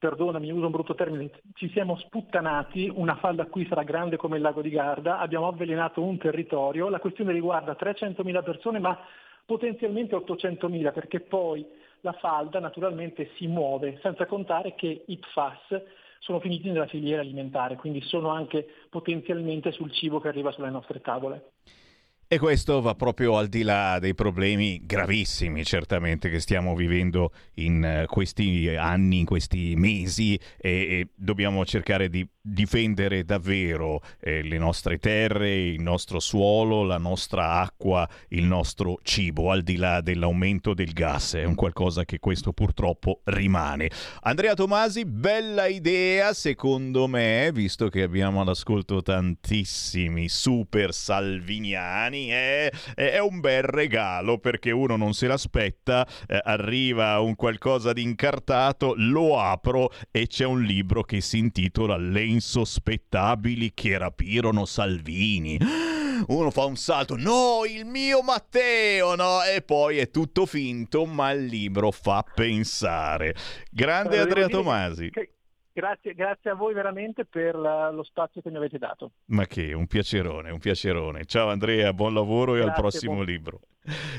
[0.00, 4.42] perdonami, uso un brutto termine, ci siamo sputtanati, una falda qui sarà grande come il
[4.42, 8.98] lago di Garda, abbiamo avvelenato un territorio, la questione riguarda 300.000 persone ma
[9.44, 11.66] potenzialmente 800.000 perché poi
[12.00, 15.82] la falda naturalmente si muove, senza contare che i PFAS
[16.20, 21.02] sono finiti nella filiera alimentare, quindi sono anche potenzialmente sul cibo che arriva sulle nostre
[21.02, 21.52] tavole.
[22.32, 27.82] E questo va proprio al di là dei problemi gravissimi, certamente, che stiamo vivendo in
[27.82, 34.58] eh, questi anni, in questi mesi e, e dobbiamo cercare di difendere davvero eh, le
[34.58, 40.72] nostre terre, il nostro suolo, la nostra acqua, il nostro cibo, al di là dell'aumento
[40.72, 41.34] del gas.
[41.34, 43.90] È un qualcosa che questo purtroppo rimane.
[44.22, 53.18] Andrea Tomasi, bella idea, secondo me, visto che abbiamo all'ascolto tantissimi super salviniani, è, è
[53.18, 59.40] un bel regalo perché uno non se l'aspetta, eh, arriva un qualcosa di incartato, lo
[59.40, 65.58] apro e c'è un libro che si intitola Le insospettabili che rapirono Salvini.
[66.26, 71.30] Uno fa un salto, no, il mio Matteo, no, e poi è tutto finto, ma
[71.30, 73.34] il libro fa pensare.
[73.70, 75.08] Grande dire Tomasi.
[75.10, 75.36] che-
[75.72, 79.12] Grazie, grazie a voi veramente per la- lo spazio che mi avete dato.
[79.26, 81.24] Ma che, un piacerone, un piacerone.
[81.24, 83.60] Ciao Andrea, buon lavoro e al Grazie, prossimo buon- libro.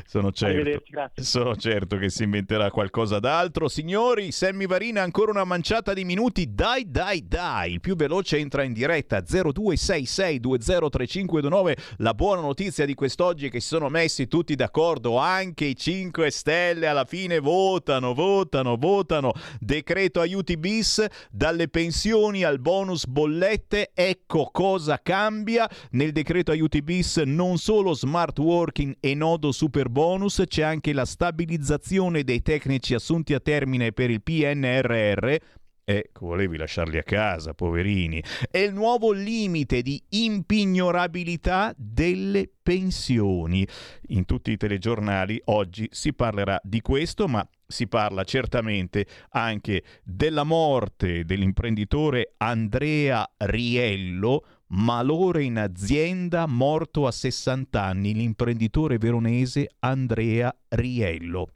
[0.06, 0.82] Sono certo,
[1.22, 3.68] sono certo che si inventerà qualcosa d'altro.
[3.68, 6.52] Signori, Sammy Varina, ancora una manciata di minuti.
[6.54, 7.74] Dai, dai, dai.
[7.74, 11.78] Il più veloce entra in diretta 0266203529.
[11.98, 15.18] La buona notizia di quest'oggi è che si sono messi tutti d'accordo.
[15.18, 19.32] Anche i 5 Stelle alla fine votano, votano, votano.
[19.60, 23.92] Decreto aiuti bis, dalle pensioni al bonus bollette.
[23.94, 25.70] Ecco cosa cambia.
[25.92, 31.06] Nel decreto aiuti bis non solo smart working e nodo super bonus, c'è anche la
[31.06, 35.36] stabilizzazione dei tecnici assunti a termine per il PNRR.
[35.84, 38.23] Ecco, volevi lasciarli a casa, poverini.
[38.49, 43.68] E il nuovo limite di impignorabilità delle pensioni.
[44.07, 50.44] In tutti i telegiornali oggi si parlerà di questo, ma si parla certamente anche della
[50.44, 61.56] morte dell'imprenditore Andrea Riello, malore in azienda, morto a 60 anni, l'imprenditore veronese Andrea Riello.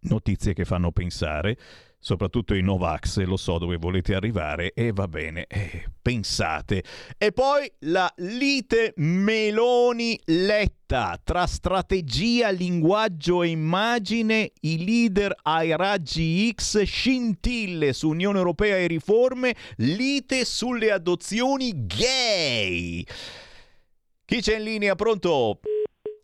[0.00, 1.58] Notizie che fanno pensare,
[1.98, 6.84] soprattutto i Novax, lo so dove volete arrivare e va bene, eh, pensate.
[7.18, 10.76] E poi la lite Meloni-Letta
[11.22, 18.86] tra strategia, linguaggio e immagine, i leader ai raggi X, scintille su Unione Europea e
[18.86, 23.04] riforme, lite sulle adozioni gay.
[24.24, 24.94] Chi c'è in linea?
[24.94, 25.60] Pronto?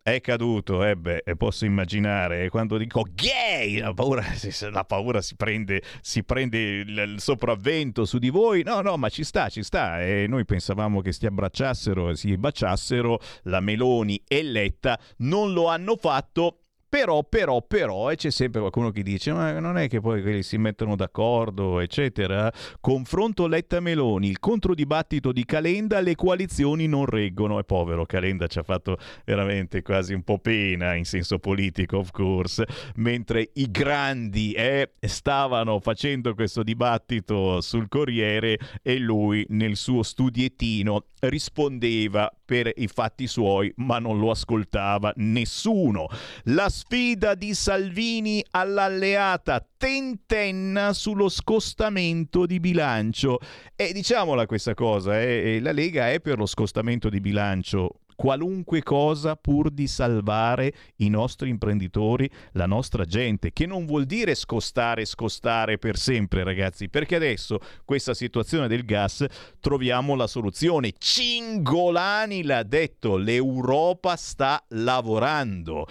[0.06, 4.22] È caduto, eh beh, posso immaginare quando dico gay, la paura,
[4.70, 8.62] la paura si, prende, si prende il, il sopravvento su di voi.
[8.62, 10.02] No, no, ma ci sta, ci sta.
[10.02, 13.18] E noi pensavamo che si abbracciassero e si baciassero.
[13.44, 16.63] La Meloni e Letta non lo hanno fatto
[16.94, 20.58] Però, però, però, e c'è sempre qualcuno che dice, ma non è che poi si
[20.58, 22.52] mettono d'accordo, eccetera.
[22.80, 27.58] Confronto Letta-Meloni, il controdibattito di Calenda, le coalizioni non reggono.
[27.58, 32.12] E povero Calenda ci ha fatto veramente quasi un po' pena in senso politico, of
[32.12, 32.64] course,
[32.94, 41.06] mentre i grandi eh, stavano facendo questo dibattito sul Corriere e lui nel suo studiettino
[41.28, 46.06] rispondeva per i fatti suoi, ma non lo ascoltava nessuno.
[46.44, 53.38] La sfida di Salvini all'alleata tentenna sullo scostamento di bilancio.
[53.74, 59.34] E diciamola questa cosa, eh, la Lega è per lo scostamento di bilancio qualunque cosa
[59.34, 65.78] pur di salvare i nostri imprenditori, la nostra gente, che non vuol dire scostare, scostare
[65.78, 69.24] per sempre, ragazzi, perché adesso questa situazione del gas
[69.58, 70.92] troviamo la soluzione.
[70.96, 75.86] Cingolani l'ha detto, l'Europa sta lavorando.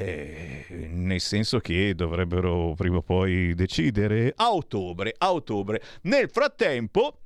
[0.00, 5.82] Eh, nel senso che dovrebbero prima o poi decidere a ottobre, a ottobre.
[6.02, 7.18] Nel frattempo,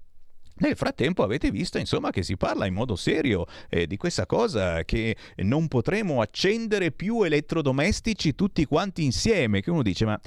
[0.55, 4.85] nel frattempo avete visto insomma che si parla in modo serio eh, di questa cosa
[4.85, 10.19] che non potremo accendere più elettrodomestici tutti quanti insieme, che uno dice ma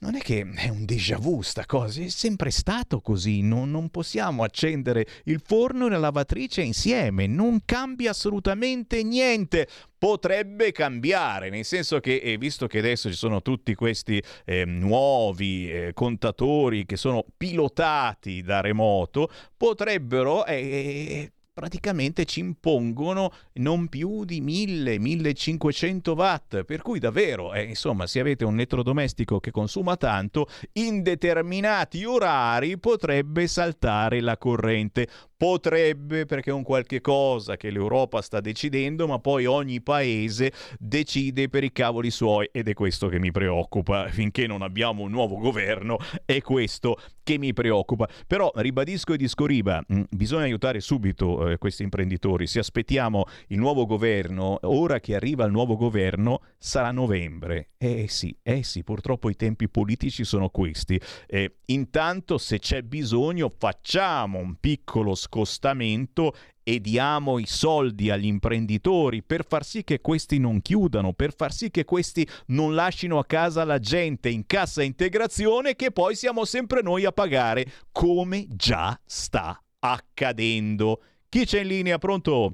[0.00, 3.88] non è che è un déjà vu sta cosa, è sempre stato così, non, non
[3.88, 9.66] possiamo accendere il forno e la lavatrice insieme, non cambia assolutamente niente
[10.06, 15.68] potrebbe cambiare, nel senso che, eh, visto che adesso ci sono tutti questi eh, nuovi
[15.68, 24.42] eh, contatori che sono pilotati da remoto, potrebbero eh, praticamente ci impongono non più di
[24.42, 31.02] 1000-1500 watt, per cui davvero, eh, insomma, se avete un elettrodomestico che consuma tanto, in
[31.02, 35.08] determinati orari potrebbe saltare la corrente.
[35.38, 41.50] Potrebbe perché è un qualche cosa che l'Europa sta decidendo, ma poi ogni paese decide
[41.50, 44.08] per i cavoli suoi ed è questo che mi preoccupa.
[44.08, 48.08] Finché non abbiamo un nuovo governo, è questo che mi preoccupa.
[48.26, 52.46] Però ribadisco e disco riba, mm, bisogna aiutare subito eh, questi imprenditori.
[52.46, 57.70] Se aspettiamo il nuovo governo, ora che arriva il nuovo governo, sarà novembre.
[57.76, 61.00] Eh sì, eh sì, purtroppo i tempi politici sono questi.
[61.26, 66.32] Eh, intanto, se c'è bisogno, facciamo un piccolo scostamento
[66.62, 71.52] e diamo i soldi agli imprenditori per far sì che questi non chiudano, per far
[71.52, 76.44] sì che questi non lasciano a casa la gente in cassa integrazione che poi siamo
[76.44, 81.00] sempre noi a pagare, come già sta accadendo.
[81.28, 81.98] Chi c'è in linea?
[81.98, 82.52] Pronto?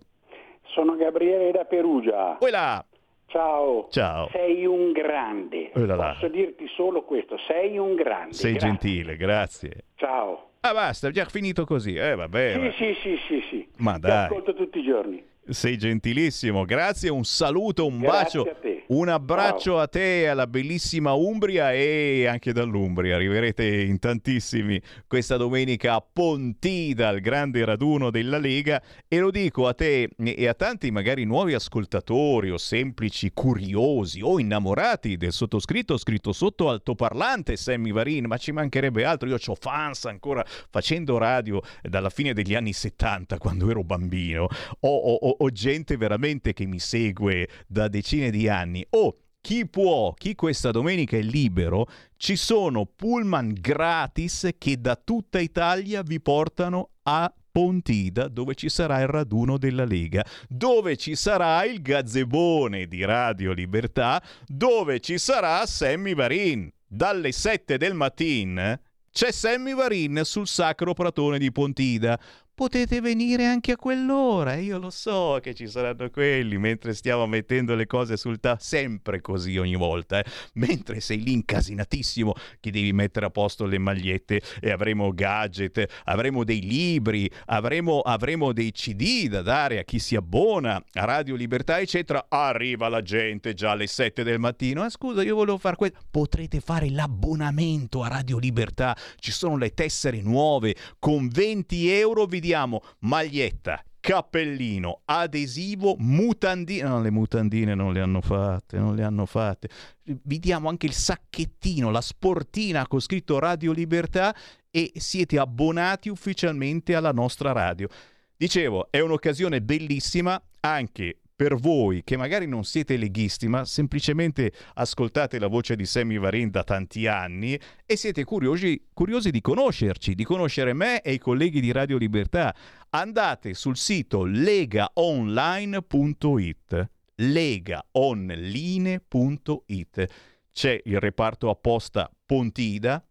[0.75, 2.37] Sono Gabriele da Perugia.
[2.39, 2.85] Quella.
[3.27, 3.89] Ciao.
[3.91, 4.29] Ciao.
[4.31, 5.71] Sei un grande.
[5.73, 8.35] Posso dirti solo questo, sei un grande.
[8.35, 8.69] Sei Grazie.
[8.69, 9.85] gentile, grazie.
[10.07, 10.49] Ciao.
[10.63, 11.95] Ah basta, è già finito così.
[11.95, 12.53] Eh vabbè.
[12.55, 12.73] Sì, va.
[12.73, 13.69] sì, sì, sì, sì.
[13.77, 14.25] Ma Ti dai.
[14.25, 15.23] ascolto tutti i giorni.
[15.49, 18.82] Sei gentilissimo, grazie, un saluto, un Grazie bacio, a te.
[18.93, 19.79] Un abbraccio Ciao.
[19.79, 23.15] a te, alla bellissima Umbria e anche dall'Umbria.
[23.17, 28.83] Arriverete in tantissimi questa domenica a Pontida, al grande raduno della Lega.
[29.09, 34.39] E lo dico a te e a tanti magari nuovi ascoltatori o semplici curiosi o
[34.39, 39.29] innamorati del sottoscritto scritto sotto altoparlante Sammy Varin, ma ci mancherebbe altro.
[39.29, 44.49] Io ho fans ancora facendo radio dalla fine degli anni 70 quando ero bambino.
[44.81, 48.82] Ho- ho- ho gente veramente che mi segue da decine di anni.
[48.91, 51.87] O chi può, chi questa domenica è libero,
[52.17, 59.01] ci sono pullman gratis che da tutta Italia vi portano a Pontida, dove ci sarà
[59.01, 65.67] il raduno della Lega, dove ci sarà il gazebone di Radio Libertà, dove ci sarà
[65.67, 66.73] Sammy Varin.
[66.87, 68.79] Dalle 7 del mattino
[69.13, 72.19] c'è Sammy Varin sul sacro pratone di Pontida.
[72.55, 77.75] Potete venire anche a quell'ora, io lo so che ci saranno quelli mentre stiamo mettendo
[77.75, 80.25] le cose sul tavolo, sempre così ogni volta, eh?
[80.55, 86.45] mentre sei lì incasinatissimo che devi mettere a posto le magliette e avremo gadget, avremo
[86.45, 91.81] dei libri, avremo, avremo dei CD da dare a chi si abbona a Radio Libertà,
[91.81, 92.27] eccetera.
[92.29, 96.61] Arriva la gente già alle 7 del mattino, ah, scusa io volevo fare questo, potrete
[96.61, 102.83] fare l'abbonamento a Radio Libertà, ci sono le tessere nuove, con 20 euro vi diamo
[103.01, 106.89] maglietta, cappellino, adesivo, mutandine.
[106.89, 109.69] No, le mutandine non le hanno fatte, non le hanno fatte.
[110.03, 114.35] Vi diamo anche il sacchettino, la sportina con scritto Radio Libertà
[114.69, 117.89] e siete abbonati ufficialmente alla nostra radio.
[118.37, 125.41] Dicevo, è un'occasione bellissima anche per voi che magari non siete leghisti, ma semplicemente ascoltate
[125.41, 130.23] la voce di Sammy Varin da tanti anni e siete curiosi, curiosi di conoscerci, di
[130.23, 132.55] conoscere me e i colleghi di Radio Libertà.
[132.91, 140.07] Andate sul sito legaonline.it legaonline.it.
[140.53, 143.05] C'è il reparto apposta Pontida,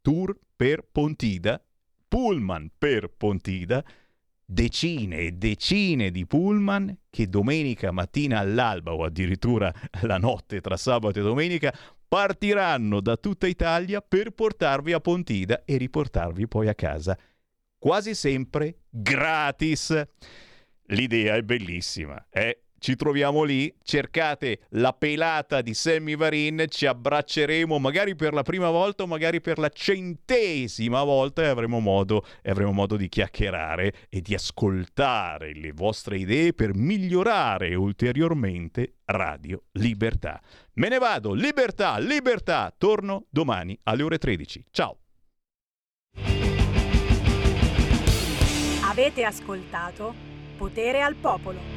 [0.00, 1.62] tour per Pontida,
[2.08, 3.84] pullman per Pontida,
[4.46, 11.18] decine e decine di pullman che domenica mattina all'alba o addirittura la notte tra sabato
[11.18, 11.76] e domenica
[12.08, 17.18] partiranno da tutta Italia per portarvi a Pontida e riportarvi poi a casa.
[17.76, 20.06] Quasi sempre gratis.
[20.90, 22.65] L'idea è bellissima, eh?
[22.86, 28.70] Ci troviamo lì, cercate la pelata di Sammy Varin, ci abbracceremo magari per la prima
[28.70, 33.92] volta o magari per la centesima volta e avremo modo, e avremo modo di chiacchierare
[34.08, 40.40] e di ascoltare le vostre idee per migliorare ulteriormente Radio Libertà.
[40.74, 44.64] Me ne vado, libertà, libertà, torno domani alle ore 13.
[44.70, 44.98] Ciao!
[48.88, 50.14] Avete ascoltato
[50.56, 51.75] Potere al Popolo.